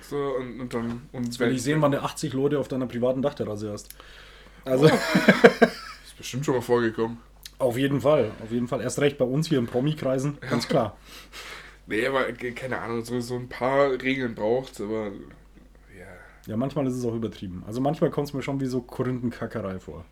So, 0.00 0.16
und, 0.16 0.58
und 0.60 0.72
dann. 0.74 1.02
Und 1.12 1.24
Jetzt 1.26 1.38
will 1.38 1.52
ich 1.52 1.62
sehen, 1.62 1.82
wann 1.82 1.92
du 1.92 2.02
80 2.02 2.32
Leute 2.32 2.58
auf 2.58 2.66
deiner 2.66 2.86
privaten 2.86 3.20
Dachterrasse 3.20 3.70
hast. 3.70 3.90
Also, 4.64 4.86
Ist 4.86 6.16
bestimmt 6.16 6.46
schon 6.46 6.54
mal 6.54 6.62
vorgekommen. 6.62 7.18
auf 7.58 7.76
jeden 7.76 8.00
Fall. 8.00 8.30
Auf 8.42 8.50
jeden 8.50 8.68
Fall. 8.68 8.80
Erst 8.80 9.00
recht 9.00 9.18
bei 9.18 9.24
uns 9.26 9.48
hier 9.48 9.58
in 9.58 9.66
Promi-Kreisen. 9.66 10.38
Ganz 10.40 10.66
klar. 10.66 10.96
Nee, 11.86 12.06
aber 12.06 12.24
ke- 12.32 12.52
keine 12.52 12.78
Ahnung, 12.80 13.04
so, 13.04 13.20
so 13.20 13.34
ein 13.36 13.48
paar 13.50 13.90
Regeln 13.92 14.34
braucht 14.34 14.80
aber 14.80 15.12
ja. 16.48 16.56
Manchmal 16.56 16.86
ist 16.88 16.94
es 16.94 17.04
auch 17.04 17.14
übertrieben. 17.14 17.62
Also 17.66 17.80
manchmal 17.80 18.10
kommt 18.10 18.26
es 18.28 18.34
mir 18.34 18.42
schon 18.42 18.60
wie 18.60 18.66
so 18.66 18.80
Korinthenkackerei 18.80 19.78
vor. 19.78 20.04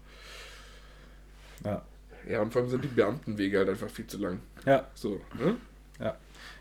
Ja. 1.64 1.82
Ja, 2.28 2.42
und 2.42 2.52
vor 2.52 2.62
allem 2.62 2.70
sind 2.70 2.82
die 2.84 2.88
Beamtenwege 2.88 3.58
halt 3.58 3.68
einfach 3.68 3.88
viel 3.88 4.06
zu 4.06 4.18
lang. 4.18 4.40
Ja, 4.64 4.86
So, 4.94 5.20
ne? 5.38 5.56
ja. 6.00 6.16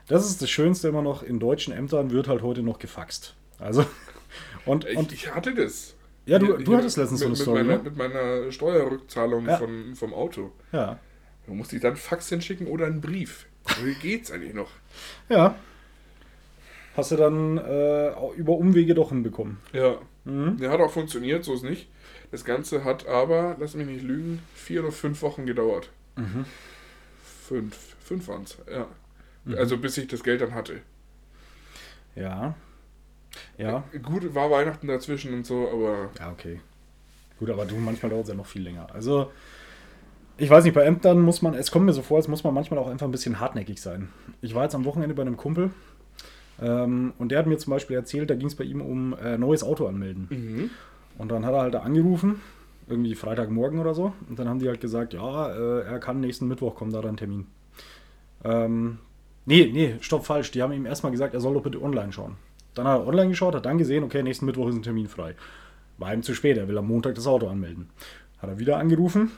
Das 0.07 0.25
ist 0.29 0.41
das 0.41 0.49
Schönste 0.49 0.87
immer 0.87 1.01
noch. 1.01 1.23
In 1.23 1.39
deutschen 1.39 1.73
Ämtern 1.73 2.11
wird 2.11 2.27
halt 2.27 2.43
heute 2.43 2.61
noch 2.61 2.77
gefaxt. 2.77 3.35
Also, 3.57 3.83
und, 4.65 4.85
Ich, 4.85 4.95
und 4.97 5.11
ich 5.11 5.33
hatte 5.33 5.53
das. 5.55 5.95
Ja, 6.27 6.37
du- 6.39 6.57
du 6.57 6.75
hattest 6.77 6.97
letztens 6.97 7.19
so 7.21 7.25
mit, 7.27 7.35
eine 7.35 7.43
Story, 7.43 7.63
Mit 7.63 7.67
meiner, 7.67 7.83
ne? 7.83 7.89
mit 7.89 7.97
meiner 7.97 8.51
Steuerrückzahlung 8.51 9.45
Ja. 9.47 9.57
von, 9.57 9.95
vom 9.95 10.13
Auto. 10.13 10.51
ja. 10.71 10.99
Da 11.47 11.53
musste 11.53 11.75
ich 11.75 11.81
dann 11.83 11.95
Fax 11.95 12.29
hinschicken 12.29 12.65
oder 12.65 12.87
einen 12.87 13.01
Brief. 13.01 13.45
Wie 13.83 13.93
geht's 13.93 14.31
eigentlich 14.31 14.55
noch? 14.55 14.69
Ja. 15.29 15.53
Hast 16.95 17.11
du 17.11 17.15
dann 17.15 17.57
äh, 17.57 18.11
über 18.35 18.53
Umwege 18.53 18.93
doch 18.93 19.09
hinbekommen. 19.09 19.57
Ja. 19.73 19.97
Mhm. 20.23 20.57
Der 20.57 20.71
hat 20.71 20.79
auch 20.79 20.91
funktioniert, 20.91 21.43
so 21.43 21.53
ist 21.53 21.63
nicht. 21.63 21.89
Das 22.31 22.45
Ganze 22.45 22.83
hat 22.83 23.07
aber, 23.07 23.55
lass 23.59 23.75
mich 23.75 23.87
nicht 23.87 24.03
lügen, 24.03 24.41
vier 24.53 24.81
oder 24.81 24.91
fünf 24.91 25.21
Wochen 25.21 25.45
gedauert. 25.45 25.89
Mhm. 26.15 26.45
Fünf. 27.47 27.95
Fünf 27.99 28.27
waren's, 28.27 28.57
ja. 28.71 28.87
Also 29.55 29.77
bis 29.77 29.97
ich 29.97 30.07
das 30.07 30.23
Geld 30.23 30.41
dann 30.41 30.53
hatte. 30.53 30.81
Ja. 32.15 32.55
Ja. 33.57 33.83
Gut, 34.01 34.33
war 34.33 34.49
Weihnachten 34.49 34.87
dazwischen 34.87 35.33
und 35.33 35.45
so, 35.45 35.69
aber 35.71 36.09
Ja, 36.19 36.31
okay. 36.31 36.61
Gut, 37.39 37.49
aber 37.49 37.65
du, 37.65 37.75
manchmal 37.75 38.09
dauert 38.09 38.23
es 38.23 38.29
ja 38.29 38.35
noch 38.35 38.45
viel 38.45 38.63
länger. 38.63 38.87
Also, 38.93 39.31
ich 40.37 40.49
weiß 40.49 40.63
nicht, 40.63 40.73
bei 40.73 40.83
Ämtern 40.83 41.21
muss 41.21 41.41
man, 41.41 41.53
es 41.53 41.69
kommt 41.69 41.85
mir 41.85 41.93
so 41.93 42.01
vor, 42.01 42.17
als 42.17 42.27
muss 42.27 42.43
man 42.43 42.53
manchmal 42.53 42.79
auch 42.79 42.87
einfach 42.87 43.07
ein 43.07 43.11
bisschen 43.11 43.39
hartnäckig 43.39 43.81
sein. 43.81 44.09
Ich 44.41 44.55
war 44.55 44.63
jetzt 44.63 44.75
am 44.75 44.85
Wochenende 44.85 45.15
bei 45.15 45.21
einem 45.21 45.37
Kumpel 45.37 45.71
ähm, 46.61 47.13
und 47.17 47.31
der 47.31 47.39
hat 47.39 47.47
mir 47.47 47.57
zum 47.57 47.71
Beispiel 47.71 47.95
erzählt, 47.95 48.29
da 48.29 48.35
ging 48.35 48.47
es 48.47 48.55
bei 48.55 48.63
ihm 48.63 48.81
um 48.81 49.13
äh, 49.13 49.37
neues 49.37 49.63
Auto 49.63 49.87
anmelden. 49.87 50.27
mhm. 50.29 50.69
Und 51.17 51.31
dann 51.31 51.45
hat 51.45 51.53
er 51.53 51.61
halt 51.61 51.73
da 51.73 51.79
angerufen, 51.79 52.41
irgendwie 52.87 53.15
Freitagmorgen 53.15 53.79
oder 53.79 53.93
so. 53.93 54.13
Und 54.29 54.37
dann 54.37 54.49
haben 54.49 54.59
die 54.59 54.67
halt 54.67 54.81
gesagt, 54.81 55.13
ja, 55.13 55.49
äh, 55.49 55.83
er 55.83 55.99
kann 55.99 56.19
nächsten 56.19 56.47
Mittwoch 56.47 56.75
kommen, 56.75 56.91
da 56.91 56.97
hat 56.97 57.05
einen 57.05 57.17
Termin. 57.17 57.47
Ähm, 58.43 58.99
nee, 59.45 59.69
nee, 59.71 59.95
stopp, 60.01 60.25
falsch. 60.25 60.51
Die 60.51 60.61
haben 60.61 60.73
ihm 60.73 60.85
erstmal 60.85 61.11
gesagt, 61.11 61.33
er 61.33 61.39
soll 61.39 61.53
doch 61.53 61.63
bitte 61.63 61.81
online 61.81 62.11
schauen. 62.11 62.35
Dann 62.73 62.85
hat 62.85 62.99
er 62.99 63.07
online 63.07 63.29
geschaut, 63.29 63.55
hat 63.55 63.65
dann 63.65 63.77
gesehen, 63.77 64.03
okay, 64.03 64.21
nächsten 64.21 64.45
Mittwoch 64.45 64.67
ist 64.67 64.75
ein 64.75 64.83
Termin 64.83 65.07
frei. 65.07 65.35
War 65.97 66.13
ihm 66.13 66.21
zu 66.21 66.33
spät, 66.33 66.57
er 66.57 66.67
will 66.67 66.77
am 66.77 66.87
Montag 66.87 67.15
das 67.15 67.27
Auto 67.27 67.47
anmelden. 67.47 67.89
Hat 68.39 68.49
er 68.49 68.59
wieder 68.59 68.77
angerufen, 68.77 69.31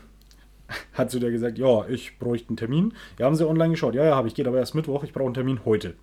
hat 0.93 1.11
zu 1.11 1.19
der 1.19 1.31
gesagt, 1.31 1.59
ja, 1.59 1.87
ich 1.87 2.17
bräuchte 2.17 2.49
einen 2.49 2.57
Termin. 2.57 2.93
Ja, 3.19 3.27
haben 3.27 3.35
sie 3.35 3.47
online 3.47 3.71
geschaut. 3.71 3.93
Ja, 3.93 4.03
ja, 4.03 4.15
habe 4.15 4.27
ich, 4.27 4.33
geht 4.33 4.47
aber 4.47 4.57
erst 4.57 4.73
Mittwoch, 4.73 5.03
ich 5.03 5.13
brauche 5.13 5.25
einen 5.25 5.35
Termin 5.35 5.59
heute. 5.65 5.93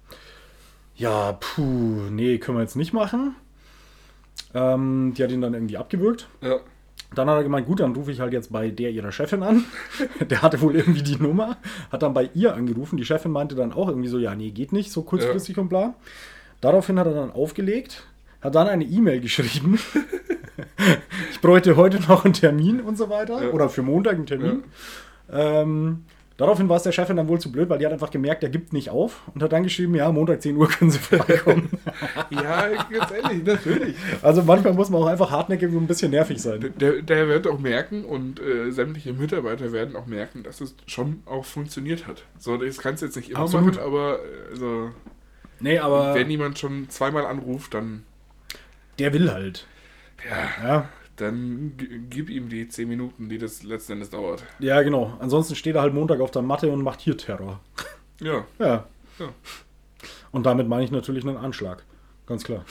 Ja, 0.97 1.33
puh, 1.33 1.63
nee, 2.11 2.39
können 2.39 2.59
wir 2.59 2.63
jetzt 2.63 2.77
nicht 2.77 2.93
machen. 2.93 3.35
Ähm, 4.55 5.15
die 5.17 5.23
hat 5.25 5.31
ihn 5.31 5.41
dann 5.41 5.55
irgendwie 5.55 5.77
abgewürgt. 5.77 6.29
ja. 6.41 6.61
Dann 7.15 7.31
hat 7.31 7.37
er 7.37 7.43
gemeint, 7.45 7.67
gut, 7.67 7.81
dann 7.81 7.95
rufe 7.95 8.11
ich 8.11 8.21
halt 8.21 8.33
jetzt 8.33 8.53
bei 8.53 8.71
der 8.71 8.91
ihrer 8.91 9.13
Chefin 9.13 9.43
an. 9.43 9.65
Der 10.31 10.43
hatte 10.43 10.61
wohl 10.61 10.75
irgendwie 10.75 11.03
die 11.03 11.17
Nummer, 11.17 11.59
hat 11.91 12.03
dann 12.03 12.15
bei 12.15 12.31
ihr 12.35 12.55
angerufen. 12.55 12.97
Die 12.97 13.05
Chefin 13.05 13.31
meinte 13.31 13.55
dann 13.55 13.73
auch 13.73 13.89
irgendwie 13.89 14.09
so, 14.09 14.19
ja, 14.19 14.35
nee, 14.35 14.51
geht 14.51 14.73
nicht, 14.73 14.91
so 14.91 15.03
kurzfristig 15.03 15.57
ja. 15.57 15.63
und 15.63 15.69
bla. 15.69 15.95
Daraufhin 16.61 16.99
hat 16.99 17.07
er 17.07 17.15
dann 17.15 17.31
aufgelegt, 17.31 18.05
hat 18.41 18.55
dann 18.55 18.69
eine 18.69 18.85
E-Mail 18.85 19.21
geschrieben. 19.21 19.79
ich 21.31 21.41
bräuchte 21.41 21.77
heute 21.77 22.01
noch 22.01 22.25
einen 22.25 22.35
Termin 22.35 22.81
und 22.81 22.97
so 22.97 23.11
weiter. 23.11 23.45
Ja. 23.45 23.51
Oder 23.51 23.69
für 23.69 23.83
Montag 23.83 24.15
einen 24.15 24.27
Termin. 24.27 24.65
Ja. 25.31 25.63
Ähm, 25.63 26.05
Daraufhin 26.37 26.69
war 26.69 26.79
es 26.79 26.83
der 26.83 26.91
Chefin 26.91 27.17
dann 27.17 27.29
wohl 27.29 27.41
zu 27.41 27.53
blöd, 27.53 27.69
weil 27.69 27.79
die 27.79 27.87
hat 27.87 27.93
einfach 27.93 28.11
gemerkt, 28.11 28.43
er 28.43 28.49
gibt 28.49 28.73
nicht 28.73 28.91
auf 28.91 29.23
und 29.33 29.43
hat 29.43 29.53
dann 29.53 29.63
geschrieben, 29.63 29.95
ja, 29.95 30.11
Montag 30.11 30.43
10 30.43 30.57
Uhr 30.57 30.69
können 30.69 30.91
Sie 30.91 30.99
vorbeikommen. 30.99 31.71
ja, 32.31 32.69
ganz 32.91 33.13
ehrlich, 33.13 33.45
natürlich. 33.45 33.97
Also 34.21 34.43
manchmal 34.43 34.73
muss 34.75 34.91
man 34.91 35.03
auch 35.03 35.07
einfach 35.07 35.31
hartnäckig 35.31 35.69
und 35.69 35.85
ein 35.85 35.87
bisschen 35.87 36.11
nervig 36.11 36.43
sein. 36.43 36.73
Der, 36.81 37.03
der 37.03 37.29
wird 37.29 37.47
auch 37.47 37.61
merken 37.61 38.05
und 38.05 38.41
äh, 38.41 38.73
sämtliche 38.73 39.13
Mitarbeiter 39.13 39.71
werden 39.71 39.95
auch 39.95 40.07
merken, 40.07 40.43
dass 40.43 40.61
es 40.61 40.75
schon 40.87 41.23
auch 41.25 41.45
funktioniert 41.45 42.09
hat. 42.09 42.25
So, 42.39 42.57
das 42.57 42.79
kannst 42.79 43.03
du 43.03 43.07
jetzt 43.07 43.17
nicht 43.17 43.31
immer 43.31 43.41
Absolut. 43.41 43.77
machen, 43.77 43.87
aber 43.87 44.19
also, 44.51 44.91
nee, 45.61 45.79
aber 45.79 46.17
wenn 46.17 46.29
jemand 46.31 46.59
schon 46.59 46.91
zweimal 46.91 47.27
anruft, 47.27 47.75
dann 47.75 48.03
der 48.99 49.13
will 49.13 49.31
halt. 49.31 49.67
Ja. 50.29 50.67
ja 50.67 50.89
dann 51.17 51.75
gib 52.11 52.31
ihm 52.31 52.49
die 52.49 52.69
10 52.69 52.89
Minuten, 52.89 53.29
die 53.29 53.39
das 53.39 53.63
letzten 53.63 53.93
Endes 53.93 54.11
dauert. 54.11 54.45
Ja, 54.59 54.83
genau. 54.83 55.17
Ansonsten 55.21 55.55
steht 55.55 55.77
er 55.77 55.83
halt 55.83 55.95
Montag 55.95 56.21
auf 56.21 56.31
der 56.31 56.43
Matte 56.43 56.71
und 56.71 56.83
macht 56.83 57.01
hier 57.01 57.17
Terror. 57.17 57.61
Ja. 58.21 58.45
Ja. 58.59 58.87
ja. 59.19 59.29
Und 60.33 60.47
damit 60.47 60.69
meine 60.69 60.85
ich 60.85 60.91
natürlich 60.91 61.25
einen 61.27 61.37
Anschlag. 61.37 61.85
Ganz 62.27 62.45
klar. 62.45 62.65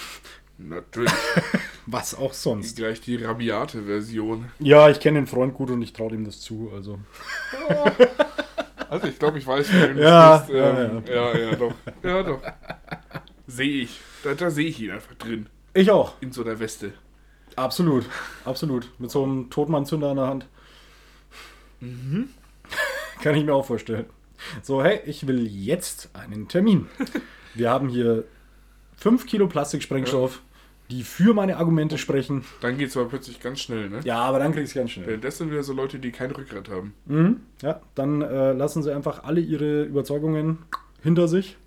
Natürlich. 0.57 1.11
Was 1.85 2.15
auch 2.15 2.33
sonst. 2.33 2.77
Gleich 2.77 3.01
die 3.01 3.17
rabiate 3.17 3.83
Version. 3.83 4.51
Ja, 4.59 4.89
ich 4.89 4.99
kenne 4.99 5.19
den 5.19 5.27
Freund 5.27 5.53
gut 5.53 5.69
und 5.69 5.81
ich 5.81 5.93
traue 5.93 6.13
ihm 6.13 6.25
das 6.25 6.41
zu. 6.41 6.71
Also. 6.73 6.99
Also 8.89 9.07
ich 9.07 9.17
glaube, 9.17 9.39
ich 9.39 9.47
weiß, 9.47 9.69
wer 9.71 9.95
ja, 9.95 10.37
bist. 10.37 10.51
Ähm, 10.51 11.03
ja, 11.07 11.13
ja. 11.13 11.33
ja, 11.33 11.37
ja, 11.39 11.55
doch. 11.55 11.73
Ja, 12.03 12.21
doch. 12.21 12.41
Sehe 13.47 13.81
ich. 13.81 13.99
Da, 14.23 14.35
da 14.35 14.51
sehe 14.51 14.67
ich 14.67 14.79
ihn 14.79 14.91
einfach 14.91 15.15
drin. 15.15 15.47
Ich 15.73 15.89
auch. 15.89 16.13
In 16.21 16.31
so 16.31 16.43
einer 16.43 16.59
Weste. 16.59 16.93
Absolut, 17.55 18.05
absolut. 18.45 18.89
Mit 18.99 19.11
so 19.11 19.23
einem 19.23 19.49
Totmannzünder 19.49 20.11
in 20.11 20.17
der 20.17 20.27
Hand. 20.27 20.47
Mhm. 21.79 22.29
Kann 23.21 23.35
ich 23.35 23.45
mir 23.45 23.53
auch 23.53 23.65
vorstellen. 23.65 24.05
So, 24.61 24.83
hey, 24.83 24.99
ich 25.05 25.27
will 25.27 25.47
jetzt 25.47 26.09
einen 26.13 26.47
Termin. 26.47 26.87
Wir 27.55 27.69
haben 27.69 27.87
hier 27.87 28.25
5 28.97 29.25
Kilo 29.25 29.47
Plastiksprengstoff, 29.47 30.41
die 30.89 31.03
für 31.03 31.33
meine 31.33 31.57
Argumente 31.57 31.97
sprechen. 31.97 32.43
Dann 32.61 32.77
geht 32.77 32.89
es 32.89 32.97
aber 32.97 33.09
plötzlich 33.09 33.39
ganz 33.39 33.59
schnell, 33.59 33.89
ne? 33.89 33.99
Ja, 34.03 34.19
aber 34.19 34.39
dann 34.39 34.51
krieg 34.51 34.63
ich 34.63 34.69
es 34.69 34.75
ganz 34.75 34.91
schnell. 34.91 35.17
Das 35.19 35.37
sind 35.37 35.51
wieder 35.51 35.63
so 35.63 35.73
Leute, 35.73 35.99
die 35.99 36.11
kein 36.11 36.31
Rückgrat 36.31 36.69
haben. 36.69 36.93
Mhm. 37.05 37.41
Ja, 37.61 37.81
dann 37.95 38.21
äh, 38.21 38.53
lassen 38.53 38.81
sie 38.81 38.93
einfach 38.93 39.23
alle 39.23 39.39
ihre 39.39 39.83
Überzeugungen 39.83 40.59
hinter 41.01 41.27
sich. 41.27 41.57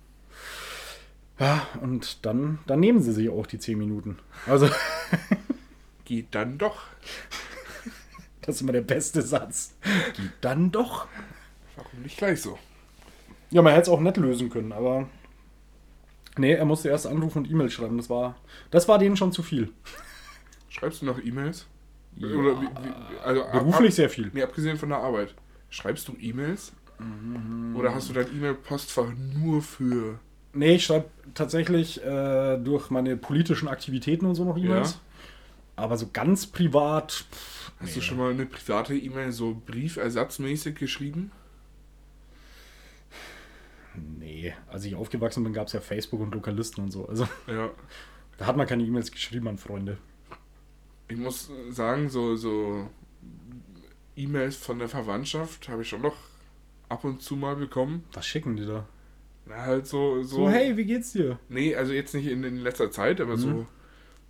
Ja, 1.39 1.67
und 1.81 2.25
dann, 2.25 2.59
dann 2.67 2.79
nehmen 2.79 3.01
sie 3.01 3.13
sich 3.13 3.29
auch 3.29 3.47
die 3.47 3.59
10 3.59 3.77
Minuten. 3.77 4.17
Also. 4.45 4.69
Geht 6.07 6.27
dann 6.31 6.57
doch. 6.57 6.83
Das 8.41 8.55
ist 8.55 8.61
immer 8.61 8.71
der 8.71 8.79
beste 8.79 9.21
Satz. 9.21 9.75
Geht 10.15 10.31
dann 10.39 10.71
doch. 10.71 11.05
Warum 11.75 12.01
nicht 12.01 12.17
gleich 12.17 12.41
so? 12.41 12.57
Ja, 13.49 13.61
man 13.61 13.73
hätte 13.73 13.83
es 13.83 13.89
auch 13.89 13.99
nett 13.99 14.15
lösen 14.15 14.49
können, 14.49 14.71
aber. 14.71 15.09
Nee, 16.37 16.53
er 16.53 16.63
musste 16.63 16.87
erst 16.87 17.07
anrufen 17.07 17.39
und 17.39 17.51
E-Mail 17.51 17.69
schreiben. 17.69 17.97
Das 17.97 18.09
war, 18.09 18.37
das 18.71 18.87
war 18.87 18.99
denen 18.99 19.17
schon 19.17 19.33
zu 19.33 19.43
viel. 19.43 19.73
Schreibst 20.69 21.01
du 21.01 21.07
noch 21.07 21.21
E-Mails? 21.21 21.65
Ja, 22.15 22.29
Oder 22.29 22.61
wie, 22.61 22.67
wie, 22.67 23.19
also 23.21 23.43
beruflich 23.51 23.89
ab, 23.89 23.95
sehr 23.95 24.09
viel. 24.09 24.31
Nee, 24.33 24.43
abgesehen 24.43 24.77
von 24.77 24.87
der 24.87 24.99
Arbeit. 24.99 25.35
Schreibst 25.69 26.07
du 26.07 26.15
E-Mails? 26.17 26.71
Mhm. 26.99 27.75
Oder 27.75 27.93
hast 27.93 28.07
du 28.07 28.13
dein 28.13 28.27
E-Mail-Postfach 28.27 29.11
nur 29.35 29.61
für. 29.61 30.19
Nee, 30.53 30.75
ich 30.75 30.85
schreibe 30.85 31.09
tatsächlich 31.33 32.01
äh, 32.01 32.57
durch 32.59 32.91
meine 32.91 33.17
politischen 33.17 33.67
Aktivitäten 33.67 34.25
und 34.25 34.35
so 34.35 34.45
noch 34.45 34.55
E-Mails. 34.57 34.91
Ja. 34.93 34.99
Aber 35.77 35.95
so 35.95 36.09
ganz 36.11 36.45
privat. 36.47 37.25
Pff, 37.31 37.71
Hast 37.79 37.89
nee. 37.89 37.95
du 37.95 38.01
schon 38.01 38.17
mal 38.17 38.31
eine 38.31 38.45
private 38.45 38.95
E-Mail 38.95 39.31
so 39.31 39.61
briefersatzmäßig 39.65 40.75
geschrieben? 40.75 41.31
Nee, 43.95 44.53
als 44.67 44.85
ich 44.85 44.95
aufgewachsen 44.95 45.43
bin, 45.43 45.53
gab 45.53 45.67
es 45.67 45.73
ja 45.73 45.79
Facebook 45.79 46.19
und 46.19 46.33
Lokalisten 46.33 46.83
und 46.83 46.91
so. 46.91 47.07
Also 47.07 47.27
ja. 47.47 47.69
da 48.37 48.45
hat 48.47 48.57
man 48.57 48.67
keine 48.67 48.83
E-Mails 48.83 49.11
geschrieben 49.11 49.47
an 49.47 49.57
Freunde. 49.57 49.97
Ich 51.07 51.17
muss 51.17 51.51
sagen, 51.69 52.09
so, 52.09 52.35
so 52.35 52.89
E-Mails 54.15 54.57
von 54.57 54.79
der 54.79 54.89
Verwandtschaft 54.89 55.69
habe 55.69 55.83
ich 55.83 55.89
schon 55.89 56.01
noch 56.01 56.15
ab 56.89 57.03
und 57.03 57.21
zu 57.21 57.35
mal 57.35 57.55
bekommen. 57.55 58.03
Was 58.13 58.25
schicken 58.25 58.55
die 58.55 58.65
da? 58.65 58.87
Na, 59.45 59.57
halt 59.57 59.87
so, 59.87 60.23
so. 60.23 60.37
So, 60.37 60.49
hey, 60.49 60.75
wie 60.75 60.85
geht's 60.85 61.13
dir? 61.13 61.39
Nee, 61.47 61.75
also 61.75 61.93
jetzt 61.93 62.13
nicht 62.13 62.27
in, 62.27 62.43
in 62.43 62.57
letzter 62.57 62.91
Zeit, 62.91 63.21
aber 63.21 63.37
mhm. 63.37 63.41
so 63.41 63.67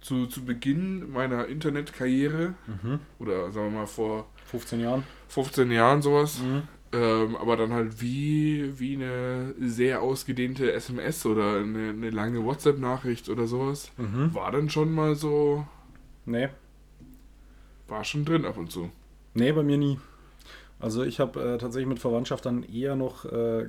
zu, 0.02 0.28
zu 0.28 0.46
Beginn 0.46 1.12
meiner 1.12 1.48
Internetkarriere 1.48 2.54
mhm. 2.68 3.00
oder 3.20 3.52
sagen 3.52 3.72
wir 3.72 3.80
mal 3.80 3.88
vor 3.88 4.28
15 4.46 4.80
Jahren. 4.80 5.04
15 5.30 5.72
Jahren 5.72 6.02
sowas. 6.02 6.40
Mhm. 6.42 6.64
Ähm, 6.94 7.36
aber 7.36 7.58
dann 7.58 7.74
halt 7.74 8.02
wie, 8.02 8.80
wie 8.80 8.96
eine 8.96 9.54
sehr 9.60 10.02
ausgedehnte 10.02 10.72
SMS 10.72 11.26
oder 11.26 11.58
eine, 11.58 11.90
eine 11.90 12.10
lange 12.10 12.46
WhatsApp-Nachricht 12.46 13.28
oder 13.28 13.46
sowas. 13.46 13.92
Mhm. 13.98 14.34
War 14.34 14.52
dann 14.52 14.70
schon 14.70 14.94
mal 14.94 15.16
so. 15.16 15.66
Nee. 16.26 16.48
War 17.88 18.04
schon 18.04 18.24
drin 18.24 18.46
ab 18.46 18.58
und 18.58 18.72
zu. 18.72 18.90
Nee, 19.34 19.52
bei 19.52 19.64
mir 19.64 19.78
nie. 19.78 20.00
Also 20.80 21.04
ich 21.04 21.20
habe 21.20 21.40
äh, 21.42 21.58
tatsächlich 21.58 21.88
mit 21.88 22.00
Verwandtschaft 22.00 22.46
dann 22.46 22.64
eher 22.64 22.96
noch 22.96 23.26
äh, 23.26 23.68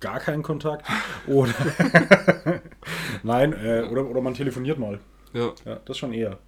gar 0.00 0.20
keinen 0.20 0.42
Kontakt. 0.42 0.86
Oder 1.26 1.54
Nein, 3.22 3.52
äh, 3.52 3.82
oder, 3.90 4.08
oder 4.08 4.20
man 4.20 4.34
telefoniert 4.34 4.78
mal. 4.78 5.00
Ja. 5.32 5.52
Ja, 5.64 5.80
das 5.84 5.98
schon 5.98 6.12
eher. 6.12 6.38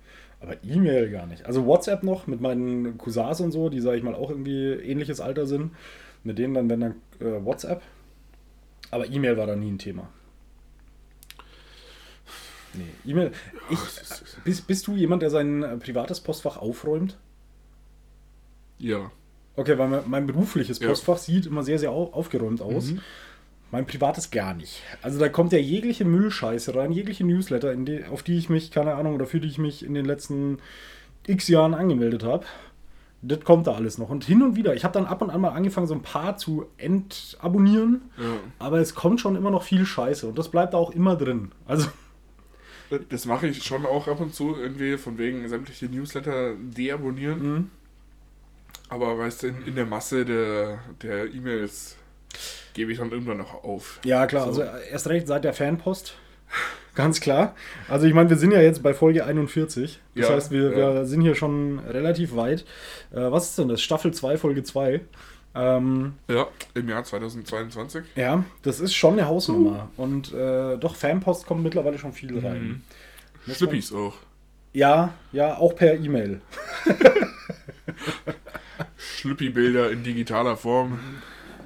Aber 0.40 0.56
E-Mail 0.64 1.10
gar 1.10 1.26
nicht. 1.26 1.44
Also 1.44 1.66
WhatsApp 1.66 2.02
noch 2.02 2.26
mit 2.26 2.40
meinen 2.40 2.96
Cousins 2.96 3.40
und 3.40 3.52
so, 3.52 3.68
die, 3.68 3.80
sage 3.80 3.98
ich 3.98 4.02
mal, 4.02 4.14
auch 4.14 4.30
irgendwie 4.30 4.70
ähnliches 4.72 5.20
Alter 5.20 5.46
sind. 5.46 5.72
Mit 6.24 6.38
denen 6.38 6.54
dann, 6.54 6.70
wenn 6.70 6.80
dann 6.80 6.94
äh, 7.20 7.44
WhatsApp. 7.44 7.82
Aber 8.90 9.06
E-Mail 9.06 9.36
war 9.36 9.46
da 9.46 9.56
nie 9.56 9.70
ein 9.70 9.78
Thema. 9.78 10.08
Nee, 12.72 12.84
E-Mail. 13.04 13.32
bist, 14.44 14.66
bist 14.66 14.86
du 14.86 14.96
jemand, 14.96 15.22
der 15.22 15.30
sein 15.30 15.78
privates 15.82 16.20
Postfach 16.20 16.56
aufräumt? 16.56 17.18
Ja. 18.78 19.10
Okay, 19.56 19.76
weil 19.76 19.88
mein, 19.88 20.02
mein 20.06 20.26
berufliches 20.26 20.78
Postfach 20.78 21.16
ja. 21.16 21.22
sieht 21.22 21.46
immer 21.46 21.62
sehr, 21.62 21.78
sehr 21.78 21.90
aufgeräumt 21.90 22.62
aus. 22.62 22.92
Mhm. 22.92 23.00
Mein 23.70 23.86
privates 23.86 24.30
gar 24.30 24.54
nicht. 24.54 24.82
Also 25.00 25.18
da 25.18 25.28
kommt 25.28 25.52
ja 25.52 25.58
jegliche 25.58 26.04
Müllscheiße 26.04 26.74
rein, 26.74 26.90
jegliche 26.90 27.24
Newsletter, 27.24 27.74
die, 27.76 28.04
auf 28.04 28.22
die 28.22 28.36
ich 28.36 28.48
mich, 28.48 28.70
keine 28.70 28.94
Ahnung, 28.94 29.14
oder 29.14 29.26
für 29.26 29.40
die 29.40 29.48
ich 29.48 29.58
mich 29.58 29.84
in 29.84 29.94
den 29.94 30.04
letzten 30.04 30.58
x 31.26 31.48
Jahren 31.48 31.74
angemeldet 31.74 32.24
habe. 32.24 32.46
Das 33.22 33.40
kommt 33.40 33.66
da 33.66 33.74
alles 33.74 33.98
noch. 33.98 34.08
Und 34.08 34.24
hin 34.24 34.42
und 34.42 34.56
wieder, 34.56 34.74
ich 34.74 34.82
habe 34.82 34.94
dann 34.94 35.06
ab 35.06 35.22
und 35.22 35.30
an 35.30 35.40
mal 35.40 35.50
angefangen, 35.50 35.86
so 35.86 35.94
ein 35.94 36.02
paar 36.02 36.36
zu 36.36 36.66
entabonnieren, 36.78 38.02
ja. 38.16 38.24
aber 38.58 38.78
es 38.78 38.94
kommt 38.94 39.20
schon 39.20 39.36
immer 39.36 39.50
noch 39.50 39.62
viel 39.62 39.84
Scheiße 39.84 40.26
und 40.26 40.38
das 40.38 40.50
bleibt 40.50 40.74
da 40.74 40.78
auch 40.78 40.90
immer 40.90 41.16
drin. 41.16 41.52
Also. 41.66 41.88
Das 43.08 43.24
mache 43.24 43.46
ich 43.46 43.62
schon 43.62 43.86
auch 43.86 44.08
ab 44.08 44.20
und 44.20 44.34
zu, 44.34 44.56
irgendwie 44.56 44.98
von 44.98 45.16
wegen 45.16 45.48
sämtliche 45.48 45.86
Newsletter 45.86 46.54
deabonnieren. 46.56 47.52
Mhm. 47.54 47.70
Aber 48.88 49.16
weißt 49.16 49.44
du, 49.44 49.46
in, 49.48 49.66
in 49.66 49.74
der 49.76 49.86
Masse 49.86 50.24
der, 50.24 50.80
der 51.00 51.32
E-Mails 51.32 51.96
gebe 52.74 52.92
ich 52.92 52.98
dann 52.98 53.10
irgendwann 53.10 53.38
noch 53.38 53.64
auf. 53.64 54.00
Ja, 54.04 54.26
klar, 54.26 54.52
so. 54.52 54.62
also 54.62 54.78
erst 54.90 55.08
recht 55.08 55.26
seit 55.26 55.44
der 55.44 55.52
Fanpost. 55.52 56.14
Ganz 56.94 57.20
klar. 57.20 57.54
Also 57.88 58.06
ich 58.06 58.14
meine, 58.14 58.30
wir 58.30 58.36
sind 58.36 58.50
ja 58.52 58.60
jetzt 58.60 58.82
bei 58.82 58.94
Folge 58.94 59.24
41. 59.24 60.00
Das 60.14 60.28
ja, 60.28 60.34
heißt, 60.34 60.50
wir, 60.50 60.70
ja. 60.70 60.94
wir, 60.94 61.06
sind 61.06 61.22
hier 61.22 61.34
schon 61.34 61.78
relativ 61.78 62.34
weit. 62.34 62.64
Äh, 63.12 63.30
was 63.30 63.50
ist 63.50 63.58
denn 63.58 63.68
das? 63.68 63.80
Staffel 63.80 64.12
2, 64.12 64.36
Folge 64.38 64.64
2. 64.64 65.00
Ähm, 65.54 66.14
ja, 66.28 66.46
im 66.74 66.88
Jahr 66.88 67.02
2022. 67.04 68.04
Ja, 68.16 68.44
das 68.62 68.80
ist 68.80 68.94
schon 68.94 69.14
eine 69.14 69.26
Hausnummer. 69.26 69.90
Uh. 69.96 70.02
Und 70.02 70.32
äh, 70.32 70.76
doch, 70.78 70.94
Fanpost 70.94 71.46
kommt 71.46 71.62
mittlerweile 71.62 71.98
schon 71.98 72.12
viel 72.12 72.38
rein. 72.38 72.82
Mhm. 73.46 73.52
Schlippis 73.52 73.92
auch. 73.92 74.14
Ja, 74.72 75.14
ja, 75.32 75.56
auch 75.56 75.74
per 75.74 75.94
E-Mail. 75.94 76.40
Schlüppi-Bilder 78.96 79.90
in 79.90 80.04
digitaler 80.04 80.56
Form. 80.56 81.00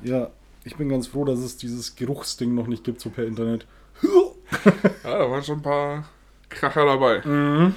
Ja, 0.03 0.31
ich 0.65 0.77
bin 0.77 0.89
ganz 0.89 1.07
froh, 1.07 1.25
dass 1.25 1.41
es 1.41 1.57
dieses 1.57 1.95
Geruchsding 1.95 2.55
noch 2.55 2.67
nicht 2.67 2.85
gibt, 2.85 3.01
so 3.01 3.11
per 3.11 3.25
Internet. 3.25 3.67
ja, 4.03 5.19
da 5.19 5.31
waren 5.31 5.45
schon 5.45 5.59
ein 5.59 5.63
paar 5.63 6.09
Kracher 6.49 6.87
dabei. 6.87 7.21
Mhm. 7.25 7.75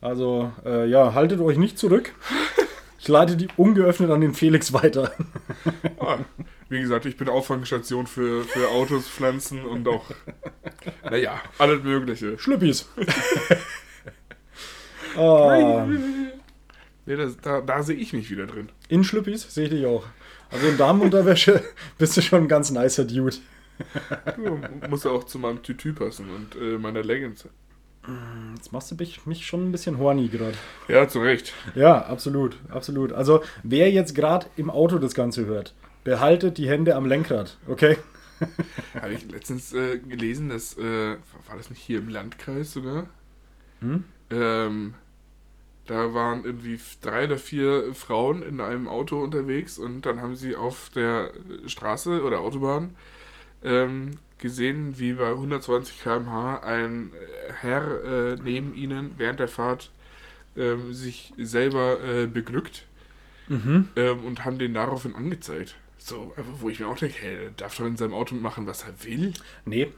Also, 0.00 0.52
äh, 0.64 0.88
ja, 0.88 1.14
haltet 1.14 1.40
euch 1.40 1.58
nicht 1.58 1.78
zurück. 1.78 2.14
Ich 3.00 3.08
leite 3.08 3.36
die 3.36 3.48
ungeöffnet 3.56 4.10
an 4.10 4.20
den 4.20 4.34
Felix 4.34 4.72
weiter. 4.72 5.12
ah, 5.98 6.18
wie 6.68 6.80
gesagt, 6.80 7.06
ich 7.06 7.16
bin 7.16 7.28
Auffangstation 7.28 8.06
für, 8.06 8.44
für 8.44 8.68
Autos, 8.68 9.08
Pflanzen 9.08 9.64
und 9.64 9.88
auch, 9.88 10.04
naja, 11.02 11.40
alles 11.58 11.82
Mögliche. 11.82 12.38
Schlüppis. 12.38 12.88
ah. 15.16 15.86
Nee, 17.08 17.16
das, 17.16 17.38
da, 17.38 17.62
da 17.62 17.82
sehe 17.82 17.96
ich 17.96 18.12
mich 18.12 18.30
wieder 18.30 18.46
drin. 18.46 18.68
In 18.90 19.02
Schlüppis 19.02 19.54
sehe 19.54 19.64
ich 19.64 19.70
dich 19.70 19.86
auch. 19.86 20.04
Also 20.50 20.66
in 20.66 20.76
Damenunterwäsche 20.76 21.64
bist 21.98 22.14
du 22.18 22.20
schon 22.20 22.42
ein 22.42 22.48
ganz 22.48 22.70
nicer 22.70 23.06
Dude. 23.06 23.36
Ja, 24.24 24.88
muss 24.90 25.04
ja 25.04 25.12
auch 25.12 25.24
zu 25.24 25.38
meinem 25.38 25.62
Tütü 25.62 25.94
passen 25.94 26.26
und 26.28 26.54
äh, 26.60 26.76
meiner 26.76 27.02
Leggings. 27.02 27.48
Jetzt 28.56 28.72
machst 28.72 28.90
du 28.90 28.96
mich, 28.96 29.24
mich 29.24 29.46
schon 29.46 29.66
ein 29.66 29.72
bisschen 29.72 29.96
horny 29.96 30.28
gerade. 30.28 30.52
Ja, 30.86 31.08
zu 31.08 31.20
Recht. 31.20 31.54
Ja, 31.74 31.98
absolut, 31.98 32.58
absolut. 32.68 33.14
Also 33.14 33.42
wer 33.62 33.90
jetzt 33.90 34.14
gerade 34.14 34.44
im 34.58 34.68
Auto 34.68 34.98
das 34.98 35.14
Ganze 35.14 35.46
hört, 35.46 35.74
behaltet 36.04 36.58
die 36.58 36.68
Hände 36.68 36.94
am 36.94 37.06
Lenkrad, 37.06 37.56
okay? 37.68 37.96
Habe 39.00 39.14
ich 39.14 39.30
letztens 39.30 39.72
äh, 39.72 39.96
gelesen, 39.98 40.50
dass, 40.50 40.76
äh, 40.76 41.16
war 41.46 41.56
das 41.56 41.70
nicht 41.70 41.80
hier 41.80 42.00
im 42.00 42.10
Landkreis 42.10 42.72
sogar? 42.72 43.06
Hm? 43.80 44.04
Ähm, 44.30 44.94
da 45.88 46.14
waren 46.14 46.44
irgendwie 46.44 46.78
drei 47.02 47.24
oder 47.24 47.38
vier 47.38 47.94
Frauen 47.94 48.42
in 48.42 48.60
einem 48.60 48.88
Auto 48.88 49.20
unterwegs 49.22 49.78
und 49.78 50.02
dann 50.06 50.20
haben 50.22 50.36
sie 50.36 50.56
auf 50.56 50.90
der 50.94 51.32
Straße 51.66 52.22
oder 52.22 52.40
Autobahn 52.40 52.94
ähm, 53.64 54.18
gesehen, 54.38 54.98
wie 54.98 55.14
bei 55.14 55.30
120 55.30 56.02
km/h 56.02 56.60
ein 56.60 57.12
Herr 57.60 58.04
äh, 58.04 58.36
neben 58.42 58.74
ihnen 58.74 59.14
während 59.18 59.40
der 59.40 59.48
Fahrt 59.48 59.90
ähm, 60.56 60.92
sich 60.94 61.32
selber 61.38 61.98
äh, 62.04 62.26
beglückt 62.26 62.86
Mhm. 63.48 63.88
ähm, 63.96 64.24
und 64.24 64.44
haben 64.44 64.58
den 64.58 64.74
daraufhin 64.74 65.14
angezeigt. 65.14 65.76
So, 65.98 66.34
wo 66.60 66.68
ich 66.68 66.80
mir 66.80 66.86
auch 66.88 66.98
denke, 66.98 67.16
hey, 67.20 67.36
der 67.36 67.50
darf 67.52 67.76
doch 67.76 67.86
in 67.86 67.96
seinem 67.96 68.14
Auto 68.14 68.34
machen, 68.34 68.66
was 68.66 68.84
er 68.84 69.04
will. 69.04 69.32
Nee. 69.64 69.92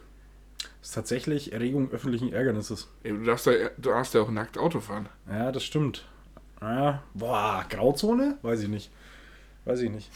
Das 0.81 0.89
ist 0.91 0.95
tatsächlich 0.95 1.53
Erregung 1.53 1.91
öffentlichen 1.93 2.33
Ärgernisses. 2.33 2.89
Ey, 3.03 3.13
du, 3.13 3.25
darfst 3.25 3.47
ja, 3.47 3.53
du 3.77 3.91
darfst 3.91 4.15
ja 4.15 4.23
auch 4.23 4.31
nackt 4.31 4.57
Auto 4.59 4.81
fahren. 4.81 5.09
Ja, 5.31 5.53
das 5.53 5.63
stimmt. 5.65 6.07
Ja, 6.61 7.03
boah, 7.15 7.65
Grauzone? 7.69 8.39
Weiß 8.43 8.63
ich 8.63 8.69
nicht. 8.69 8.91
Weiß 9.65 9.81
ich 9.81 9.91
nicht. 9.91 10.11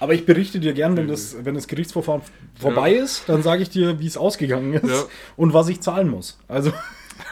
Aber 0.00 0.14
ich 0.14 0.26
berichte 0.26 0.60
dir 0.60 0.74
gern, 0.74 0.96
wenn 0.96 1.08
das, 1.08 1.44
wenn 1.44 1.54
das 1.56 1.66
Gerichtsverfahren 1.66 2.22
vorbei 2.58 2.92
ist, 2.94 3.28
dann 3.28 3.42
sage 3.42 3.62
ich 3.62 3.70
dir, 3.70 3.98
wie 3.98 4.06
es 4.06 4.16
ausgegangen 4.16 4.74
ist 4.74 4.88
Ja. 4.88 5.04
und 5.36 5.54
was 5.54 5.68
ich 5.68 5.80
zahlen 5.80 6.08
muss. 6.08 6.38
Also, 6.46 6.72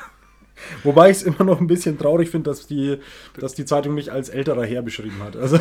wobei 0.82 1.10
ich 1.10 1.18
es 1.18 1.22
immer 1.22 1.44
noch 1.44 1.60
ein 1.60 1.68
bisschen 1.68 1.96
traurig 1.98 2.28
finde, 2.30 2.50
dass 2.50 2.66
die, 2.66 2.98
dass 3.38 3.54
die 3.54 3.64
Zeitung 3.64 3.94
mich 3.94 4.10
als 4.10 4.28
älterer 4.28 4.64
Herr 4.64 4.82
beschrieben 4.82 5.22
hat. 5.22 5.36
Also, 5.36 5.60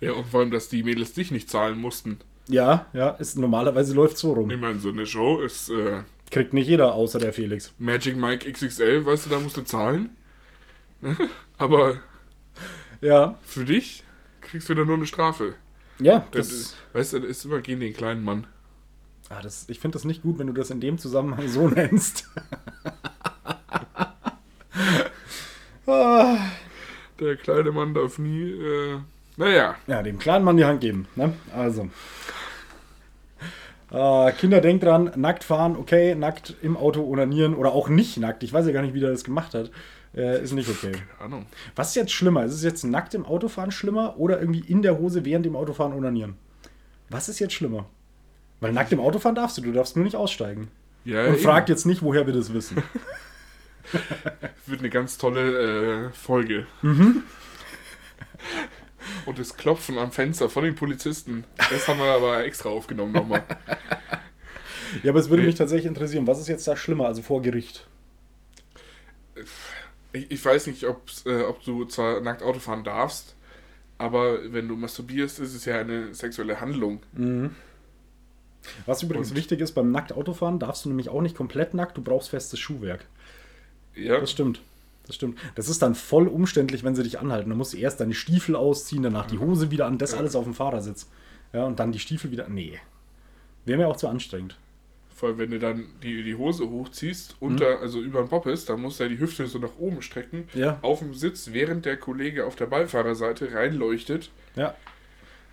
Ja, 0.00 0.12
und 0.12 0.26
vor 0.26 0.40
allem, 0.40 0.50
dass 0.50 0.68
die 0.68 0.82
Mädels 0.82 1.12
dich 1.12 1.30
nicht 1.30 1.50
zahlen 1.50 1.78
mussten. 1.78 2.18
Ja, 2.48 2.86
ja, 2.92 3.10
ist, 3.10 3.38
normalerweise 3.38 3.94
läuft 3.94 4.18
so 4.18 4.32
rum. 4.32 4.50
Ich 4.50 4.60
meine, 4.60 4.78
so 4.78 4.90
eine 4.90 5.06
Show 5.06 5.40
ist 5.40 5.70
äh, 5.70 6.02
Kriegt 6.30 6.52
nicht 6.52 6.68
jeder, 6.68 6.94
außer 6.94 7.18
der 7.18 7.32
Felix. 7.32 7.72
Magic 7.78 8.16
Mike 8.16 8.50
XXL, 8.50 9.06
weißt 9.06 9.26
du, 9.26 9.30
da 9.30 9.40
musst 9.40 9.56
du 9.56 9.62
zahlen. 9.62 10.10
Aber 11.58 11.96
Ja, 13.00 13.38
für 13.44 13.64
dich 13.64 14.02
kriegst 14.40 14.68
du 14.68 14.74
dann 14.74 14.86
nur 14.86 14.96
eine 14.96 15.06
Strafe. 15.06 15.54
ja, 16.00 16.26
Das, 16.32 16.48
das, 16.48 16.76
weißt 16.92 17.12
du, 17.14 17.20
das 17.20 17.30
ist 17.30 17.44
immer 17.44 17.60
gegen 17.60 17.80
den 17.80 17.92
kleinen 17.94 18.24
Mann. 18.24 18.46
ah, 19.28 19.40
das 19.42 19.66
ich 19.68 19.78
finde 19.80 19.96
das 19.96 20.04
nicht 20.04 20.22
gut, 20.22 20.38
wenn 20.38 20.46
du 20.48 20.52
das 20.52 20.70
in 20.70 20.80
dem 20.80 20.98
Zusammenhang 20.98 21.48
so 21.48 21.68
nennst. 21.74 22.28
ah. 25.86 26.36
Der 27.20 27.36
kleine 27.36 27.70
Mann 27.70 27.94
darf 27.94 28.18
nie, 28.18 28.50
äh, 28.50 28.98
naja. 29.36 29.74
Ja, 29.86 30.02
dem 30.02 30.18
kleinen 30.18 30.44
Mann 30.44 30.56
die 30.56 30.64
Hand 30.64 30.80
geben. 30.80 31.06
Ne? 31.16 31.32
Also. 31.54 31.88
Äh, 33.90 34.32
Kinder, 34.32 34.60
denkt 34.60 34.84
dran, 34.84 35.12
nackt 35.16 35.44
fahren, 35.44 35.76
okay, 35.76 36.14
nackt 36.14 36.54
im 36.62 36.76
Auto 36.76 37.04
onanieren 37.04 37.54
oder 37.54 37.72
auch 37.72 37.88
nicht 37.88 38.16
nackt. 38.18 38.42
Ich 38.42 38.52
weiß 38.52 38.66
ja 38.66 38.72
gar 38.72 38.82
nicht, 38.82 38.94
wie 38.94 39.00
der 39.00 39.10
das 39.10 39.24
gemacht 39.24 39.54
hat. 39.54 39.70
Äh, 40.16 40.42
ist 40.42 40.52
nicht 40.52 40.68
okay. 40.68 40.92
Keine 40.92 41.20
Ahnung. 41.20 41.46
Was 41.76 41.88
ist 41.90 41.94
jetzt 41.96 42.12
schlimmer? 42.12 42.44
Ist 42.44 42.54
es 42.54 42.62
jetzt 42.62 42.84
nackt 42.84 43.14
im 43.14 43.24
Autofahren 43.24 43.70
schlimmer 43.70 44.14
oder 44.18 44.40
irgendwie 44.40 44.60
in 44.60 44.82
der 44.82 44.98
Hose 44.98 45.24
während 45.24 45.46
dem 45.46 45.56
Autofahren 45.56 45.92
onanieren? 45.92 46.36
Was 47.10 47.28
ist 47.28 47.38
jetzt 47.40 47.54
schlimmer? 47.54 47.86
Weil 48.60 48.72
nackt 48.72 48.92
im 48.92 49.00
Autofahren 49.00 49.34
darfst 49.34 49.58
du, 49.58 49.62
du 49.62 49.72
darfst 49.72 49.96
nur 49.96 50.04
nicht 50.04 50.16
aussteigen. 50.16 50.70
Ja, 51.04 51.26
Und 51.26 51.34
eben. 51.34 51.42
fragt 51.42 51.68
jetzt 51.68 51.84
nicht, 51.84 52.02
woher 52.02 52.26
wir 52.26 52.32
das 52.32 52.52
wissen. 52.54 52.82
Wird 54.66 54.80
eine 54.80 54.90
ganz 54.90 55.18
tolle 55.18 56.06
äh, 56.06 56.12
Folge. 56.12 56.66
Mhm. 56.82 57.22
Und 59.26 59.38
das 59.38 59.56
Klopfen 59.56 59.98
am 59.98 60.12
Fenster 60.12 60.48
von 60.50 60.64
den 60.64 60.74
Polizisten, 60.74 61.44
das 61.56 61.86
haben 61.88 61.98
wir 61.98 62.06
aber 62.06 62.44
extra 62.44 62.68
aufgenommen 62.68 63.12
nochmal. 63.12 63.42
Ja, 65.02 65.10
aber 65.10 65.20
es 65.20 65.28
würde 65.30 65.42
Nee. 65.42 65.48
mich 65.48 65.56
tatsächlich 65.56 65.86
interessieren, 65.86 66.26
was 66.26 66.40
ist 66.40 66.48
jetzt 66.48 66.66
da 66.68 66.76
schlimmer, 66.76 67.06
also 67.06 67.22
vor 67.22 67.42
Gericht? 67.42 67.86
Ich, 70.12 70.30
ich 70.30 70.44
weiß 70.44 70.66
nicht, 70.68 70.84
äh, 70.84 70.86
ob 70.88 71.64
du 71.64 71.84
zwar 71.86 72.20
nackt 72.20 72.42
Auto 72.42 72.60
fahren 72.60 72.84
darfst, 72.84 73.34
aber 73.98 74.52
wenn 74.52 74.68
du 74.68 74.76
masturbierst, 74.76 75.40
ist 75.40 75.54
es 75.54 75.64
ja 75.64 75.78
eine 75.80 76.14
sexuelle 76.14 76.60
Handlung. 76.60 77.00
Was 78.86 79.02
übrigens 79.02 79.30
Und- 79.30 79.36
wichtig 79.36 79.60
ist, 79.60 79.72
beim 79.72 79.90
nackt 79.90 80.12
Autofahren 80.12 80.58
darfst 80.58 80.84
du 80.84 80.88
nämlich 80.88 81.08
auch 81.08 81.20
nicht 81.20 81.36
komplett 81.36 81.74
nackt, 81.74 81.96
du 81.96 82.02
brauchst 82.02 82.30
festes 82.30 82.60
Schuhwerk. 82.60 83.04
Ja, 83.94 84.20
Das 84.20 84.30
stimmt. 84.30 84.60
Das 85.06 85.16
stimmt. 85.16 85.38
Das 85.54 85.68
ist 85.68 85.82
dann 85.82 85.94
voll 85.94 86.26
umständlich, 86.28 86.82
wenn 86.84 86.94
sie 86.94 87.02
dich 87.02 87.18
anhalten. 87.18 87.50
Da 87.50 87.56
musst 87.56 87.74
du 87.74 87.76
erst 87.76 88.00
deine 88.00 88.14
Stiefel 88.14 88.56
ausziehen, 88.56 89.02
danach 89.02 89.26
die 89.26 89.38
Hose 89.38 89.70
wieder 89.70 89.86
an, 89.86 89.98
das 89.98 90.12
Ja. 90.12 90.18
alles 90.18 90.34
auf 90.34 90.44
dem 90.44 90.54
Fahrersitz. 90.54 91.08
Ja, 91.52 91.64
und 91.64 91.78
dann 91.78 91.92
die 91.92 91.98
Stiefel 91.98 92.30
wieder. 92.30 92.48
Nee. 92.48 92.78
Wäre 93.66 93.78
mir 93.78 93.88
auch 93.88 93.96
zu 93.96 94.08
anstrengend. 94.08 94.58
vor 95.16 95.28
allem 95.28 95.38
wenn 95.38 95.50
du 95.52 95.58
dann 95.60 95.84
die, 96.02 96.24
die 96.24 96.34
Hose 96.34 96.68
hochziehst, 96.68 97.36
Mhm. 97.40 97.46
unter, 97.48 97.78
also 97.80 98.00
über 98.00 98.20
den 98.20 98.28
Poppes, 98.28 98.64
dann 98.64 98.80
musst 98.80 98.98
du 98.98 99.04
ja 99.04 99.08
die 99.10 99.18
Hüfte 99.20 99.46
so 99.46 99.58
nach 99.60 99.76
oben 99.78 100.02
strecken, 100.02 100.48
Ja. 100.54 100.78
auf 100.82 100.98
dem 100.98 101.14
Sitz, 101.14 101.50
während 101.52 101.84
der 101.84 101.96
Kollege 101.96 102.44
auf 102.46 102.56
der 102.56 102.66
Beifahrerseite 102.66 103.52
reinleuchtet. 103.54 104.30
Ja. 104.56 104.74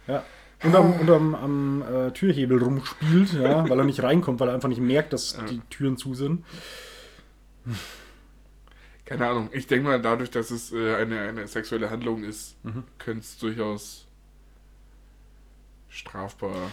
Ja. 0.08 0.24
Und 0.64 0.76
am, 0.76 0.94
und 1.00 1.10
am, 1.12 1.36
am 1.36 1.84
äh, 1.84 2.12
Türhebel 2.12 2.62
rumspielt, 2.62 3.34
ja, 3.34 3.70
weil 3.70 3.78
er 3.78 3.86
nicht 3.86 4.02
reinkommt, 4.02 4.40
weil 4.40 4.48
er 4.50 4.56
einfach 4.56 4.68
nicht 4.70 4.82
merkt, 4.82 5.14
dass 5.14 5.38
Ja. 5.38 5.44
die 5.46 5.62
Türen 5.70 5.96
zu 5.98 6.16
sind. 6.16 6.44
Keine 9.12 9.28
Ahnung, 9.28 9.50
ich 9.52 9.68
denke 9.68 9.90
mal, 9.90 10.02
dadurch, 10.02 10.32
dass 10.32 10.52
es 10.52 10.72
äh, 10.72 10.96
eine, 10.96 11.20
eine 11.20 11.48
sexuelle 11.48 11.90
Handlung 11.90 12.24
ist, 12.24 12.56
Mhm. 12.64 12.84
könnte 12.98 13.20
es 13.22 13.38
durchaus 13.38 14.08
strafbar 15.90 16.72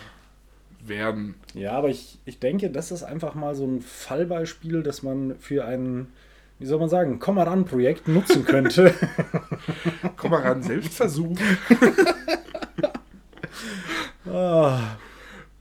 werden. 0.87 1.35
Ja, 1.55 1.73
aber 1.73 1.89
ich, 1.89 2.19
ich 2.25 2.39
denke, 2.39 2.71
das 2.71 2.93
ist 2.93 3.03
einfach 3.03 3.35
mal 3.35 3.57
so 3.57 3.67
ein 3.67 3.81
Fallbeispiel, 3.83 4.85
das 4.85 5.03
man 5.03 5.37
für 5.41 5.65
ein, 5.65 6.13
wie 6.61 6.67
soll 6.67 6.79
man 6.79 6.89
sagen, 6.89 7.19
Komm 7.19 7.35
mal 7.35 7.49
ran 7.49 7.65
Projekt 7.65 8.07
nutzen 8.07 8.45
könnte. 8.45 8.95
Komm 10.17 10.31
mal 10.31 10.43
ran, 10.43 10.63
Selbstversuch. 10.63 11.37
ah, 14.31 14.97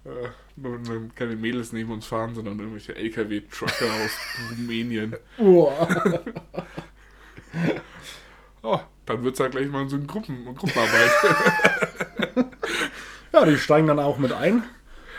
Äh, 0.05 0.27
nur 0.55 0.79
keine 1.15 1.35
Mädels 1.35 1.73
neben 1.73 1.91
uns 1.91 2.05
fahren, 2.05 2.33
sondern 2.33 2.57
irgendwelche 2.59 2.95
LKW-Trucker 2.95 3.85
aus 3.85 4.51
Rumänien. 4.51 5.15
Oh, 9.17 9.21
dann 9.21 9.23
wird 9.23 9.33
es 9.35 9.39
halt 9.39 9.51
gleich 9.51 9.67
mal 9.69 9.87
so 9.89 9.95
eine 9.95 10.05
Gruppen 10.05 10.45
Gruppenarbeit. 10.55 11.11
Ja, 13.33 13.45
die 13.45 13.57
steigen 13.57 13.87
dann 13.87 13.99
auch 13.99 14.17
mit 14.17 14.31
ein. 14.31 14.63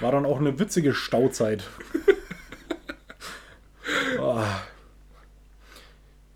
War 0.01 0.11
dann 0.12 0.24
auch 0.26 0.38
eine 0.40 0.59
witzige 0.59 0.94
Stauzeit. 0.94 1.62
Ah. 4.20 4.61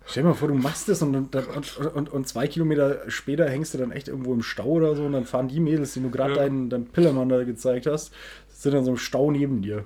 Stell 0.05 0.23
dir 0.23 0.29
mal 0.29 0.35
vor, 0.35 0.47
du 0.47 0.53
machst 0.55 0.87
das 0.89 1.01
und, 1.01 1.15
und, 1.15 1.77
und, 1.77 2.09
und, 2.11 2.27
zwei 2.27 2.47
Kilometer 2.47 3.01
später 3.09 3.47
hängst 3.49 3.73
du 3.73 3.77
dann 3.77 3.91
echt 3.91 4.07
irgendwo 4.07 4.33
im 4.33 4.41
Stau 4.41 4.65
oder 4.65 4.95
so 4.95 5.03
und 5.05 5.11
dann 5.13 5.25
fahren 5.25 5.49
die 5.49 5.59
Mädels, 5.59 5.93
die 5.93 6.01
du 6.01 6.09
gerade 6.09 6.33
Ja. 6.33 6.39
deinen, 6.43 6.69
deinen 6.69 6.87
Pillermann 6.87 7.29
da 7.29 7.43
gezeigt 7.43 7.85
hast, 7.85 8.13
sind 8.49 8.73
dann 8.73 8.85
so 8.85 8.91
im 8.91 8.97
Stau 8.97 9.29
neben 9.31 9.61
dir. 9.61 9.85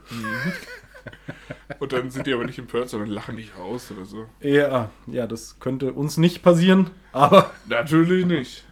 Und 1.79 1.93
dann 1.93 2.09
sind 2.09 2.27
die 2.27 2.33
aber 2.33 2.45
nicht 2.45 2.59
empört, 2.59 2.89
sondern 2.89 3.09
lachen 3.09 3.37
dich 3.37 3.53
aus 3.55 3.91
oder 3.91 4.05
so. 4.05 4.25
Ja, 4.41 4.89
ja, 5.07 5.27
das 5.27 5.59
könnte 5.59 5.93
uns 5.93 6.17
nicht 6.17 6.41
passieren, 6.43 6.89
aber 7.11 7.51
Natürlich 7.67 8.25
nicht. 8.25 8.63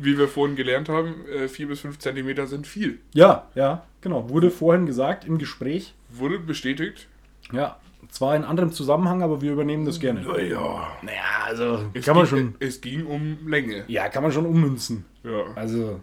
Wie 0.00 0.16
wir 0.16 0.26
vorhin 0.28 0.56
gelernt 0.56 0.88
haben, 0.88 1.26
äh, 1.26 1.48
4 1.48 1.68
bis 1.68 1.80
5 1.80 1.98
Zentimeter 1.98 2.46
sind 2.46 2.66
viel. 2.66 3.00
ja, 3.12 3.48
ja, 3.54 3.84
genau. 4.00 4.30
Wurde 4.30 4.50
vorhin 4.50 4.86
gesagt 4.86 5.26
im 5.26 5.36
Gespräch. 5.38 5.94
Wurde 6.08 6.38
bestätigt. 6.38 7.08
Ja, 7.52 7.76
zwar 8.08 8.34
in 8.34 8.44
anderem 8.44 8.72
Zusammenhang, 8.72 9.22
aber 9.22 9.42
wir 9.42 9.52
übernehmen 9.52 9.84
das 9.84 10.00
gerne. 10.00 10.22
Naja. 10.22 10.88
Naja, 11.02 11.22
also 11.44 11.90
Es 11.92 12.06
kann 12.06 12.16
man 12.16 12.24
ging, 12.24 12.30
schon. 12.30 12.54
Es 12.60 12.80
ging 12.80 13.04
um 13.04 13.46
Länge. 13.46 13.84
Ja, 13.88 14.08
kann 14.08 14.22
man 14.22 14.32
schon 14.32 14.46
ummünzen. 14.46 15.04
Ja. 15.22 15.44
Also, 15.54 16.00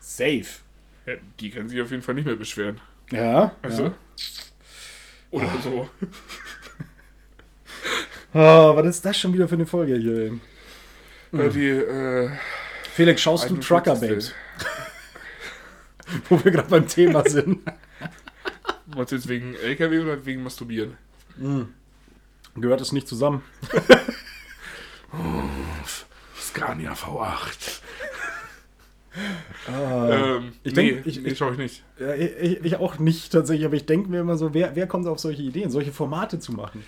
safe. 0.00 0.46
ja. 1.06 1.14
Die 1.38 1.50
kann 1.50 1.68
sich 1.68 1.80
auf 1.80 1.90
jeden 1.92 2.02
Fall 2.02 2.16
nicht 2.16 2.26
mehr 2.26 2.36
beschweren. 2.36 2.80
Ja. 3.12 3.52
Also. 3.62 3.84
ja. 3.84 3.92
Oder 5.30 5.50
so. 5.62 5.88
Oh, 8.34 8.38
was 8.76 8.86
ist 8.86 9.04
das 9.04 9.18
schon 9.18 9.32
wieder 9.32 9.48
für 9.48 9.54
eine 9.54 9.66
Folge 9.66 9.96
hier? 9.96 10.16
ey? 11.32 11.40
Äh, 11.40 11.48
Die, 11.50 11.68
äh, 11.68 12.30
Felix, 12.94 13.20
schaust 13.22 13.44
du 13.44 13.54
41. 13.54 13.68
Trucker 13.68 13.96
Babes? 13.96 14.34
Wo 16.28 16.42
wir 16.44 16.50
gerade 16.50 16.68
beim 16.68 16.88
Thema 16.88 17.28
sind. 17.28 17.60
Meinst 18.94 19.12
du 19.12 19.16
jetzt 19.16 19.28
wegen 19.28 19.54
LKW 19.54 20.00
oder 20.00 20.26
wegen 20.26 20.42
Masturbieren? 20.42 20.96
Gehört 22.56 22.80
es 22.80 22.90
nicht 22.90 23.06
zusammen? 23.06 23.42
Scania 26.36 26.92
V8. 26.94 27.80
Ah, 29.66 30.36
ähm, 30.38 30.52
ich 30.62 30.74
nee, 30.74 30.92
denk- 30.92 31.06
ich- 31.06 31.20
nee, 31.22 31.34
schaue 31.34 31.52
ich 31.52 31.58
nicht. 31.58 31.84
ja, 31.98 32.14
ich, 32.14 32.64
ich 32.64 32.76
auch 32.76 32.98
nicht 32.98 33.32
tatsächlich, 33.32 33.66
aber 33.66 33.74
ich 33.74 33.86
denke 33.86 34.08
mir 34.08 34.20
immer 34.20 34.36
so, 34.36 34.54
wer, 34.54 34.76
wer 34.76 34.86
kommt 34.86 35.06
auf 35.06 35.18
solche 35.18 35.42
Ideen, 35.42 35.70
solche 35.70 35.92
Formate 35.92 36.38
zu 36.38 36.52
machen? 36.52 36.84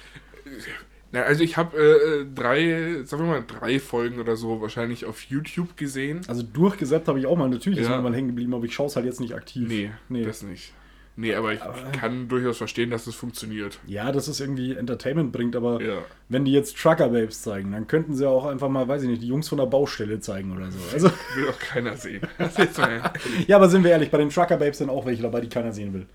Na, 1.11 1.23
also 1.23 1.43
ich 1.45 1.57
habe 1.57 1.77
äh, 1.77 2.27
drei, 2.35 3.03
sagen 3.05 3.25
wir 3.25 3.31
mal, 3.31 3.45
drei 3.47 3.79
Folgen 3.81 4.19
oder 4.19 4.37
so 4.37 4.61
wahrscheinlich 4.63 5.05
auf 5.05 5.23
YouTube 5.25 5.77
gesehen. 5.77 6.23
Also 6.27 6.43
durchgesäppt 6.43 7.07
habe 7.09 7.19
ich 7.19 7.27
auch 7.27 7.37
mal, 7.37 7.51
natürlich 7.51 7.81
ist 7.81 7.89
Ja. 7.89 7.97
mir 7.97 8.03
mal 8.03 8.15
hängen 8.15 8.29
geblieben, 8.29 8.55
aber 8.55 8.65
ich 8.65 8.75
schaue 8.75 8.87
es 8.87 8.97
halt 8.97 9.05
jetzt 9.05 9.21
nicht 9.21 9.35
aktiv. 9.35 9.69
Nee, 9.69 9.91
Nee. 10.09 10.25
das 10.25 10.43
nicht. 10.43 10.73
Nee, 11.15 11.35
aber 11.35 11.53
ich 11.53 11.61
Aber- 11.63 11.77
kann 11.93 12.29
durchaus 12.29 12.57
verstehen, 12.57 12.89
dass 12.91 13.07
es 13.07 13.15
funktioniert. 13.15 13.79
Ja, 13.87 14.13
dass 14.13 14.29
es 14.29 14.41
irgendwie 14.41 14.75
Entertainment 14.75 15.31
bringt, 15.31 15.55
aber 15.57 15.81
Ja. 15.83 15.99
wenn 16.31 16.47
die 16.47 16.53
jetzt 16.53 16.79
Trucker 16.79 17.11
Babes 17.11 17.43
zeigen, 17.43 17.73
dann 17.73 17.87
könnten 17.87 18.15
sie 18.15 18.27
auch 18.27 18.47
einfach 18.47 18.71
mal, 18.71 18.89
weiß 18.89 19.03
ich 19.03 19.09
nicht, 19.11 19.21
die 19.23 19.29
Jungs 19.29 19.47
von 19.49 19.59
der 19.59 19.67
Baustelle 19.67 20.21
zeigen 20.21 20.57
oder 20.57 20.71
so. 20.71 20.79
Also, 20.93 21.11
Will 21.37 21.51
auch 21.51 21.59
keiner 21.59 21.97
sehen. 21.99 22.23
Ja, 23.47 23.57
aber 23.57 23.69
sind 23.69 23.85
wir 23.85 23.91
ehrlich, 23.91 24.11
bei 24.11 24.19
den 24.19 24.31
Trucker 24.31 24.57
Babes 24.57 24.79
sind 24.79 24.89
auch 24.89 25.05
welche 25.05 25.23
dabei, 25.23 25.43
die 25.43 25.49
keiner 25.51 25.73
sehen 25.73 25.93
will. 25.93 26.07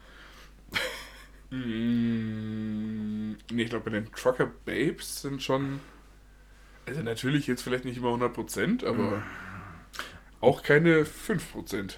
Mm, 1.98 3.36
nee, 3.52 3.64
ich 3.64 3.70
glaube, 3.70 3.86
bei 3.86 3.92
den 4.00 4.12
Trucker 4.12 4.52
Babes 4.66 5.22
sind 5.22 5.42
schon. 5.42 5.80
Also, 6.86 7.02
natürlich 7.04 7.48
jetzt 7.48 7.62
vielleicht 7.62 7.86
nicht 7.86 7.98
immer 7.98 8.10
100%, 8.14 8.84
aber 8.86 9.22
auch 10.42 10.64
keine 10.64 11.06
5%, 11.06 11.98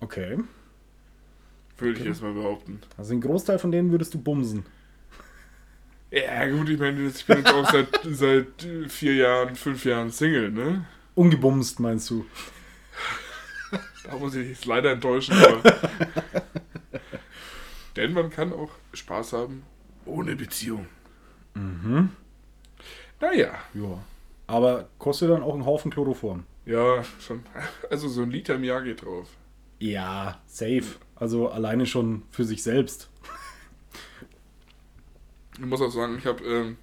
Okay. 0.00 0.38
Würde 1.78 1.98
ich 2.00 2.04
jetzt 2.06 2.22
mal 2.22 2.32
behaupten. 2.32 2.80
Also 2.96 3.10
den 3.10 3.20
Großteil 3.20 3.58
von 3.58 3.70
denen 3.72 3.90
würdest 3.90 4.14
du 4.14 4.18
bumsen. 4.20 4.64
Ja, 6.10 6.48
gut, 6.48 6.68
ich 6.70 6.78
meine, 6.78 7.06
ich 7.06 7.26
bin 7.26 7.38
jetzt 7.38 7.52
auch 7.52 7.70
seit, 7.70 7.88
seit 8.04 8.66
vier 8.88 9.14
Jahren, 9.14 9.54
fünf 9.56 9.84
Jahren 9.84 10.10
Single, 10.10 10.50
ne? 10.50 10.86
Ungebumst, 11.14 11.80
meinst 11.80 12.08
du? 12.10 12.24
Da 14.04 14.16
muss 14.16 14.34
ich 14.34 14.48
jetzt 14.48 14.64
leider 14.64 14.92
enttäuschen, 14.92 15.34
aber. 15.36 15.62
Denn 17.96 18.12
man 18.14 18.30
kann 18.30 18.52
auch 18.52 18.70
Spaß 18.94 19.34
haben 19.34 19.64
ohne 20.06 20.34
Beziehung. 20.36 20.86
Mhm. 21.54 22.10
Naja, 23.20 23.52
Ja. 23.74 23.98
Aber 24.46 24.88
kostet 24.98 25.28
dann 25.28 25.42
auch 25.42 25.52
einen 25.52 25.66
Haufen 25.66 25.90
Chloroform. 25.90 26.44
ja, 26.64 27.04
schon. 27.20 27.42
Also 27.90 28.08
so 28.08 28.22
ein 28.22 28.30
Liter 28.30 28.54
im 28.54 28.64
Jahr 28.64 28.80
geht 28.80 29.04
drauf. 29.04 29.28
Ja, 29.78 30.40
safe. 30.46 30.84
Also 31.18 31.48
alleine 31.48 31.86
schon 31.86 32.22
für 32.30 32.44
sich 32.44 32.62
selbst. 32.62 33.08
Ich 35.58 35.64
muss 35.66 35.80
auch 35.80 35.90
sagen, 35.90 36.16
ich 36.18 36.26
habe 36.26 36.44
ähm, 36.44 36.76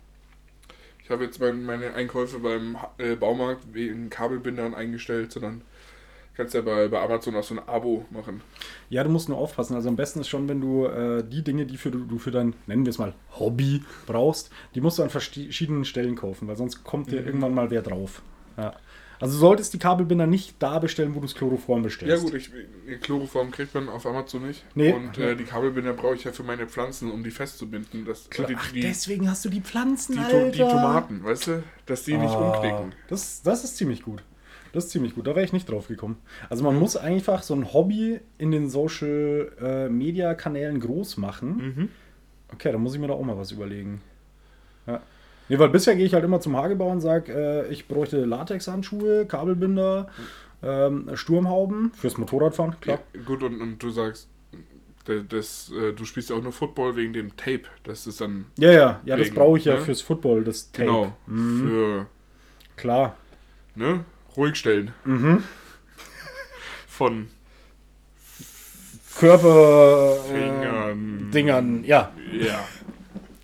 ich 1.04 1.10
habe 1.10 1.24
jetzt 1.24 1.40
mein, 1.40 1.64
meine 1.66 1.94
Einkäufe 1.94 2.40
beim 2.40 2.78
äh, 2.98 3.16
Baumarkt 3.16 3.74
wegen 3.74 4.10
Kabelbindern 4.10 4.74
eingestellt, 4.74 5.32
sondern 5.32 5.62
kannst 6.36 6.54
ja 6.54 6.62
bei, 6.62 6.88
bei 6.88 7.02
Amazon 7.02 7.36
auch 7.36 7.44
so 7.44 7.56
ein 7.56 7.68
Abo 7.68 8.06
machen. 8.10 8.42
Ja, 8.90 9.04
du 9.04 9.10
musst 9.10 9.30
nur 9.30 9.38
aufpassen. 9.38 9.76
Also 9.76 9.90
am 9.90 9.96
besten 9.96 10.20
ist 10.20 10.30
schon, 10.30 10.48
wenn 10.50 10.62
du 10.62 10.86
äh, 10.86 11.24
die 11.24 11.44
Dinge, 11.44 11.66
die 11.66 11.78
für, 11.78 11.92
du 11.92 12.18
für 12.20 12.32
dein, 12.32 12.56
nennen 12.68 12.86
wir 12.86 12.90
es 12.90 12.98
mal, 12.98 13.14
Hobby 13.40 13.84
brauchst, 14.06 14.52
die 14.74 14.82
musst 14.82 15.00
du 15.00 15.04
an 15.04 15.10
verschiedenen 15.10 15.86
Stellen 15.86 16.16
kaufen, 16.16 16.48
weil 16.48 16.56
sonst 16.58 16.84
kommt 16.84 17.12
dir 17.12 17.22
Mhm. 17.22 17.28
irgendwann 17.28 17.54
mal 17.54 17.72
wer 17.72 17.82
drauf. 17.82 18.22
Ja. 18.58 18.74
Also 19.20 19.34
du 19.36 19.40
solltest 19.40 19.74
die 19.74 19.80
Kabelbinder 19.80 20.28
nicht 20.28 20.56
da 20.60 20.80
bestellen, 20.80 21.16
wo 21.16 21.20
du 21.20 21.26
das 21.28 21.36
Chloroform 21.36 21.80
Ja 21.80 21.84
bestellst. 21.84 22.24
gut, 22.24 22.34
ich, 22.34 22.50
Chloroform 23.02 23.52
kriegt 23.52 23.74
man 23.74 23.88
auf 23.90 24.06
Amazon 24.06 24.48
nicht. 24.48 24.64
Nee. 24.76 24.92
Und 24.94 25.18
äh, 25.18 25.36
die 25.36 25.44
Kabelbinder 25.46 25.94
brauche 25.94 26.16
ich 26.16 26.24
ja 26.24 26.32
für 26.32 26.44
meine 26.44 26.68
Pflanzen, 26.68 27.12
um 27.12 27.24
die 27.24 27.32
festzubinden. 27.32 28.06
Das, 28.06 28.30
Klar. 28.30 28.48
die, 28.48 28.56
Ach, 28.58 28.72
die, 28.72 28.82
deswegen 28.82 29.30
hast 29.30 29.46
du 29.46 29.50
die 29.50 29.62
Pflanzen, 29.62 30.14
die, 30.14 30.20
Alter. 30.20 30.50
Die 30.52 30.58
Tomaten, 30.60 31.24
weißt 31.24 31.48
du? 31.48 31.64
Dass 31.86 32.04
die 32.04 32.18
nicht 32.18 32.34
Ah, 32.34 32.52
umknicken. 32.52 32.94
Das, 33.08 33.42
das 33.42 33.64
ist 33.64 33.78
ziemlich 33.78 34.02
gut. 34.04 34.24
Das 34.74 34.86
ist 34.86 34.92
ziemlich 34.92 35.16
gut. 35.16 35.26
Da 35.26 35.36
wäre 35.36 35.46
ich 35.46 35.54
nicht 35.54 35.70
drauf 35.70 35.88
gekommen. 35.88 36.18
Also 36.50 36.64
man 36.66 36.76
muss 36.78 36.98
einfach 36.98 37.44
so 37.44 37.54
ein 37.56 37.72
Hobby 37.74 38.20
in 38.38 38.52
den 38.52 38.70
Social 38.70 39.52
äh, 39.62 39.88
Media 39.90 40.34
Kanälen 40.34 40.82
groß 40.82 41.16
machen. 41.18 41.74
Mhm. 41.76 41.90
Okay, 42.54 42.72
dann 42.74 42.82
muss 42.82 42.94
ich 42.94 43.00
mir 43.00 43.08
da 43.08 43.14
auch 43.14 43.24
mal 43.24 43.38
was 43.38 43.52
überlegen. 43.52 44.02
Ja. 44.86 45.02
Nee, 45.50 45.60
weil 45.60 45.70
bisher 45.70 45.96
gehe 45.96 46.06
ich 46.06 46.14
halt 46.14 46.24
immer 46.24 46.40
zum 46.42 46.56
Hagebau 46.58 46.90
und 46.90 47.02
sage, 47.02 47.32
äh, 47.68 47.72
ich 47.72 47.88
bräuchte 47.88 48.26
Latexhandschuhe, 48.26 49.26
Kabelbinder, 49.28 50.10
ähm, 50.64 51.10
Sturmhauben 51.14 51.92
fürs 51.94 52.18
Motorradfahren, 52.18 52.80
klar. 52.82 53.00
Ja, 53.14 53.22
gut, 53.22 53.44
und, 53.44 53.62
und 53.62 53.78
du 53.84 53.90
sagst, 53.92 54.28
das, 55.06 55.22
das, 55.30 55.72
äh, 55.80 55.94
du 55.94 56.04
spielst 56.06 56.32
ja 56.32 56.36
auch 56.36 56.42
nur 56.42 56.52
Football 56.52 56.96
wegen 56.96 57.14
dem 57.14 57.38
Tape. 57.38 57.62
Das 57.84 58.08
ist 58.08 58.22
dann 58.22 58.46
Ja, 58.58 58.72
ja, 58.72 59.02
ja, 59.06 59.18
das 59.18 59.28
Wegen, 59.28 59.36
brauche 59.36 59.60
ich 59.60 59.66
ja 59.66 59.76
ne? 59.76 59.82
fürs 59.82 60.02
Football, 60.02 60.44
das 60.44 60.72
Tape. 60.72 60.86
genau 60.86 61.14
Mhm. 61.28 61.68
für 61.68 62.06
Klar. 62.76 63.16
ne, 63.76 64.04
ruhig 64.36 64.56
stellen. 64.56 64.94
Mhm. 65.04 65.44
Von 66.88 67.28
Körper 69.20 70.16
Fingern. 70.28 71.28
äh, 71.30 71.32
Dingern, 71.32 71.84
ja. 71.84 72.12
Ja, 72.34 72.60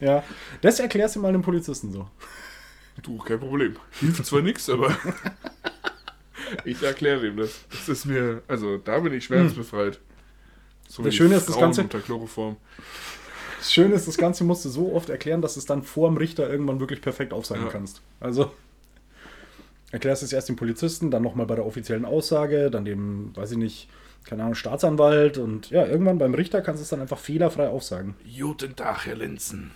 Ja. 0.02 0.24
Das 0.62 0.80
erklärst 0.80 1.16
du 1.16 1.20
mal 1.22 1.30
einem 1.30 1.42
Polizisten 1.44 1.92
so. 1.94 2.10
du, 3.02 3.18
kein 3.20 3.40
Problem. 3.40 3.76
Hilft 4.00 4.26
zwar 4.26 4.42
nichts, 4.42 4.70
aber 4.70 4.96
ich 6.66 6.82
erkläre 6.84 7.28
ihm 7.28 7.38
das. 7.38 7.60
Das 7.70 7.88
ist 7.88 8.06
mir, 8.06 8.42
also 8.48 8.78
da 8.78 9.00
bin 9.00 9.14
ich 9.14 9.24
schmerzbefreit. 9.26 10.00
So 10.88 11.04
Das 11.04 11.14
wie 11.14 11.18
Schöne 11.18 11.36
ist, 11.36 11.48
das 11.48 11.58
Ganze- 11.58 11.82
unter 11.82 12.00
Chloroform. 12.00 12.58
Das 13.60 13.72
Schöne 13.72 13.94
ist, 13.94 14.08
das 14.08 14.18
Ganze 14.18 14.44
musst 14.44 14.66
du 14.66 14.70
so 14.70 14.94
oft 14.94 15.10
erklären, 15.10 15.42
dass 15.42 15.54
du 15.54 15.60
es 15.60 15.66
dann 15.68 15.84
vor 15.84 16.10
dem 16.10 16.18
Richter 16.18 16.50
irgendwann 16.50 16.80
wirklich 16.80 17.00
perfekt 17.02 17.32
aufsagen 17.32 17.66
Ja. 17.66 17.70
kannst. 17.72 18.02
Also 18.20 18.52
erklärst 19.92 20.24
es 20.24 20.34
erst 20.34 20.50
dem 20.50 20.56
Polizisten, 20.56 21.12
dann 21.12 21.22
nochmal 21.22 21.46
bei 21.46 21.56
der 21.56 21.66
offiziellen 21.66 22.06
Aussage, 22.06 22.72
dann 22.72 22.86
dem, 22.86 23.36
weiß 23.36 23.52
ich 23.52 23.58
nicht, 23.58 23.88
keine 24.26 24.44
Ahnung, 24.44 24.56
Staatsanwalt 24.56 25.38
und 25.38 25.70
ja, 25.70 25.86
irgendwann 25.86 26.18
beim 26.18 26.34
Richter 26.34 26.62
kannst 26.62 26.80
du 26.80 26.84
es 26.84 26.90
dann 26.90 27.02
einfach 27.02 27.18
fehlerfrei 27.20 27.68
aufsagen. 27.70 28.16
Guten 28.40 28.76
Tag, 28.76 29.06
Herr 29.06 29.16
Lenzen. 29.16 29.72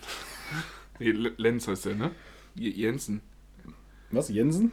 Nee, 0.98 1.10
Lenz 1.36 1.68
heißt 1.68 1.86
der, 1.86 1.94
ne? 1.94 2.10
J- 2.54 2.74
Jensen. 2.74 3.20
Was, 4.10 4.28
Jensen? 4.28 4.72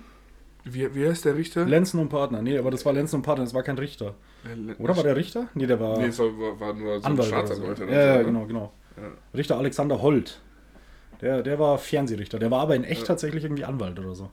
Wie, 0.64 0.94
wie 0.96 1.08
heißt 1.08 1.26
der 1.26 1.36
Richter? 1.36 1.66
Lenzen 1.66 2.00
und 2.00 2.10
Partner. 2.10 2.42
Nee, 2.42 2.58
aber 2.58 2.72
das 2.72 2.86
war 2.86 2.94
Lenzen 2.94 3.18
und 3.18 3.22
Partner, 3.24 3.44
das 3.44 3.54
war 3.54 3.64
kein 3.64 3.78
Richter. 3.78 4.16
Oder 4.80 4.96
war 4.96 5.04
der 5.04 5.16
Richter? 5.16 5.48
Nee, 5.56 5.66
der 5.68 5.80
war 5.80 5.98
Nee, 5.98 6.08
es 6.08 6.20
war, 6.20 6.28
war, 6.60 6.74
nur 6.74 7.00
so 7.00 7.06
ein 7.06 7.12
Anwalt. 7.12 7.32
Oder 7.34 7.48
so. 7.48 7.54
Staatsanwalt. 7.54 7.80
Ja, 7.80 7.86
oder 7.86 8.06
ja, 8.06 8.18
ne? 8.20 8.26
genau, 8.26 8.46
genau. 8.46 8.74
Ja. 8.96 9.04
Richter 9.36 9.58
Alexander 9.58 10.02
Holt. 10.02 10.40
Der, 11.22 11.42
der 11.42 11.60
war 11.60 11.78
Fernsehrichter. 11.78 12.40
Der 12.40 12.52
war 12.52 12.62
aber 12.62 12.76
in 12.76 12.84
echt 12.84 13.02
Ja. 13.02 13.08
tatsächlich 13.08 13.44
irgendwie 13.44 13.66
Anwalt 13.66 13.98
oder 14.00 14.14
so. 14.16 14.30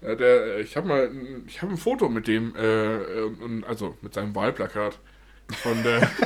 Ja, 0.00 0.14
der, 0.14 0.58
ich 0.60 0.76
habe 0.76 0.86
mal, 0.86 1.06
ein- 1.08 1.44
ich 1.46 1.60
habe 1.62 1.72
ein 1.72 1.76
Foto 1.78 2.08
mit 2.08 2.28
dem, 2.28 2.54
äh, 2.56 3.22
und, 3.42 3.64
also 3.64 3.96
mit 4.00 4.14
seinem 4.14 4.34
Wahlplakat 4.34 4.98
von 5.62 5.82
der, 5.82 6.08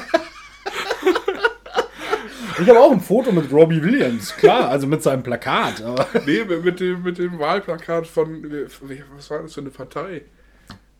Ich 2.60 2.68
habe 2.68 2.78
auch 2.80 2.92
ein 2.92 3.00
Foto 3.00 3.32
mit 3.32 3.50
Robbie 3.50 3.82
Williams, 3.82 4.36
klar, 4.36 4.68
also 4.68 4.86
mit 4.86 5.02
seinem 5.02 5.22
Plakat. 5.22 5.82
Aber 5.82 6.06
nee, 6.26 6.44
mit 6.44 6.80
dem, 6.80 7.02
mit 7.02 7.18
dem 7.18 7.38
Wahlplakat 7.38 8.06
von, 8.06 8.42
wie- 8.44 9.02
was 9.16 9.30
war 9.30 9.42
das 9.42 9.54
für 9.54 9.60
eine 9.60 9.70
Partei? 9.70 10.22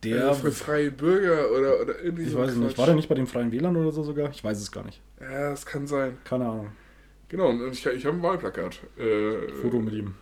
der, 0.03 0.29
äh, 0.29 0.33
für 0.33 0.51
freie 0.51 0.91
Bürger 0.91 1.49
oder, 1.51 1.79
oder 1.81 2.01
irgendwie 2.03 2.23
ich 2.23 2.31
so 2.31 2.39
weiß 2.39 2.51
es 2.51 2.57
nicht, 2.57 2.77
war 2.77 2.87
der 2.87 2.95
nicht 2.95 3.07
bei 3.07 3.15
den 3.15 3.25
Freien 3.27 3.53
Wählern 3.53 3.77
oder 3.77 3.91
so 3.93 4.03
sogar? 4.03 4.31
Ich 4.31 4.43
weiß 4.43 4.59
es 4.59 4.69
gar 4.69 4.83
nicht. 4.83 4.99
Ja, 5.21 5.51
das 5.51 5.65
kann 5.65 5.87
sein. 5.87 6.17
Keine 6.25 6.45
Ahnung. 6.45 6.71
Genau, 7.29 7.49
und 7.49 7.71
ich, 7.71 7.85
ich 7.85 8.05
habe 8.05 8.17
ein 8.17 8.21
Wahlplakat. 8.23 8.79
Äh, 8.97 9.49
Foto 9.61 9.79
mit 9.79 9.93
ihm. 9.93 10.15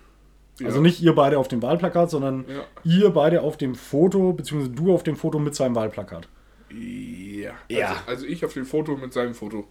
Ja. 0.62 0.68
Also 0.68 0.82
nicht 0.82 1.01
ihr 1.01 1.14
beide 1.16 1.38
auf 1.39 1.47
dem 1.47 1.62
Wahlplakat, 1.62 2.09
sondern 2.09 2.45
Ja. 2.47 2.64
ihr 2.84 3.09
beide 3.12 3.41
auf 3.41 3.57
dem 3.57 3.76
Foto, 3.76 4.34
beziehungsweise 4.34 4.74
du 4.76 4.93
auf 4.93 5.03
dem 5.03 5.16
Foto 5.16 5.39
mit 5.39 5.55
seinem 5.55 5.76
Wahlplakat. 5.76 6.28
Ja. 6.70 7.51
Ja. 7.70 7.88
Also, 7.89 8.01
also 8.07 8.26
ich 8.26 8.45
auf 8.45 8.53
dem 8.53 8.66
Foto 8.66 8.95
mit 8.97 9.12
seinem 9.14 9.34
Foto. 9.34 9.68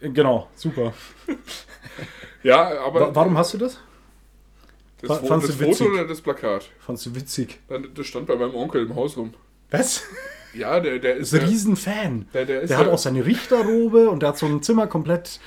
Äh, 0.00 0.10
Genau, 0.10 0.48
super. 0.54 0.92
Ja, 2.42 2.80
aber 2.84 3.00
Wa 3.00 3.14
warum 3.14 3.38
hast 3.38 3.54
du 3.54 3.58
das? 3.58 3.78
das, 5.00 5.18
fandst 5.18 5.48
das 5.48 5.56
du 5.58 5.64
Foto 5.64 5.70
witzig? 5.70 5.88
oder 5.90 6.06
das 6.06 6.20
Plakat? 6.20 6.70
Fandst 6.80 7.06
du 7.06 7.14
witzig. 7.14 7.60
Dann- 7.68 7.88
Das 7.94 8.06
stand 8.06 8.26
bei 8.26 8.34
meinem 8.36 8.54
Onkel 8.54 8.84
im 8.84 8.94
Haus 8.96 9.16
rum. 9.16 9.32
Was? 9.70 10.02
Ja, 10.54 10.80
der, 10.80 10.98
der 10.98 11.16
ist, 11.16 11.32
ein 11.34 11.44
Riesenfan. 11.46 12.26
der, 12.34 12.44
der 12.44 12.60
ist 12.62 12.70
Der 12.70 12.78
hat 12.78 12.88
auch 12.88 12.98
seine 12.98 13.24
Richterrobe 13.24 14.10
und 14.10 14.20
der 14.22 14.30
hat 14.30 14.38
so 14.38 14.46
ein 14.46 14.60
Zimmer 14.62 14.86
komplett 14.86 15.40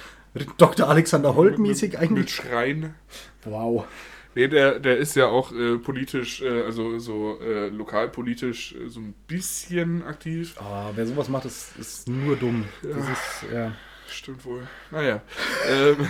Dr. 0.57 0.87
Alexander 0.89 1.35
Holt 1.35 1.59
mäßig 1.59 1.91
mit, 1.93 2.01
eigentlich. 2.01 2.17
mit 2.19 2.29
Schreien. 2.31 2.95
Wow. 3.43 3.85
Nee, 4.35 4.49
der, 4.49 4.79
der 4.79 4.97
ist 4.97 5.15
ja 5.15 5.27
auch 5.27 5.51
äh, 5.53 5.77
politisch, 5.77 6.41
äh, 6.41 6.63
also 6.63 6.99
so 6.99 7.39
äh, 7.39 7.69
lokalpolitisch 7.69 8.75
äh, 8.75 8.89
so 8.89 8.99
ein 8.99 9.13
bisschen 9.27 10.03
aktiv. 10.03 10.59
Ah, 10.59 10.91
wer 10.93 11.07
sowas 11.07 11.29
macht, 11.29 11.45
ist, 11.45 11.77
ist 11.79 12.09
nur 12.09 12.35
dumm. 12.35 12.65
Das 12.83 12.91
Ja. 13.07 13.13
ist, 13.13 13.45
ja. 13.53 13.71
Stimmt 14.09 14.43
wohl. 14.45 14.67
Naja. 14.91 15.21
ähm, 15.69 16.09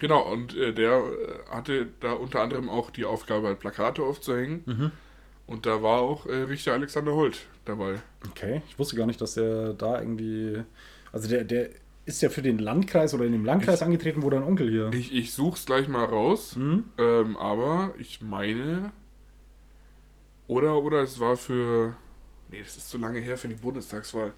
genau, 0.00 0.22
und 0.32 0.56
äh, 0.56 0.72
der 0.72 0.92
äh, 0.98 1.50
hatte 1.50 1.88
da 2.00 2.12
unter 2.12 2.40
anderem 2.40 2.68
auch 2.70 2.90
die 2.90 3.04
Aufgabe, 3.04 3.48
halt 3.48 3.58
Plakate 3.58 4.02
aufzuhängen. 4.02 4.62
Mhm. 4.66 4.90
Und 5.46 5.64
da 5.66 5.80
war 5.82 6.00
auch 6.00 6.26
Richter 6.26 6.72
Alexander 6.72 7.12
Holt 7.14 7.46
dabei. 7.66 8.00
Okay, 8.28 8.62
ich 8.68 8.78
wusste 8.80 8.96
gar 8.96 9.06
nicht, 9.06 9.20
dass 9.20 9.34
der 9.34 9.74
da 9.74 10.00
irgendwie. 10.00 10.64
Also 11.12 11.28
der, 11.28 11.44
der 11.44 11.70
ist 12.06 12.22
ja 12.22 12.28
für 12.30 12.40
den 12.42 12.58
Landkreis 12.58 13.12
oder 13.14 13.24
in 13.24 13.32
dem 13.32 13.44
Landkreis 13.44 13.82
angetreten, 13.82 14.22
wo 14.22 14.30
dein 14.30 14.42
Onkel 14.42 14.70
hier. 14.70 14.90
Ich, 14.94 15.12
ich 15.14 15.32
such's 15.34 15.66
gleich 15.66 15.88
mal 15.88 16.04
raus. 16.04 16.54
Hm? 16.56 16.84
Ähm, 16.98 17.36
aber 17.36 17.92
ich 17.98 18.22
meine, 18.22 18.92
Oder, 20.48 20.80
oder 20.82 21.02
es 21.02 21.18
war 21.20 21.36
für. 21.36 21.96
Nee, 22.50 22.62
das 22.62 22.76
ist 22.76 22.88
zu 22.88 22.98
lange 22.98 23.18
her 23.18 23.36
für 23.36 23.48
die 23.48 23.56
Bundestagswahl. 23.56 24.32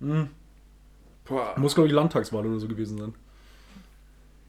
Hm. 0.00 0.28
Boah. 1.24 1.54
Muss, 1.56 1.74
glaube 1.74 1.86
ich, 1.88 1.92
Landtagswahl 1.94 2.44
oder 2.46 2.58
so 2.58 2.66
gewesen 2.68 2.98
sein. 2.98 3.14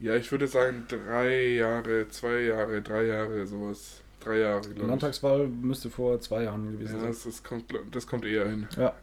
Ja, 0.00 0.16
ich 0.16 0.32
würde 0.32 0.48
sagen 0.48 0.86
drei 0.88 1.48
Jahre, 1.50 2.08
zwei 2.08 2.40
Jahre, 2.40 2.82
drei 2.82 3.04
Jahre, 3.04 3.46
sowas. 3.46 4.00
Drei 4.18 4.38
Jahre, 4.38 4.60
glaube 4.62 4.80
ich. 4.80 4.86
Landtagswahl 4.86 5.46
müsste 5.46 5.90
vor 5.90 6.20
zwei 6.20 6.42
Jahren 6.44 6.72
gewesen 6.72 6.94
Ja, 6.96 7.00
sein. 7.00 7.08
das, 7.10 7.22
das, 7.24 7.42
kommt, 7.42 7.72
das 7.92 8.06
kommt 8.06 8.24
eher 8.24 8.48
hin. 8.48 8.66
Ja. 8.76 8.94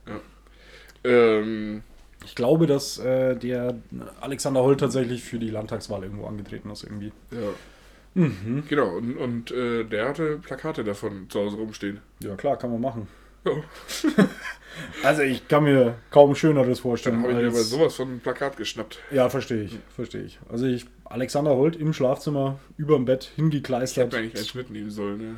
Ähm, 1.04 1.84
Ich 2.28 2.36
glaube, 2.36 2.68
dass 2.68 3.00
äh, 3.00 3.36
der 3.38 3.76
Alexander 4.20 4.62
Holt 4.62 4.82
tatsächlich 4.82 5.24
für 5.24 5.40
die 5.40 5.50
Landtagswahl 5.50 6.04
irgendwo 6.04 6.26
angetreten 6.28 6.70
ist 6.70 6.84
irgendwie. 6.84 7.12
ja. 7.32 7.38
Mhm. 8.16 8.64
Genau, 8.68 8.98
und, 8.98 9.16
und 9.16 9.52
äh, 9.52 9.84
der 9.84 10.10
hatte 10.10 10.38
Plakate 10.38 10.84
davon 10.84 11.30
zu 11.30 11.40
Hause 11.40 11.56
rumstehen. 11.58 12.00
Ja, 12.20 12.36
klar, 12.36 12.58
kann 12.58 12.72
man 12.72 12.82
machen. 12.82 13.08
Ja. 13.46 13.52
Also 15.04 15.24
ich 15.24 15.48
kann 15.48 15.64
mir 15.64 15.96
kaum 16.12 16.36
Schöneres 16.36 16.78
Dann 16.78 16.84
vorstellen. 16.84 17.24
habe 17.24 17.32
ich 17.32 17.38
mir 17.40 17.48
aber 17.48 17.58
sowas 17.64 17.96
von 17.96 18.16
ein 18.16 18.20
Plakat 18.20 18.58
geschnappt. 18.58 19.00
Ja, 19.10 19.28
verstehe 19.30 19.64
ich, 19.64 19.80
verstehe 19.96 20.22
ich. 20.24 20.38
Also 20.50 20.66
ich, 20.68 20.86
Alexander 21.06 21.56
Holt 21.56 21.76
im 21.78 21.94
Schlafzimmer, 21.94 22.60
überm 22.78 23.06
Bett, 23.06 23.24
Ich 23.32 23.36
hingekleistert. 23.38 24.08
hätte 24.08 24.18
eigentlich 24.18 24.38
eins 24.38 24.54
mitnehmen 24.54 24.92
sollen. 24.92 25.18
Ne? 25.18 25.36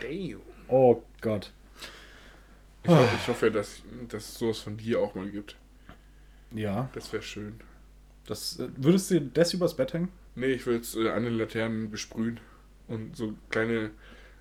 Damn. 0.00 0.40
Oh 0.68 1.02
Gott. 1.20 1.52
Ich, 2.84 2.90
ho 2.90 3.04
ich 3.16 3.28
hoffe, 3.28 3.50
dass, 3.50 3.82
dass 4.08 4.28
es 4.28 4.34
sowas 4.38 4.58
von 4.58 4.76
dir 4.76 5.00
auch 5.00 5.14
mal 5.14 5.28
gibt. 5.30 5.56
Ja, 6.54 6.88
Das 6.94 7.12
wäre 7.12 7.22
schön. 7.22 7.60
das 8.26 8.58
äh, 8.58 8.68
würdest 8.76 9.10
du 9.10 9.20
das 9.20 9.54
übers 9.54 9.74
Bett 9.76 9.92
hängen? 9.94 10.08
Nee, 10.34 10.52
ich 10.52 10.66
will 10.66 10.76
jetzt 10.76 10.96
äh, 10.96 11.08
an 11.10 11.24
den 11.24 11.34
Laternen 11.38 11.90
besprühen 11.90 12.40
und 12.88 13.16
so 13.16 13.34
kleine, 13.50 13.90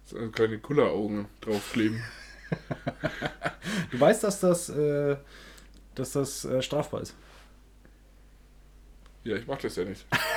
so 0.05 0.17
kleine 0.31 0.57
Kulleraugen 0.59 1.27
draufkleben. 1.41 2.01
Du 3.91 3.99
weißt, 3.99 4.23
dass 4.25 4.39
das, 4.41 4.67
äh, 4.69 5.15
dass 5.95 6.11
das 6.13 6.43
äh, 6.43 6.61
strafbar 6.61 7.01
ist. 7.01 7.15
Ja, 9.23 9.37
ich 9.37 9.47
mach 9.47 9.57
das 9.59 9.75
ja 9.77 9.85
nicht. 9.85 10.05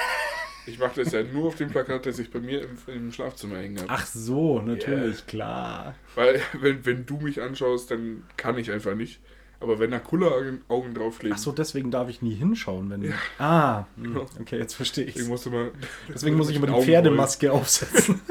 Ich 0.66 0.78
mache 0.78 1.02
das 1.02 1.12
ja 1.12 1.22
nur 1.22 1.48
auf 1.48 1.56
dem 1.56 1.70
Plakat, 1.70 2.06
das 2.06 2.18
ich 2.18 2.30
bei 2.30 2.40
mir 2.40 2.62
im, 2.62 2.78
im 2.86 3.12
Schlafzimmer 3.12 3.58
hängen 3.58 3.78
habe. 3.78 3.88
Ach 3.90 4.06
so, 4.06 4.60
natürlich, 4.60 5.26
klar. 5.26 5.94
Weil, 6.14 6.40
wenn, 6.58 6.84
wenn 6.86 7.06
du 7.06 7.18
mich 7.18 7.42
anschaust, 7.42 7.90
dann 7.90 8.24
kann 8.36 8.56
ich 8.58 8.70
einfach 8.70 8.94
nicht. 8.94 9.20
Aber 9.60 9.78
wenn 9.78 9.90
da 9.90 9.98
Kulleraugen 9.98 10.62
Augen 10.68 10.94
draufkleben, 10.94 11.36
Ach 11.36 11.42
so, 11.42 11.52
deswegen 11.52 11.90
darf 11.90 12.08
ich 12.08 12.22
nie 12.22 12.34
hinschauen, 12.34 12.90
wenn. 12.90 13.02
Ja. 13.02 13.12
Ah, 13.38 13.86
hm, 13.96 14.04
Genau. 14.04 14.26
okay, 14.40 14.58
jetzt 14.58 14.74
verstehe 14.74 15.04
ich. 15.04 15.14
deswegen 15.14 15.30
musst 15.30 15.46
du 15.46 15.50
mal. 15.50 15.70
Deswegen 16.08 16.36
muss 16.36 16.50
ich 16.50 16.56
immer 16.56 16.66
die 16.66 16.72
Augen 16.72 16.84
Pferdemaske 16.84 17.52
aufsetzen. 17.52 18.20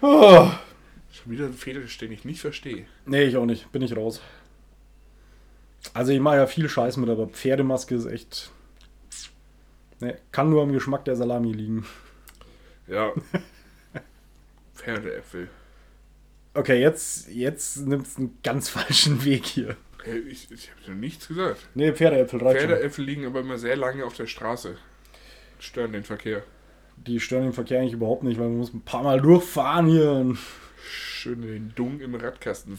oh. 0.00 0.06
rollen. 0.06 0.52
Schon 1.12 1.32
wieder 1.32 1.46
ein 1.46 1.54
Fetisch, 1.54 1.98
den 1.98 2.12
ich 2.12 2.24
nicht 2.24 2.40
verstehe. 2.40 2.86
Nee, 3.06 3.24
ich 3.24 3.36
auch 3.36 3.46
nicht. 3.46 3.70
Bin 3.72 3.82
ich 3.82 3.96
raus. 3.96 4.20
Also 5.94 6.12
ich 6.12 6.20
mache 6.20 6.36
ja 6.36 6.46
viel 6.46 6.68
Scheiß 6.68 6.96
mit, 6.96 7.08
aber 7.08 7.28
Pferdemaske 7.28 7.94
ist 7.94 8.06
echt. 8.06 8.50
Nee, 10.00 10.14
kann 10.32 10.50
nur 10.50 10.62
am 10.62 10.72
Geschmack 10.72 11.04
der 11.04 11.16
Salami 11.16 11.52
liegen. 11.52 11.86
Ja. 12.86 13.12
Pferdeäpfel. 14.74 15.48
Okay, 16.54 16.80
jetzt, 16.80 17.28
jetzt 17.28 17.86
nimmt 17.86 18.06
es 18.06 18.16
einen 18.16 18.38
ganz 18.42 18.68
falschen 18.70 19.24
Weg 19.24 19.46
hier. 19.46 19.76
Hey, 20.02 20.20
ich 20.20 20.50
ich 20.50 20.70
habe 20.82 20.94
nichts 20.94 21.28
gesagt. 21.28 21.68
Nee, 21.74 21.92
Pferdeäpfel 21.92 22.42
reicht 22.42 22.60
schon. 22.60 22.70
Pferdeäpfel 22.70 23.04
liegen 23.04 23.26
aber 23.26 23.40
immer 23.40 23.58
sehr 23.58 23.76
lange 23.76 24.04
auf 24.04 24.14
der 24.14 24.26
Straße. 24.26 24.76
Stören 25.58 25.92
den 25.92 26.04
Verkehr. 26.04 26.42
Die 26.96 27.20
stören 27.20 27.44
den 27.44 27.52
Verkehr 27.52 27.80
eigentlich 27.80 27.92
überhaupt 27.92 28.22
nicht, 28.22 28.40
weil 28.40 28.48
man 28.48 28.58
muss 28.58 28.72
ein 28.72 28.80
paar 28.80 29.02
Mal 29.02 29.20
durchfahren 29.20 29.86
hier. 29.86 30.34
Schön 30.82 31.42
den 31.42 31.74
Dung 31.74 32.00
im 32.00 32.14
Radkasten 32.14 32.78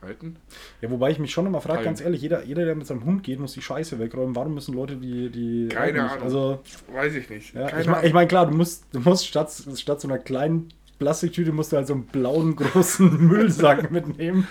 verbreiten. 0.00 0.36
ja, 0.80 0.90
wobei 0.90 1.10
ich 1.10 1.18
mich 1.18 1.30
schon 1.32 1.46
immer 1.46 1.60
frage, 1.60 1.84
ganz 1.84 2.00
ehrlich, 2.00 2.22
jeder, 2.22 2.44
jeder, 2.44 2.64
der 2.64 2.74
mit 2.74 2.86
seinem 2.86 3.04
Hund 3.04 3.22
geht, 3.22 3.38
muss 3.38 3.52
die 3.52 3.62
Scheiße 3.62 3.98
wegräumen. 3.98 4.34
Warum 4.34 4.54
müssen 4.54 4.74
Leute 4.74 4.96
die... 4.96 5.30
die 5.30 5.68
Keine? 5.68 6.10
Ahnung. 6.10 6.22
Also, 6.24 6.60
Weiß 6.92 7.14
ich 7.14 7.28
nicht. 7.30 7.54
ja, 7.54 7.78
ich 7.78 7.86
meine, 7.86 8.06
ich 8.06 8.12
mein, 8.12 8.28
klar, 8.28 8.46
du 8.46 8.56
musst, 8.56 8.84
du 8.92 9.00
musst 9.00 9.26
statt, 9.26 9.50
statt 9.76 10.00
so 10.00 10.08
einer 10.08 10.18
kleinen 10.18 10.68
Plastiktüte 10.98 11.52
musst 11.52 11.72
du 11.72 11.76
halt 11.76 11.86
so 11.86 11.94
einen 11.94 12.04
blauen 12.06 12.56
großen 12.56 13.26
Müllsack 13.26 13.90
mitnehmen 13.90 14.46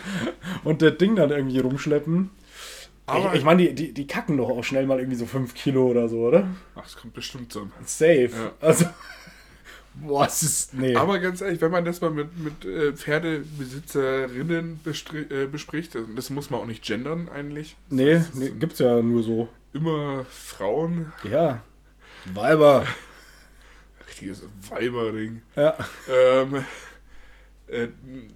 und 0.64 0.82
das 0.82 0.98
Ding 0.98 1.16
dann 1.16 1.30
irgendwie 1.32 1.60
rumschleppen. 1.60 2.30
Aber- 3.06 3.34
ich, 3.34 3.40
ich 3.40 3.44
meine, 3.44 3.64
die, 3.64 3.74
die, 3.74 3.94
die 3.94 4.08
kacken 4.08 4.38
doch 4.38 4.50
auch 4.50 4.64
schnell 4.64 4.86
mal 4.86 5.00
irgendwie 5.00 5.18
so 5.18 5.26
5 5.26 5.54
Kilo 5.56 5.88
oder 5.88 6.08
so, 6.08 6.20
oder? 6.28 6.48
Ach, 6.76 6.86
es 6.86 6.96
kommt 6.96 7.14
bestimmt 7.14 7.52
so. 7.52 7.68
Safe. 7.84 8.30
Ja. 8.32 8.52
Also, 8.62 8.86
boah, 9.96 10.26
es 10.26 10.44
ist, 10.44 10.74
nee. 10.74 10.96
Aber 10.96 11.20
ganz 11.20 11.42
ehrlich, 11.42 11.62
wenn 11.62 11.72
man 11.72 11.86
das 11.86 12.02
mal 12.02 12.12
mit, 12.12 12.38
mit 12.38 12.66
äh, 12.66 12.94
Pferdebesitzerinnen 12.94 14.80
äh, 14.86 15.46
bespricht, 15.46 15.96
also 15.96 16.08
das 16.16 16.30
muss 16.30 16.50
man 16.50 16.62
auch 16.62 16.66
nicht 16.66 16.84
gendern 16.84 17.30
eigentlich. 17.30 17.76
nee, 17.90 18.22
nee, 18.34 18.50
gibt's 18.50 18.80
ja 18.80 19.02
nur 19.02 19.24
so. 19.24 19.50
Immer 19.74 20.26
Frauen, 20.30 21.12
Ja. 21.30 21.62
Weiber. 22.34 22.86
richtiges 24.08 24.44
Weiberding. 24.70 25.42
Ja. 25.56 25.78
Ähm, 26.10 26.66
äh, 27.68 27.88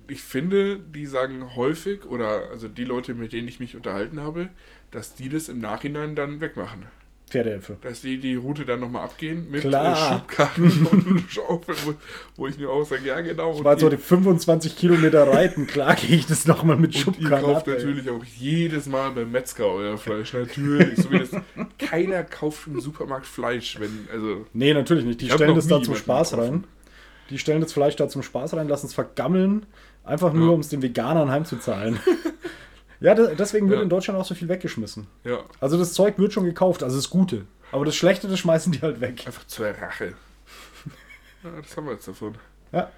ich 0.07 0.21
finde, 0.21 0.79
die 0.79 1.05
sagen 1.05 1.55
häufig, 1.55 2.05
oder 2.05 2.49
also 2.51 2.67
die 2.67 2.85
Leute, 2.85 3.13
mit 3.13 3.33
denen 3.33 3.47
ich 3.47 3.59
mich 3.59 3.75
unterhalten 3.75 4.21
habe, 4.21 4.49
dass 4.91 5.15
die 5.15 5.29
das 5.29 5.49
im 5.49 5.59
Nachhinein 5.59 6.15
dann 6.15 6.39
wegmachen. 6.39 6.85
Pferdeäpfel. 7.33 7.77
Dass 7.81 8.01
die 8.01 8.17
die 8.19 8.35
Route 8.35 8.63
dann 8.65 8.79
nochmal 8.79 9.03
abgehen 9.05 9.49
mit 9.49 9.61
Klar. 9.61 9.91
äh, 9.93 10.13
Schubkarren 10.13 10.87
und 10.91 11.25
Schaufeln, 11.29 11.77
wo, 11.85 11.93
wo 12.35 12.47
ich 12.47 12.57
mir 12.57 12.69
auch 12.69 12.85
sage, 12.85 13.05
ja 13.07 13.19
genau. 13.21 13.53
Ich 13.57 13.63
war 13.63 13.77
ihr- 13.77 13.83
heute 13.85 13.97
25 13.97 14.75
Kilometer 14.77 15.27
reiten, 15.27 15.65
klar 15.67 15.95
gehe 15.95 16.15
ich 16.17 16.27
das 16.27 16.45
nochmal 16.47 16.77
mit 16.77 17.05
Und 17.07 17.19
ihr 17.19 17.29
kauft 17.29 17.67
ab. 17.67 17.67
ey. 17.67 17.73
natürlich 17.73 18.09
auch 18.09 18.23
jedes 18.37 18.85
Mal 18.85 19.09
beim 19.11 19.31
Metzger 19.31 19.65
euer 19.65 19.97
Fleisch. 19.97 20.33
Natürlich. 20.33 20.97
so 20.99 21.09
das, 21.09 21.29
keiner 21.79 22.23
kauft 22.23 22.67
im 22.67 22.79
Supermarkt 22.79 23.25
Fleisch, 23.25 23.79
wenn, 23.79 24.07
also. 24.13 24.45
Nee, 24.53 24.73
natürlich 24.73 25.05
nicht. 25.05 25.21
Die 25.21 25.29
stellen 25.29 25.55
das 25.55 25.67
da 25.67 25.81
zum 25.81 25.95
Spaß 25.95 26.37
rein. 26.37 26.63
Die 27.29 27.39
stellen 27.39 27.61
das 27.61 27.73
Fleisch 27.73 27.95
da 27.95 28.07
zum 28.07 28.21
Spaß 28.21 28.53
rein, 28.53 28.67
lassen 28.67 28.85
es 28.85 28.93
vergammeln, 28.93 29.65
einfach 30.03 30.33
nur, 30.33 30.47
Ja. 30.49 30.53
um 30.53 30.59
es 30.59 30.69
den 30.69 30.81
Veganern 30.81 31.31
heimzuzahlen. 31.31 31.99
Ja, 33.03 33.13
de- 33.13 33.35
deswegen 33.35 33.69
wird 33.69 33.77
Ja. 33.77 33.83
in 33.83 33.89
Deutschland 33.89 34.19
auch 34.19 34.25
so 34.25 34.33
viel 34.33 34.47
weggeschmissen. 34.49 35.05
Ja, 35.23 35.43
Also 35.59 35.77
das 35.77 35.93
Zeug 35.93 36.17
wird 36.17 36.33
schon 36.33 36.45
gekauft, 36.45 36.81
also 36.81 36.95
das 36.95 37.09
Gute. 37.11 37.45
Aber 37.71 37.85
das 37.85 37.95
Schlechte, 37.95 38.27
das 38.27 38.39
schmeißen 38.39 38.71
die 38.71 38.81
halt 38.81 38.99
weg. 39.01 39.23
einfach 39.27 39.45
zur 39.45 39.67
Rache. 39.67 40.13
Ja, 41.43 41.49
das 41.61 41.75
haben 41.77 41.85
wir 41.85 41.93
jetzt 41.93 42.07
davon. 42.07 42.35
Ja. 42.71 42.89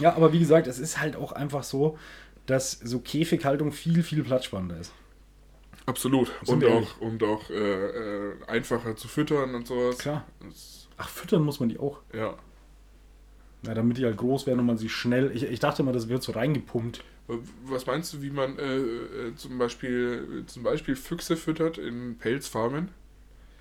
Ja, 0.00 0.14
aber 0.14 0.32
wie 0.32 0.38
gesagt, 0.38 0.66
es 0.66 0.78
ist 0.78 1.00
halt 1.00 1.16
auch 1.16 1.32
einfach 1.32 1.62
so, 1.64 1.98
dass 2.46 2.72
so 2.72 2.98
Käfighaltung 3.00 3.72
viel, 3.72 4.02
viel 4.02 4.22
platzspannender 4.24 4.78
ist. 4.78 4.92
Absolut. 5.86 6.30
Und 6.46 6.64
auch, 6.64 7.00
und 7.00 7.22
auch 7.24 7.50
äh, 7.50 7.54
äh, 7.54 8.32
einfacher 8.46 8.94
zu 8.96 9.08
füttern 9.08 9.54
und 9.54 9.66
sowas. 9.66 9.98
Klar. 9.98 10.24
Das, 10.40 10.88
Ach, 10.96 11.08
füttern 11.08 11.42
muss 11.42 11.58
man 11.60 11.68
die 11.68 11.78
auch. 11.78 11.98
ja. 12.14 12.34
Ja, 13.64 13.74
damit 13.74 13.96
die 13.96 14.04
halt 14.04 14.16
groß 14.16 14.46
werden 14.48 14.58
und 14.58 14.66
man 14.66 14.76
sie 14.76 14.88
schnell. 14.88 15.30
Ich, 15.36 15.44
ich 15.44 15.60
dachte 15.60 15.82
immer, 15.82 15.92
das 15.92 16.08
wird 16.08 16.22
so 16.24 16.32
reingepumpt. 16.32 17.04
Was 17.64 17.86
meinst 17.86 18.12
du, 18.12 18.22
wie 18.22 18.30
man 18.30 18.58
äh, 18.58 18.76
äh, 18.76 19.34
zum, 19.36 19.56
Beispiel, 19.58 20.44
zum 20.46 20.62
Beispiel 20.62 20.96
Füchse 20.96 21.36
füttert 21.36 21.78
in 21.78 22.18
Pelzfarmen? 22.18 22.88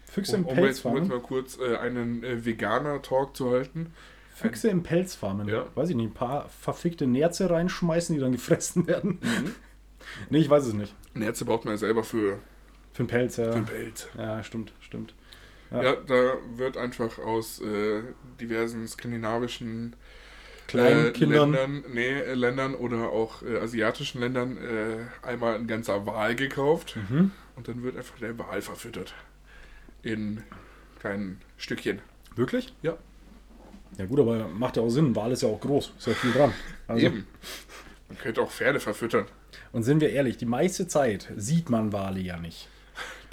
Füchse 0.06 0.36
im 0.36 0.46
Um, 0.46 0.58
um, 0.58 0.66
jetzt, 0.66 0.84
um 0.86 0.96
jetzt 0.96 1.08
Pelzfarmen. 1.08 1.08
mal 1.08 1.20
kurz 1.22 1.58
äh, 1.60 1.78
einen 1.78 2.24
äh, 2.24 2.44
Veganer-Talk 2.46 3.36
zu 3.36 3.52
halten. 3.52 3.94
Füchse 4.36 4.70
im 4.70 4.84
Pelzfarmen. 4.84 5.48
Ja. 5.48 5.68
Weiß 5.76 5.90
ich 5.90 5.96
nicht, 5.96 6.10
ein 6.10 6.14
paar 6.14 6.50
verfickte 6.50 7.06
Nerze 7.08 7.50
reinschmeißen, 7.50 8.16
die 8.16 8.22
dann 8.22 8.32
gefressen 8.32 8.88
werden. 8.88 9.20
nee, 10.30 10.40
ich 10.40 10.50
weiß 10.50 10.66
es 10.66 10.74
nicht. 10.74 10.96
Nerze 11.14 11.46
braucht 11.46 11.66
man 11.66 11.76
ja 11.76 11.78
selber 11.78 12.04
für, 12.04 12.40
Für 12.94 13.04
den 13.04 13.08
Pelz, 13.08 13.38
ja. 13.38 13.52
für 13.52 13.60
den 13.60 13.66
Pelz. 13.66 14.08
Ja, 14.18 14.44
stimmt, 14.44 14.74
stimmt. 14.82 15.14
Ja. 15.70 15.84
Ja. 15.84 15.96
da 15.96 16.34
wird 16.56 16.76
einfach 16.76 17.20
aus 17.20 17.62
äh, 17.62 18.02
diversen 18.42 18.86
skandinavischen 18.88 19.96
Kleinkindern. 20.72 21.54
äh, 21.54 21.58
Ländern, 21.58 21.84
nee, 21.94 22.10
äh, 22.10 22.34
Ländern 22.34 22.76
oder 22.76 23.10
auch 23.10 23.42
äh, 23.44 23.58
asiatischen 23.60 24.20
Ländern 24.22 24.58
einmal 25.22 25.56
ein 25.56 25.68
ganzer 25.68 26.06
Wal 26.06 26.36
gekauft 26.36 26.98
Mhm. 27.10 27.32
und 27.56 27.68
dann 27.68 27.84
wird 27.84 27.98
einfach 27.98 28.18
der 28.20 28.38
Wal 28.38 28.62
verfüttert. 28.62 29.14
In 30.04 30.42
kleinen 31.00 31.40
Stückchen. 31.58 32.00
Wirklich? 32.36 32.74
Ja. 32.82 32.98
Ja 33.98 34.06
gut, 34.06 34.20
aber 34.20 34.48
macht 34.48 34.78
ja 34.78 34.84
auch 34.84 34.90
Sinn. 34.90 35.16
Wal 35.16 35.32
ist 35.32 35.42
ja 35.44 35.50
auch 35.50 35.60
groß. 35.60 35.94
Ist 35.98 36.08
ja 36.08 36.14
viel 36.14 36.32
dran. 36.32 36.54
Also, 36.88 37.06
Eben. 37.06 37.28
Man 38.08 38.18
könnte 38.18 38.42
auch 38.42 38.52
Pferde 38.52 38.80
verfüttern. 38.80 39.26
Und 39.74 39.84
sind 39.84 40.00
wir 40.02 40.10
ehrlich, 40.12 40.38
die 40.38 40.46
meiste 40.46 40.88
Zeit 40.88 41.30
sieht 41.36 41.70
man 41.70 41.92
Wale 41.94 42.20
ja 42.20 42.38
nicht. 42.38 42.68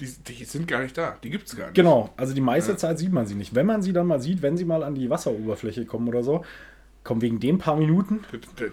Die, 0.01 0.07
die 0.07 0.45
sind 0.45 0.69
gar 0.69 0.83
nicht 0.83 0.97
da. 0.97 1.17
Die 1.23 1.31
gibt 1.31 1.47
es 1.49 1.57
gar 1.57 1.67
nicht. 1.67 1.75
Genau, 1.75 2.13
also 2.17 2.33
die 2.35 2.41
meiste 2.41 2.73
Ja. 2.73 2.77
Zeit 2.77 2.99
sieht 2.99 3.13
man 3.13 3.27
sie 3.27 3.35
nicht. 3.35 3.55
Wenn 3.55 3.67
man 3.67 3.83
sie 3.83 3.93
dann 3.93 4.07
mal 4.07 4.21
sieht, 4.21 4.43
wenn 4.43 4.57
sie 4.57 4.65
mal 4.65 4.83
an 4.85 4.95
die 4.95 5.11
Wasseroberfläche 5.11 5.87
kommen 5.87 6.07
oder 6.09 6.23
so, 6.23 6.45
kommen 7.05 7.23
wegen 7.23 7.41
den 7.41 7.59
paar 7.59 7.77
Minuten. 7.77 8.21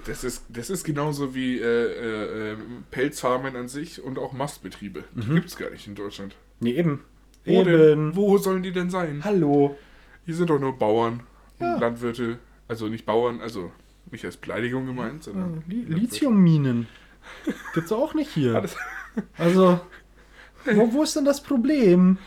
Das- 0.06 0.24
ist, 0.24 0.46
das 0.50 0.70
ist 0.70 0.84
genauso 0.84 1.34
wie 1.36 1.60
äh, 1.60 1.64
äh, 1.64 2.52
äh, 2.54 2.58
Pelzfarmen 2.92 3.56
an 3.56 3.68
sich 3.68 4.02
und 4.04 4.20
auch 4.20 4.34
Mastbetriebe. 4.34 5.04
Die 5.16 5.30
Mhm. 5.30 5.36
gibt 5.36 5.48
es 5.48 5.58
gar 5.58 5.70
nicht 5.70 5.88
in 5.88 5.96
Deutschland. 5.96 6.36
Nee, 6.60 6.72
eben. 6.74 7.04
Wo, 7.46 7.62
eben. 7.62 7.66
denn? 7.66 8.16
Wo 8.16 8.38
sollen 8.38 8.64
die 8.64 8.72
denn 8.72 8.90
sein? 8.90 9.24
Hallo. 9.24 9.78
Hier 10.26 10.36
sind 10.36 10.50
doch 10.50 10.60
nur 10.60 10.78
Bauern. 10.78 11.22
ja. 11.60 11.78
Landwirte, 11.78 12.40
also 12.68 12.88
nicht 12.88 13.06
Bauern, 13.06 13.40
also 13.42 13.72
nicht 14.12 14.26
als 14.26 14.38
Beleidigung 14.38 14.86
gemeint, 14.86 15.24
sondern. 15.24 15.64
Lithiumminen. 15.68 16.88
Gibt's 17.74 17.92
auch 17.92 18.14
nicht 18.14 18.32
hier. 18.32 18.66
Also, 19.38 19.80
wo, 20.66 20.94
wo 20.94 21.04
ist 21.04 21.16
denn 21.16 21.26
das 21.26 21.42
Problem? 21.42 22.18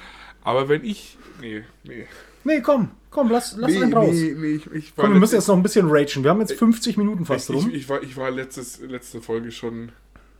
Aber 0.43 0.69
wenn 0.69 0.85
ich. 0.85 1.19
Nee, 1.41 1.65
nee. 1.85 2.07
Nee, 2.45 2.61
komm, 2.63 2.91
komm, 3.11 3.31
lass, 3.31 3.57
lass 3.57 3.71
nee, 3.71 3.83
einen 3.83 3.93
raus. 3.93 4.11
Nee, 4.13 4.35
nee, 4.37 4.47
ich, 4.55 4.67
ich 4.73 4.97
komm, 4.97 5.13
wir 5.13 5.21
müssen 5.21 5.35
jetzt 5.37 5.49
noch 5.49 5.57
ein 5.57 5.63
bisschen 5.63 5.89
ragen. 5.89 6.23
Wir 6.23 6.31
haben 6.31 6.41
jetzt 6.41 6.55
50 6.55 6.97
Minuten 6.97 7.25
fast 7.27 7.51
ich, 7.51 7.57
rum. 7.57 7.69
Ich, 7.71 7.77
ich, 7.77 7.89
war, 7.89 8.03
ich 8.03 8.17
war 8.17 8.31
letztes, 8.31 8.81
letzte 8.81 9.21
Folge 9.21 9.51
schon 9.51 9.93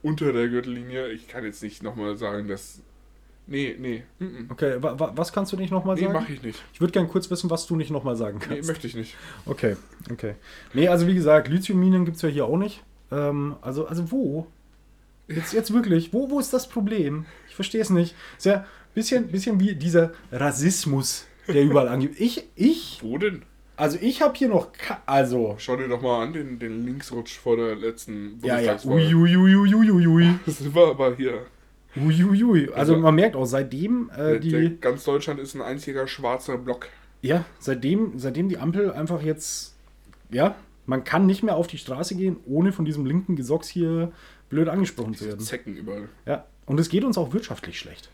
unter 0.03 0.33
der 0.33 0.49
Gürtellinie. 0.49 1.09
Ich 1.09 1.29
kann 1.29 1.45
jetzt 1.45 1.63
nicht 1.63 1.83
nochmal 1.83 2.17
sagen, 2.17 2.49
dass. 2.49 2.81
Nee, 3.47 3.77
nee. 3.79 4.03
Mm 4.19 4.25
-mm. 4.25 4.51
Okay, 4.51 4.77
wa, 4.81 4.99
wa, 5.01 5.13
was 5.17 5.33
kannst 5.33 5.53
du 5.53 5.57
nicht 5.57 5.71
nochmal 5.71 5.95
nee, 5.95 6.03
sagen? 6.03 6.13
Nee, 6.13 6.21
mach 6.21 6.29
ich 6.29 6.43
nicht. 6.43 6.63
Ich 6.75 6.81
würde 6.81 6.93
gerne 6.93 7.09
kurz 7.09 7.31
wissen, 7.31 7.49
was 7.49 7.67
du 7.67 7.77
nicht 7.77 7.91
nochmal 7.91 8.15
sagen 8.15 8.41
kannst. 8.41 8.61
Nee, 8.61 8.67
möchte 8.67 8.87
ich 8.87 8.95
nicht. 8.95 9.17
Okay, 9.47 9.77
okay. 10.11 10.35
Nee, 10.75 10.89
also 10.89 11.07
wie 11.07 11.15
gesagt, 11.15 11.49
Lithiumminen 11.49 12.05
gibt 12.05 12.17
es 12.17 12.23
ja 12.23 12.29
hier 12.29 12.45
auch 12.45 12.59
nicht. 12.59 12.83
Ähm, 13.11 13.57
also, 13.63 13.87
also 13.87 14.11
wo? 14.11 14.47
Jetzt, 15.29 15.53
jetzt 15.53 15.73
wirklich, 15.73 16.13
wo, 16.13 16.31
wo 16.31 16.41
ist 16.41 16.53
das 16.53 16.69
Problem? 16.69 17.27
Ich 17.49 17.55
verstehe 17.55 17.81
es 17.81 17.91
nicht. 17.91 18.15
Ist 18.37 18.47
ja 18.47 18.55
ein 18.55 18.65
bisschen, 18.95 19.29
bisschen 19.29 19.61
wie 19.61 19.75
dieser 19.75 20.13
Rassismus, 20.33 21.27
der 21.49 21.63
überall 21.63 21.89
angibt. 21.89 22.21
Ich, 22.21 22.45
ich. 22.55 23.01
Wo 23.03 23.19
denn? 23.19 23.43
Also 23.77 23.97
ich 24.01 24.23
habe 24.23 24.37
hier 24.37 24.49
noch, 24.49 24.71
also... 25.07 25.55
Schau 25.59 25.77
dir 25.77 25.87
doch 25.87 26.03
mal 26.03 26.25
an, 26.25 26.33
den, 26.33 26.59
den 26.59 26.85
Linksrutsch 26.85 27.39
vor 27.39 27.57
der 27.57 27.77
letzten 27.77 28.41
Ja, 28.43 28.59
ja, 28.59 28.77
uiuiuiuiui. 28.85 30.35
Das 30.47 30.75
war 30.75 30.91
aber 30.91 31.15
hier... 31.15 31.47
Uiuiui. 31.97 32.71
Also, 32.71 32.75
also 32.75 32.97
man 32.97 33.15
merkt 33.15 33.37
auch, 33.37 33.47
seitdem 33.47 34.11
äh, 34.17 34.41
die... 34.41 34.51
Der, 34.51 34.71
ganz 34.71 35.05
Deutschland 35.05 35.39
ist 35.39 35.55
ein 35.55 35.63
einziger 35.63 36.09
schwarzer 36.09 36.59
Block. 36.59 36.89
Ja, 37.23 37.45
seitdem, 37.61 38.19
seitdem 38.19 38.49
die 38.49 38.59
Ampel 38.59 38.91
einfach 38.91 39.23
jetzt... 39.23 39.77
Ja, 40.31 40.57
man 40.87 41.05
kann 41.05 41.27
nicht 41.27 41.45
mehr 41.45 41.55
auf 41.55 41.69
die 41.69 41.79
Straße 41.79 42.17
gehen, 42.17 42.39
ohne 42.47 42.73
von 42.73 42.85
diesem 42.85 43.07
linken 43.07 43.37
Gesocks 43.37 43.69
hier 43.69 44.11
blöd 44.49 44.69
angesprochen 44.69 45.15
zu 45.15 45.27
werden. 45.27 45.39
Zecken 45.39 45.77
überall. 45.77 46.09
Ja, 46.27 46.47
und 46.67 46.81
es 46.81 46.89
geht 46.89 47.05
uns 47.05 47.17
auch 47.17 47.33
wirtschaftlich 47.33 47.79
schlecht. 47.79 48.11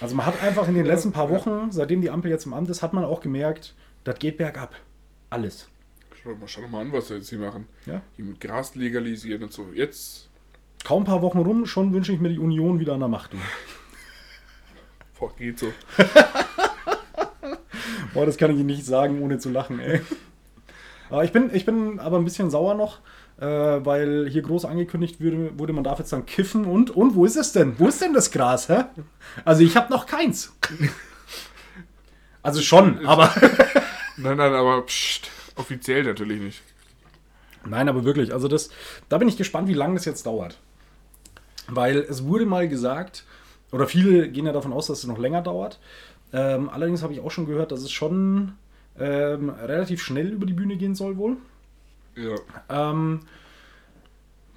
Also 0.00 0.14
man 0.14 0.26
hat 0.26 0.42
einfach 0.42 0.68
in 0.68 0.74
den 0.74 0.86
letzten 0.86 1.12
paar 1.12 1.30
Wochen, 1.30 1.70
seitdem 1.70 2.00
die 2.00 2.10
Ampel 2.10 2.30
jetzt 2.30 2.46
im 2.46 2.54
Amt 2.54 2.70
ist, 2.70 2.82
hat 2.82 2.92
man 2.92 3.04
auch 3.04 3.20
gemerkt, 3.20 3.74
das 4.04 4.18
geht 4.18 4.36
bergab. 4.36 4.74
Alles. 5.30 5.68
Schau, 6.22 6.34
mal, 6.34 6.46
schau 6.46 6.60
doch 6.62 6.68
mal 6.68 6.82
an, 6.82 6.92
was 6.92 7.08
sie 7.08 7.14
jetzt 7.16 7.30
hier 7.30 7.38
machen. 7.38 7.66
Ja. 7.86 8.02
Hier 8.16 8.24
mit 8.24 8.40
Gras 8.40 8.74
legalisieren 8.74 9.42
und 9.44 9.52
so. 9.52 9.66
Jetzt. 9.74 10.28
Kaum 10.84 11.02
ein 11.02 11.06
paar 11.06 11.22
Wochen 11.22 11.38
rum, 11.38 11.66
schon 11.66 11.92
wünsche 11.92 12.12
ich 12.12 12.20
mir 12.20 12.28
die 12.28 12.38
Union 12.38 12.78
wieder 12.78 12.94
an 12.94 13.00
der 13.00 13.08
Macht. 13.08 13.32
Boah, 15.18 15.34
geht 15.36 15.58
so. 15.58 15.72
Boah, 18.14 18.26
das 18.26 18.36
kann 18.36 18.56
ich 18.56 18.64
nicht 18.64 18.84
sagen, 18.84 19.22
ohne 19.22 19.38
zu 19.38 19.50
lachen, 19.50 19.80
ey. 19.80 20.00
Aber 21.10 21.24
ich 21.24 21.32
bin, 21.32 21.50
ich 21.54 21.64
bin 21.64 21.98
aber 21.98 22.18
ein 22.18 22.24
bisschen 22.24 22.50
sauer 22.50 22.74
noch, 22.74 23.00
äh, 23.38 23.46
weil 23.46 24.28
hier 24.28 24.42
groß 24.42 24.64
angekündigt 24.64 25.20
wurde, 25.20 25.58
wurde, 25.58 25.72
man 25.72 25.84
darf 25.84 25.98
jetzt 25.98 26.12
dann 26.12 26.26
kiffen 26.26 26.64
und, 26.64 26.90
und 26.90 27.14
wo 27.14 27.24
ist 27.24 27.36
es 27.36 27.52
denn? 27.52 27.78
Wo 27.78 27.88
ist 27.88 28.00
denn 28.00 28.12
das 28.12 28.30
Gras, 28.30 28.68
hä? 28.68 28.84
Also 29.44 29.62
ich 29.62 29.76
habe 29.76 29.92
noch 29.92 30.06
keins. 30.06 30.52
Also 32.42 32.60
schon, 32.60 33.06
aber. 33.06 33.32
nein, 34.16 34.36
nein, 34.36 34.52
aber 34.52 34.82
pst, 34.82 35.30
offiziell 35.56 36.04
natürlich 36.04 36.40
nicht. 36.40 36.62
Nein, 37.64 37.88
aber 37.88 38.04
wirklich, 38.04 38.32
also 38.32 38.48
das, 38.48 38.70
da 39.08 39.18
bin 39.18 39.28
ich 39.28 39.36
gespannt, 39.36 39.68
wie 39.68 39.74
lange 39.74 39.94
das 39.94 40.04
jetzt 40.04 40.26
dauert. 40.26 40.58
Weil 41.68 41.98
es 41.98 42.24
wurde 42.24 42.44
mal 42.44 42.68
gesagt, 42.68 43.24
oder 43.70 43.86
viele 43.86 44.28
gehen 44.28 44.46
ja 44.46 44.52
davon 44.52 44.72
aus, 44.72 44.88
dass 44.88 44.98
es 44.98 45.06
noch 45.06 45.18
länger 45.18 45.42
dauert. 45.42 45.78
Ähm, 46.32 46.68
allerdings 46.68 47.02
habe 47.02 47.12
ich 47.12 47.20
auch 47.20 47.30
schon 47.30 47.46
gehört, 47.46 47.72
dass 47.72 47.82
es 47.82 47.92
schon 47.92 48.54
ähm, 48.98 49.50
relativ 49.50 50.02
schnell 50.02 50.28
über 50.28 50.46
die 50.46 50.52
Bühne 50.52 50.76
gehen 50.76 50.94
soll 50.94 51.16
wohl. 51.16 51.36
Ja. 52.16 52.36
Ähm, 52.68 53.20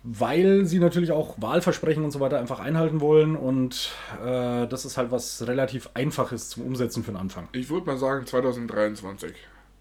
weil 0.04 0.66
sie 0.66 0.78
natürlich 0.78 1.12
auch 1.12 1.42
Wahlversprechen 1.42 2.04
und 2.04 2.12
so 2.12 2.20
weiter 2.20 2.38
einfach 2.38 2.60
einhalten 2.60 3.02
wollen 3.02 3.36
und 3.36 3.92
äh, 4.24 4.68
das 4.68 4.86
ist 4.86 4.98
halt 4.98 5.12
was 5.12 5.48
relativ 5.48 5.90
Einfaches 5.96 6.50
zum 6.50 6.64
Umsetzen 6.64 7.04
für 7.04 7.12
den 7.12 7.18
Anfang. 7.18 7.48
Ich 7.54 7.70
würde 7.70 7.88
mal 7.88 7.98
sagen 7.98 8.26
2023. 8.26 9.34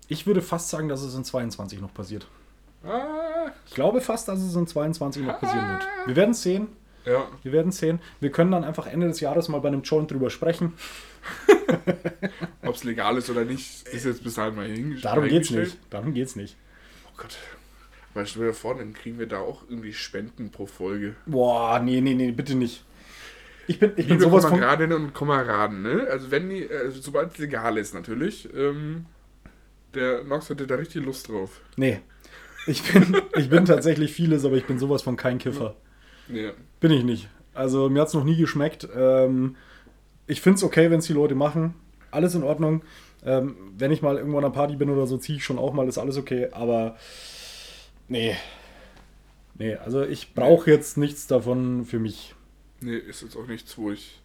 Ich 0.09 0.27
würde 0.27 0.41
fast 0.41 0.71
sagen, 0.71 0.89
dass 0.89 1.03
es 1.03 1.15
in 1.15 1.25
22 1.25 1.81
noch 1.81 1.93
passiert. 1.93 2.27
Ah. 2.85 3.51
Ich 3.67 3.75
glaube 3.75 4.01
fast, 4.01 4.29
dass 4.29 4.41
es 4.41 4.55
in 4.57 4.67
22 4.67 5.23
noch 5.25 5.41
passieren 5.41 5.69
wird. 5.69 5.87
Wir 6.07 6.17
werden 6.17 6.31
es 6.31 6.43
sehen. 6.43 6.69
Ja. 7.05 7.29
Wir 7.43 7.53
werden 7.53 7.69
es 7.69 7.79
sehen. 7.79 8.01
Wir 8.21 8.31
können 8.31 8.51
dann 8.51 8.65
einfach 8.65 8.87
Ende 8.87 9.09
des 9.09 9.21
Jahres 9.21 9.49
mal 9.49 9.61
bei 9.61 9.69
einem 9.69 9.83
Joint 9.83 10.11
drüber 10.11 10.31
sprechen. 10.31 10.73
Ob 12.63 12.75
es 12.75 12.85
legal 12.85 13.19
ist 13.19 13.29
oder 13.29 13.45
nicht, 13.45 13.87
ist 13.89 14.05
jetzt 14.05 14.25
bis 14.25 14.35
dahin 14.35 14.55
mal 14.55 14.67
hingestellt. 14.67 15.05
Darum 15.05 15.29
geht's 15.29 15.51
nicht. 15.51 15.79
Darum 15.91 16.15
geht's 16.15 16.37
nicht. 16.37 16.57
Oh 17.09 17.15
Gott. 17.17 17.37
Weißt 18.15 18.37
du, 18.37 18.41
mir 18.41 18.55
vor, 18.55 18.77
dann 18.77 18.95
kriegen 18.95 19.19
wir 19.19 19.27
da 19.27 19.41
auch 19.41 19.63
irgendwie 19.69 19.93
Spenden 19.93 20.51
pro 20.51 20.67
Folge. 20.67 21.17
Boah, 21.27 21.81
nee, 21.81 22.01
nee, 22.01 22.15
nee, 22.15 22.31
bitte 22.31 22.55
nicht. 22.55 22.85
Ich 23.67 23.79
bin, 23.79 23.91
ich 23.97 24.07
bin 24.07 24.19
Liebe 24.19 24.31
sowas 24.31 24.47
Kameradinnen 24.47 25.05
und 25.05 25.15
Kameraden, 25.15 25.83
ne? 25.83 26.07
Also 26.11 26.31
wenn 26.31 26.51
die, 26.51 26.69
also 26.71 27.01
sobald 27.01 27.33
es 27.33 27.39
legal 27.39 27.79
ist 27.79 27.95
natürlich, 27.95 28.49
ähm, 28.55 29.07
der 29.95 30.23
Nox 30.25 30.51
hatte 30.51 30.67
da 30.67 30.77
richtig 30.77 31.05
Lust 31.05 31.29
drauf. 31.29 31.61
Nee. 31.77 32.01
Ich 32.67 32.83
bin, 32.83 33.17
ich 33.37 33.49
bin 33.49 33.65
tatsächlich 33.65 34.13
vieles, 34.13 34.45
aber 34.45 34.57
ich 34.57 34.67
bin 34.67 34.79
sowas 34.79 35.03
von 35.03 35.17
kein 35.17 35.39
Kiffer. 35.39 35.77
Ja. 36.29 36.51
Bin 36.81 36.93
ich 36.93 37.05
nicht. 37.05 37.29
Also 37.53 37.89
mir 37.89 38.01
hat 38.01 38.09
es 38.09 38.15
noch 38.15 38.25
nie 38.25 38.37
geschmeckt. 38.37 38.89
Ähm, 38.95 39.57
ich 40.27 40.41
finde 40.41 40.59
es 40.59 40.65
okay, 40.65 40.91
wenn 40.91 40.99
es 40.99 41.07
die 41.07 41.13
Leute 41.13 41.35
machen. 41.35 41.75
Alles 42.11 42.35
in 42.35 42.43
Ordnung. 42.43 42.83
Ähm, 43.25 43.57
wenn 43.77 43.91
ich 43.91 44.03
mal 44.03 44.17
irgendwo 44.17 44.39
an 44.39 44.45
einer 44.45 44.53
Party 44.53 44.77
bin 44.77 44.91
oder 44.91 45.07
so, 45.07 45.17
ziehe 45.17 45.39
ich 45.39 45.45
schon 45.45 45.59
auch 45.59 45.73
mal, 45.73 45.89
ist 45.89 45.99
alles 45.99 46.17
okay. 46.17 46.49
Aber 46.53 46.97
Nee. 48.09 48.37
Nee, 49.57 49.77
also 49.77 50.03
ich 50.03 50.35
brauche 50.35 50.71
jetzt 50.71 50.97
nichts 50.97 51.27
davon 51.27 51.85
für 51.85 51.99
mich. 51.99 52.35
Nee, 52.81 52.97
ist 52.97 53.23
jetzt 53.23 53.37
auch 53.37 53.47
nichts, 53.47 53.79
wo 53.79 53.91
ich 53.91 54.21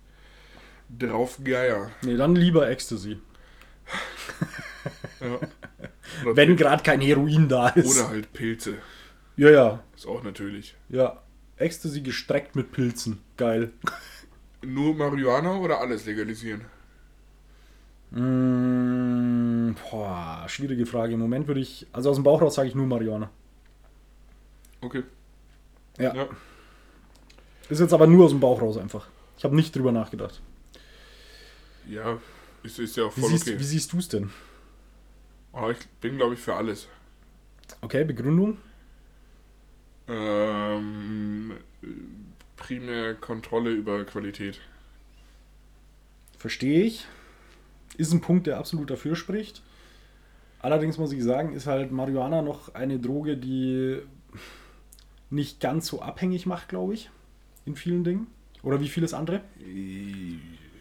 drauf 0.97 1.39
geier. 1.43 1.91
Nee, 2.01 2.17
dann 2.17 2.35
lieber 2.35 2.69
Ecstasy. 2.69 3.19
ja. 5.21 5.39
Wenn 6.33 6.55
gerade 6.55 6.83
kein 6.83 7.01
Heroin 7.01 7.47
da 7.47 7.69
ist. 7.69 7.97
Oder 7.97 8.09
halt 8.09 8.33
Pilze. 8.33 8.75
Ja, 9.37 9.49
ja. 9.49 9.83
Ist 9.95 10.07
auch 10.07 10.23
natürlich. 10.23 10.75
Ja. 10.89 11.21
Ecstasy 11.57 12.01
gestreckt 12.01 12.55
mit 12.55 12.71
Pilzen. 12.71 13.19
Geil. 13.37 13.71
Nur 14.61 14.95
Marihuana 14.95 15.57
oder 15.57 15.79
alles 15.79 16.05
legalisieren? 16.05 16.65
Mmh, 18.11 19.75
boah, 19.89 20.43
schwierige 20.47 20.85
Frage. 20.85 21.13
Im 21.13 21.19
Moment 21.19 21.47
würde 21.47 21.61
ich, 21.61 21.87
also 21.93 22.09
aus 22.09 22.17
dem 22.17 22.23
Bauch 22.23 22.41
raus 22.41 22.55
sage 22.55 22.67
ich 22.67 22.75
nur 22.75 22.87
Marihuana. 22.87 23.29
Okay. 24.81 25.03
Ja. 25.97 26.15
ja. 26.15 26.29
Ist 27.69 27.79
jetzt 27.79 27.93
aber 27.93 28.07
nur 28.07 28.25
aus 28.25 28.31
dem 28.31 28.39
Bauch 28.39 28.61
raus 28.61 28.77
einfach. 28.77 29.07
Ich 29.37 29.43
habe 29.43 29.55
nicht 29.55 29.75
drüber 29.75 29.91
nachgedacht. 29.91 30.41
Ja, 31.87 32.19
ist, 32.63 32.79
ist 32.79 32.97
ja 32.97 33.05
auch 33.05 33.11
voll 33.11 33.23
wie 33.23 33.27
siehst, 33.37 33.47
okay. 33.47 33.59
Wie 33.59 33.63
siehst 33.63 33.93
du 33.93 33.97
es 33.97 34.07
denn? 34.07 34.31
Oh, 35.53 35.69
ich 35.69 35.87
bin, 36.01 36.17
glaube 36.17 36.35
ich, 36.35 36.39
für 36.39 36.55
alles. 36.55 36.87
Okay, 37.81 38.03
Begründung? 38.03 38.57
Ähm, 40.07 41.53
primär 42.55 43.15
Kontrolle 43.15 43.71
über 43.71 44.03
Qualität. 44.05 44.59
Verstehe 46.37 46.83
ich. 46.83 47.05
Ist 47.97 48.13
ein 48.13 48.21
Punkt, 48.21 48.47
der 48.47 48.57
absolut 48.57 48.89
dafür 48.89 49.15
spricht. 49.15 49.61
Allerdings 50.59 50.97
muss 50.97 51.11
ich 51.11 51.23
sagen, 51.23 51.53
ist 51.53 51.67
halt 51.67 51.91
Marihuana 51.91 52.41
noch 52.41 52.73
eine 52.75 52.99
Droge, 52.99 53.37
die 53.37 54.01
nicht 55.29 55.59
ganz 55.59 55.87
so 55.87 56.01
abhängig 56.01 56.45
macht, 56.45 56.69
glaube 56.69 56.93
ich, 56.93 57.09
in 57.65 57.75
vielen 57.75 58.03
Dingen. 58.03 58.27
Oder 58.63 58.79
wie 58.81 58.89
vieles 58.89 59.13
andere. 59.13 59.41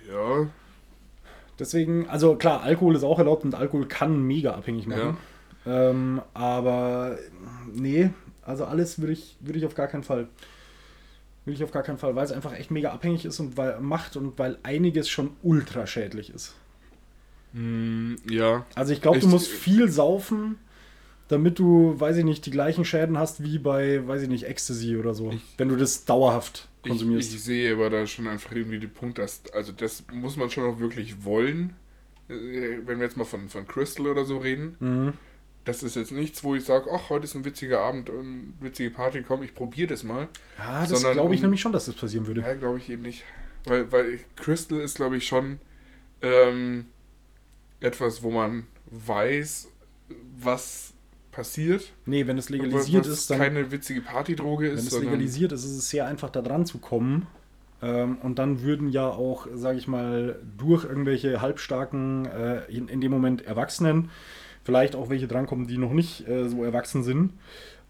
Ja. 0.09 0.49
Deswegen, 1.59 2.09
also 2.09 2.37
klar, 2.37 2.63
Alkohol 2.63 2.95
ist 2.97 3.03
auch 3.03 3.19
erlaubt 3.19 3.45
und 3.45 3.55
Alkohol 3.55 3.87
kann 3.87 4.23
mega 4.23 4.53
abhängig 4.53 4.87
machen. 4.87 5.17
Ja. 5.65 5.91
Ähm, 5.91 6.23
aber 6.35 7.19
nee, 7.73 8.11
also 8.43 8.65
alles 8.65 9.01
würde 9.01 9.13
ich, 9.13 9.37
würde 9.41 9.59
ich 9.59 9.67
auf 9.67 9.75
gar 9.75 9.89
keinen 9.89 10.05
Fall. 10.05 10.29
Will 11.45 11.55
ich 11.55 11.65
auf 11.65 11.71
gar 11.71 11.83
keinen 11.83 11.99
Fall, 11.99 12.15
weil 12.15 12.25
es 12.25 12.33
einfach 12.33 12.55
echt 12.55 12.71
mega 12.71 12.93
abhängig 12.93 13.25
ist 13.25 13.41
und 13.41 13.57
weil 13.57 13.81
macht 13.81 14.17
und 14.17 14.39
weil 14.39 14.59
einiges 14.63 15.09
schon 15.09 15.31
ultra 15.43 15.87
schädlich 15.87 16.31
ist. 16.31 16.55
Mm, 17.53 18.15
ja. 18.29 18.67
Also 18.75 18.93
ich 18.93 19.01
glaube, 19.01 19.19
du 19.19 19.29
musst 19.29 19.49
viel 19.49 19.89
saufen, 19.89 20.59
damit 21.29 21.59
du, 21.59 21.99
weiß 21.99 22.17
ich 22.17 22.25
nicht, 22.25 22.45
die 22.47 22.51
gleichen 22.51 22.85
Schäden 22.85 23.19
hast 23.19 23.43
wie 23.43 23.59
bei, 23.59 24.07
weiß 24.07 24.23
ich 24.23 24.29
nicht, 24.29 24.45
Ecstasy 24.45 24.97
oder 24.97 25.15
so. 25.15 25.31
Ich, 25.31 25.43
wenn 25.59 25.69
du 25.69 25.77
das 25.77 26.05
dauerhaft 26.05 26.69
konsumierst. 26.83 27.31
Ich, 27.31 27.37
ich, 27.37 27.45
sehe 27.45 27.73
aber 27.75 27.91
da 27.91 28.07
schon 28.07 28.27
einfach 28.27 28.53
irgendwie 28.53 28.79
den 28.79 28.91
Punkt, 28.91 29.19
dass, 29.19 29.43
also 29.53 29.73
das 29.73 30.05
muss 30.13 30.37
man 30.37 30.51
schon 30.51 30.65
auch 30.65 30.81
wirklich 30.81 31.25
wollen. 31.25 31.75
Äh, 32.29 32.79
wenn 32.85 32.99
wir 32.99 33.05
jetzt 33.05 33.17
mal 33.17 33.25
von, 33.25 33.49
von 33.49 33.67
Crystal 33.67 34.07
oder 34.07 34.25
so 34.25 34.39
reden. 34.39 34.77
Mhm. 34.81 35.13
Das 35.65 35.83
ist 35.83 35.97
jetzt 35.97 36.13
nichts, 36.13 36.43
wo 36.45 36.55
ich 36.55 36.65
sage, 36.65 36.89
ach, 36.91 37.11
heute 37.11 37.25
ist 37.25 37.35
ein 37.35 37.45
witziger 37.45 37.81
Abend 37.81 38.09
und 38.09 38.21
eine 38.21 38.43
witzige 38.61 38.91
Party, 38.91 39.23
komm, 39.23 39.43
ich 39.43 39.55
probiere 39.55 39.89
das 39.89 40.03
mal. 40.03 40.29
Ja, 40.57 40.87
das 40.87 41.03
glaube 41.03 41.35
ich 41.35 41.41
um, 41.41 41.45
nämlich 41.45 41.61
schon, 41.61 41.73
dass 41.73 41.85
das 41.85 41.95
passieren 41.95 42.27
würde. 42.27 42.41
Ja, 42.41 42.55
glaube 42.55 42.79
ich 42.79 42.89
eben 42.89 43.03
nicht. 43.03 43.25
Weil, 43.65 43.93
weil 43.93 44.19
Crystal 44.37 44.81
ist, 44.81 44.97
glaube 44.97 45.19
ich, 45.19 45.27
schon 45.27 45.59
ähm, 46.23 46.87
etwas, 47.81 48.23
wo 48.23 48.31
man 48.31 48.67
weiß, 48.87 49.69
was 50.41 50.95
passiert. 51.39 51.93
Nee, 52.05 52.27
wenn 52.27 52.37
es 52.37 52.49
legalisiert 52.49 53.07
was 53.07 53.13
ist, 53.13 53.31
dann. 53.31 53.39
keine 53.39 53.71
witzige 53.71 54.01
Partydroge 54.01 54.67
ist. 54.67 54.91
Wenn 54.91 54.99
es 54.99 55.05
legalisiert 55.05 55.53
ist, 55.53 55.65
ist 55.65 55.79
es 55.79 55.89
sehr 55.89 56.05
einfach, 56.07 56.31
da 56.31 56.43
dran 56.43 56.67
zu 56.67 56.79
kommen. 56.79 57.29
Ähm, 57.81 58.19
und 58.25 58.41
dann 58.41 58.63
würden 58.63 58.89
ja 58.89 59.09
auch, 59.09 59.47
sage 59.55 59.79
ich 59.79 59.87
mal, 59.87 60.41
durch 60.59 60.83
irgendwelche 60.83 61.41
halbstarken, 61.41 62.27
äh, 62.27 62.65
in, 62.65 62.89
in 62.89 63.01
dem 63.01 63.13
Moment 63.13 63.47
Erwachsenen, 63.47 64.11
vielleicht 64.65 64.97
auch 64.97 65.11
welche 65.11 65.29
drankommen, 65.29 65.69
die 65.69 65.79
noch 65.79 65.93
nicht 65.93 66.27
äh, 66.27 66.49
so 66.49 66.65
erwachsen 66.65 67.05
sind. 67.05 67.35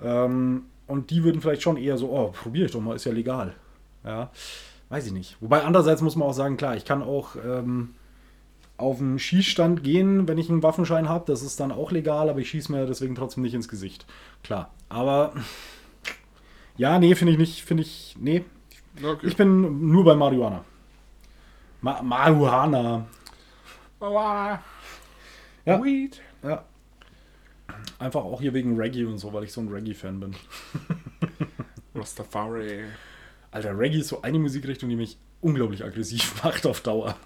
Ähm, 0.03 0.65
und 0.87 1.09
die 1.09 1.25
würden 1.25 1.41
vielleicht 1.41 1.63
schon 1.63 1.79
eher 1.79 1.97
so, 1.97 2.11
oh, 2.11 2.29
probiere 2.29 2.67
ich 2.67 2.73
doch 2.73 2.83
mal, 2.83 2.97
ist 2.97 3.07
ja 3.07 3.13
legal. 3.13 3.55
Ja, 4.05 4.31
weiß 4.91 5.07
ich 5.07 5.13
nicht. 5.13 5.39
Wobei 5.41 5.63
andererseits 5.63 6.03
muss 6.03 6.17
man 6.17 6.29
auch 6.29 6.35
sagen, 6.35 6.59
klar, 6.59 6.77
ich 6.77 6.85
kann 6.85 7.03
auch 7.03 7.37
ähm, 7.37 7.95
auf 8.79 9.01
einen 9.01 9.18
Schießstand 9.18 9.83
gehen, 9.83 10.29
wenn 10.29 10.39
ich 10.39 10.49
einen 10.49 10.62
Waffenschein 10.62 11.09
habe. 11.09 11.24
Das 11.26 11.43
ist 11.43 11.61
dann 11.61 11.72
auch 11.72 11.91
legal, 11.91 12.31
aber 12.31 12.39
ich 12.39 12.49
schieße 12.49 12.72
mir 12.72 12.87
deswegen 12.87 13.14
trotzdem 13.14 13.43
nicht 13.43 13.55
ins 13.55 13.68
Gesicht. 13.68 14.07
Klar. 14.43 14.72
Aber 14.89 15.35
ja, 16.76 16.99
nee, 16.99 17.14
finde 17.14 17.33
ich 17.33 17.39
nicht, 17.39 17.64
finde 17.64 17.83
ich, 17.83 18.16
nee. 18.18 18.45
Okay. 19.03 19.26
Ich 19.26 19.37
bin 19.37 19.91
nur 19.91 20.05
bei 20.05 20.14
Marihuana. 20.14 20.64
Ma 21.81 22.03
Marihuana. 22.03 23.07
Aua. 24.01 24.62
Ja. 25.64 25.83
Weed. 25.83 26.20
Ja. 26.43 26.64
Einfach 27.99 28.22
auch 28.22 28.41
hier 28.41 28.55
wegen 28.55 28.76
Reggae 28.76 29.05
und 29.05 29.18
so, 29.18 29.33
weil 29.33 29.45
ich 29.45 29.53
so 29.53 29.61
ein 29.61 29.68
Reggae-Fan 29.68 30.20
bin. 30.20 30.37
Rastafari. 31.95 32.85
Alter, 33.51 33.76
Reggae 33.76 33.99
ist 33.99 34.09
so 34.09 34.22
eine 34.22 34.39
Musikrichtung, 34.39 34.89
die 34.89 34.97
mich 34.97 35.18
unglaublich 35.41 35.85
aggressiv 35.85 36.43
macht 36.45 36.64
auf 36.64 36.81
Dauer. 36.81 37.16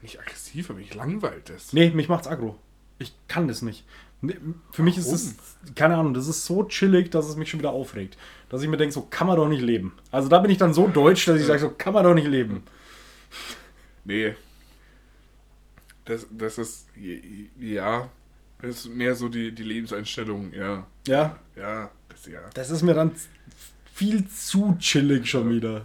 Ja, 0.00 0.02
nicht 0.02 0.20
aggressiv, 0.20 0.70
aber 0.70 0.78
mich 0.78 0.94
langweilt 0.94 1.48
das. 1.50 1.72
Nee, 1.72 1.90
mich 1.90 2.08
macht's 2.08 2.26
aggro. 2.26 2.56
Ich 2.98 3.14
kann 3.28 3.48
das 3.48 3.62
nicht. 3.62 3.84
Nee, 4.22 4.36
Für 4.72 4.82
mich 4.82 4.98
ist 4.98 5.10
es, 5.10 5.34
keine 5.74 5.96
Ahnung, 5.96 6.12
das 6.12 6.26
ist 6.28 6.44
so 6.44 6.64
chillig, 6.64 7.10
dass 7.10 7.26
es 7.26 7.36
mich 7.36 7.48
schon 7.50 7.60
wieder 7.60 7.70
aufregt. 7.70 8.18
Dass 8.50 8.62
ich 8.62 8.68
mir 8.68 8.76
denke, 8.76 8.92
so 8.92 9.02
kann 9.02 9.26
man 9.26 9.36
doch 9.36 9.48
nicht 9.48 9.62
leben. 9.62 9.94
Also 10.10 10.28
da 10.28 10.38
bin 10.40 10.50
ich 10.50 10.58
dann 10.58 10.74
so 10.74 10.88
deutsch, 10.88 11.24
dass 11.26 11.40
ich 11.40 11.46
sage, 11.46 11.60
so 11.60 11.70
kann 11.70 11.94
man 11.94 12.04
doch 12.04 12.14
nicht 12.14 12.26
leben. 12.28 12.62
Nee. 14.04 14.34
Das, 16.04 16.26
das 16.30 16.58
ist, 16.58 16.86
ja, 17.58 18.10
das 18.60 18.70
ist 18.70 18.88
mehr 18.88 19.14
so 19.14 19.28
die, 19.28 19.52
die 19.52 19.62
Lebenseinstellung, 19.62 20.52
ja. 20.52 20.86
Ja, 21.06 21.38
Ja, 21.56 21.90
das 22.08 22.26
ja. 22.26 22.40
das 22.52 22.70
ist 22.70 22.82
mir 22.82 22.94
dann 22.94 23.12
viel 23.94 24.28
zu 24.28 24.76
chillig 24.78 25.30
schon 25.30 25.48
wieder. 25.50 25.84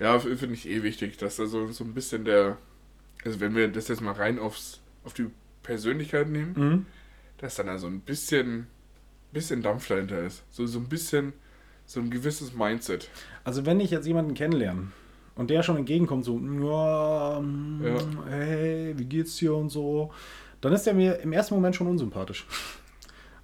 Ja, 0.00 0.18
finde 0.18 0.54
ich 0.54 0.68
eh 0.68 0.82
wichtig, 0.82 1.18
dass 1.18 1.36
da 1.36 1.46
so, 1.46 1.70
so 1.70 1.84
ein 1.84 1.92
bisschen 1.94 2.24
der, 2.24 2.56
also 3.24 3.38
wenn 3.40 3.54
wir 3.54 3.68
das 3.68 3.88
jetzt 3.88 4.00
mal 4.00 4.12
rein 4.14 4.38
aufs, 4.38 4.80
auf 5.04 5.12
die 5.12 5.26
Persönlichkeit 5.62 6.28
nehmen, 6.28 6.52
Mhm. 6.56 6.86
dass 7.38 7.54
dann 7.56 7.68
also 7.68 7.86
ein 7.86 8.00
bisschen, 8.00 8.66
bisschen 9.32 9.62
Dampf 9.62 9.88
dahinter 9.88 10.22
ist. 10.22 10.42
So, 10.50 10.66
so 10.66 10.78
ein 10.78 10.88
bisschen, 10.88 11.32
so 11.86 12.00
ein 12.00 12.10
gewisses 12.10 12.54
Mindset. 12.54 13.08
Also 13.44 13.66
wenn 13.66 13.78
ich 13.80 13.90
jetzt 13.90 14.06
jemanden 14.06 14.34
kennenlerne 14.34 14.88
und 15.36 15.50
der 15.50 15.62
schon 15.62 15.76
entgegenkommt, 15.76 16.24
so, 16.24 16.38
ja, 16.38 17.40
mm, 17.40 17.84
Ja. 17.84 18.24
hey, 18.30 18.94
wie 18.96 19.04
geht's 19.04 19.36
dir 19.36 19.54
und 19.54 19.68
so, 19.68 20.12
dann 20.62 20.72
ist 20.72 20.84
der 20.86 20.94
mir 20.94 21.18
im 21.20 21.32
ersten 21.32 21.54
Moment 21.54 21.76
schon 21.76 21.86
unsympathisch. 21.86 22.46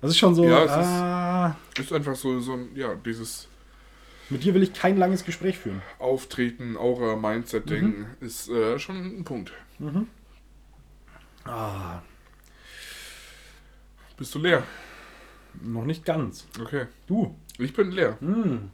Das 0.01 0.11
ist 0.11 0.19
schon 0.19 0.35
so, 0.35 0.45
Ja, 0.45 0.61
es 0.65 0.71
ist- 0.71 0.77
ah, 0.79 1.57
Ist 1.79 1.93
einfach 1.93 2.15
so, 2.15 2.39
so 2.41 2.53
ein, 2.55 2.69
ja, 2.75 2.95
dieses 2.95 3.49
mit 4.31 4.43
dir 4.45 4.55
will 4.55 4.63
ich 4.63 4.73
kein 4.75 4.97
langes 4.97 5.25
Gespräch 5.25 5.59
führen. 5.59 5.83
Auftreten, 5.99 6.77
Aura, 6.77 7.17
Mindset-Ding 7.17 8.07
ist 8.21 8.49
äh, 8.49 8.79
schon 8.79 9.19
ein 9.21 9.25
Punkt. 9.25 9.53
Ah, 11.45 12.03
Bist 14.17 14.35
du 14.35 14.39
leer? 14.39 14.63
noch 15.63 15.85
nicht 15.85 16.05
ganz. 16.05 16.47
Okay. 16.61 16.87
Du. 17.07 17.35
Ich 17.59 17.73
bin 17.73 17.91
leer. 17.91 18.19
Mm. 18.21 18.71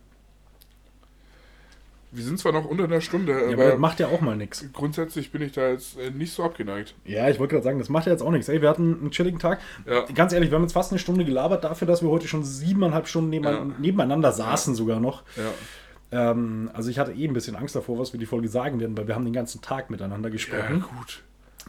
Wir 2.15 2.23
sind 2.25 2.39
zwar 2.39 2.53
noch 2.53 2.67
unter 2.67 2.85
einer 2.85 3.01
Stunde, 3.01 3.33
Ja, 3.33 3.39
aber 3.39 3.53
aber 3.55 3.65
das 3.71 3.79
macht 3.79 3.99
ja 3.99 4.09
auch 4.09 4.21
mal 4.21 4.37
nichts. 4.37 4.65
grundsätzlich 4.73 5.31
bin 5.33 5.41
ich 5.43 5.53
da 5.53 5.71
jetzt 5.71 5.99
äh, 5.99 6.11
nicht 6.11 6.33
so 6.33 6.45
abgeneigt. 6.45 6.95
Ja, 7.05 7.29
ich 7.31 7.39
wollte 7.39 7.53
gerade 7.55 7.65
sagen, 7.65 7.79
das 7.79 7.89
macht 7.89 8.05
ja 8.07 8.13
jetzt 8.13 8.21
auch 8.23 8.31
nichts. 8.31 8.49
Ey, 8.51 8.61
wir 8.61 8.69
hatten 8.69 8.99
einen 9.01 9.11
chilligen 9.11 9.39
Tag. 9.39 9.61
Ja. 9.87 10.05
Ganz 10.15 10.33
ehrlich, 10.35 10.51
wir 10.51 10.57
haben 10.57 10.63
jetzt 10.63 10.75
fast 10.75 10.93
eine 10.93 10.99
Stunde 10.99 11.25
gelabert 11.25 11.65
dafür, 11.65 11.87
dass 11.89 12.03
wir 12.03 12.11
heute 12.11 12.29
schon 12.29 12.45
siebeneinhalb 12.45 13.09
Stunden 13.09 13.31
nebeneinander, 13.31 13.75
Ja. 13.77 13.81
nebeneinander 13.81 14.31
saßen 14.33 14.75
sogar 14.75 15.01
noch. 15.01 15.23
Ja. 15.37 16.31
Ähm, 16.31 16.71
also 16.75 16.91
ich 16.91 16.99
hatte 16.99 17.13
eh 17.13 17.27
ein 17.27 17.33
bisschen 17.33 17.57
Angst 17.57 17.75
davor, 17.75 17.99
was 17.99 18.13
wir 18.13 18.21
die 18.21 18.27
Folge 18.27 18.49
sagen 18.49 18.79
werden, 18.79 18.95
weil 18.99 19.09
wir 19.09 19.15
haben 19.15 19.25
den 19.25 19.33
ganzen 19.33 19.63
Tag 19.63 19.89
miteinander 19.89 20.29
Ja, 20.29 20.33
gesprochen. 20.35 20.85
gut. 20.97 21.23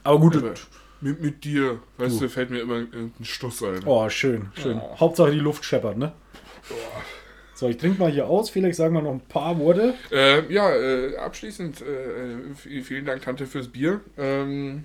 Aber 0.03 0.19
gut. 0.19 0.35
Aber 0.35 0.53
mit, 0.99 1.21
mit 1.21 1.43
dir, 1.45 1.79
weißt 1.97 2.15
Du. 2.17 2.25
du, 2.25 2.29
fällt 2.29 2.49
mir 2.49 2.59
immer 2.59 2.75
irgendein 2.75 3.23
Stuss 3.23 3.63
ein. 3.63 3.79
Oh, 3.85 4.09
schön, 4.09 4.47
schön. 4.61 4.77
Oh. 4.77 4.99
Hauptsache 4.99 5.31
die 5.31 5.39
Luft 5.39 5.63
scheppert, 5.63 5.97
ne? 5.97 6.11
So, 7.63 7.69
ich 7.69 7.77
trinke 7.77 7.97
mal 7.97 8.11
hier 8.11 8.27
aus. 8.27 8.49
Felix, 8.49 8.75
sagen 8.75 8.93
wir 8.93 9.01
noch 9.01 9.13
ein 9.13 9.21
paar 9.21 9.57
Worte. 9.57 9.93
Äh, 10.11 10.51
ja, 10.53 10.69
äh, 10.75 11.15
abschließend 11.15 11.81
äh, 11.81 12.81
vielen 12.81 13.05
Dank, 13.05 13.21
Tante, 13.21 13.47
fürs 13.47 13.69
Bier. 13.69 14.01
Ähm, 14.17 14.83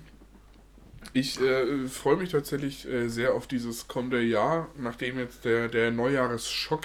ich 1.11 1.41
äh, 1.41 1.87
freue 1.89 2.15
mich 2.15 2.29
tatsächlich 2.29 2.87
äh, 2.87 3.09
sehr 3.09 3.33
auf 3.33 3.47
dieses 3.47 3.89
kommende 3.89 4.21
Jahr, 4.21 4.69
nachdem 4.77 5.19
jetzt 5.19 5.43
der, 5.43 5.67
der 5.67 5.91
Neujahresschock 5.91 6.83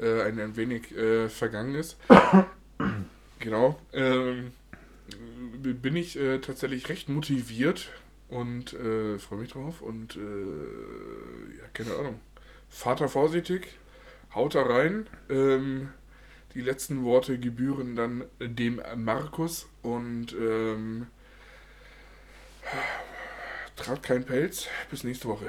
äh, 0.00 0.22
ein, 0.22 0.38
ein 0.38 0.54
wenig 0.54 0.94
vergangen 1.30 1.74
ist. 1.74 1.96
genau. 3.40 3.76
Ähm, 3.92 4.52
bin 5.58 5.96
ich 5.96 6.16
tatsächlich 6.42 6.88
recht 6.88 7.08
motiviert 7.08 7.88
und 8.28 8.70
freue 8.70 9.40
mich 9.40 9.50
drauf. 9.50 9.82
Und 9.82 10.14
ja, 10.14 11.68
keine 11.72 11.96
Ahnung. 11.96 12.20
Vater 12.68 13.08
vorsichtig, 13.08 13.68
haut 14.34 14.54
da 14.54 14.62
rein. 14.62 15.06
Ähm, 15.30 15.88
die 16.54 16.60
letzten 16.60 17.04
Worte 17.04 17.38
gebühren 17.38 17.96
dann 17.96 18.24
dem 18.40 18.80
Markus 18.96 19.68
und 19.82 20.32
ähm, 20.32 21.06
tragt 23.76 24.04
keinen 24.04 24.24
Pelz. 24.24 24.68
Bis 24.90 25.04
nächste 25.04 25.28
Woche. 25.28 25.46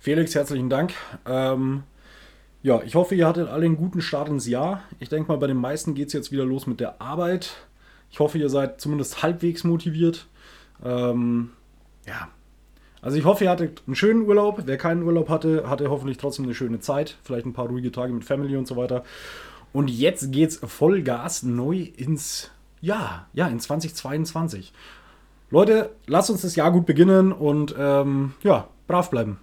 Felix, 0.00 0.34
herzlichen 0.34 0.68
Dank. 0.68 0.92
Ähm, 1.24 1.84
ja, 2.62 2.82
ich 2.82 2.94
hoffe, 2.94 3.14
ihr 3.14 3.26
hattet 3.26 3.48
alle 3.48 3.64
einen 3.64 3.76
guten 3.76 4.00
Start 4.00 4.28
ins 4.28 4.46
Jahr. 4.46 4.82
Ich 4.98 5.08
denke 5.08 5.30
mal, 5.30 5.38
bei 5.38 5.46
den 5.46 5.56
meisten 5.56 5.94
geht 5.94 6.08
es 6.08 6.12
jetzt 6.14 6.32
wieder 6.32 6.44
los 6.44 6.66
mit 6.66 6.80
der 6.80 7.00
Arbeit. 7.00 7.52
Ich 8.10 8.20
hoffe, 8.20 8.38
ihr 8.38 8.48
seid 8.48 8.80
zumindest 8.80 9.22
halbwegs 9.22 9.64
motiviert. 9.64 10.26
Ähm, 10.84 11.52
ja. 12.06 12.28
Also 13.04 13.18
ich 13.18 13.26
hoffe, 13.26 13.44
ihr 13.44 13.50
hattet 13.50 13.82
einen 13.86 13.96
schönen 13.96 14.22
Urlaub. 14.22 14.62
Wer 14.64 14.78
keinen 14.78 15.02
Urlaub 15.02 15.28
hatte, 15.28 15.68
hatte 15.68 15.90
hoffentlich 15.90 16.16
trotzdem 16.16 16.46
eine 16.46 16.54
schöne 16.54 16.80
Zeit. 16.80 17.18
Vielleicht 17.22 17.44
ein 17.44 17.52
paar 17.52 17.66
ruhige 17.68 17.92
Tage 17.92 18.14
mit 18.14 18.24
Family 18.24 18.56
und 18.56 18.66
so 18.66 18.76
weiter. 18.76 19.04
Und 19.74 19.90
jetzt 19.90 20.32
geht's 20.32 20.56
Vollgas 20.56 21.42
neu 21.42 21.88
ins 21.98 22.50
Jahr. 22.80 23.28
Ja, 23.34 23.48
in 23.48 23.60
2022. 23.60 24.72
Leute, 25.50 25.90
lasst 26.06 26.30
uns 26.30 26.40
das 26.40 26.56
Jahr 26.56 26.72
gut 26.72 26.86
beginnen 26.86 27.32
und 27.32 27.74
ähm, 27.78 28.32
ja, 28.42 28.68
brav 28.86 29.10
bleiben. 29.10 29.38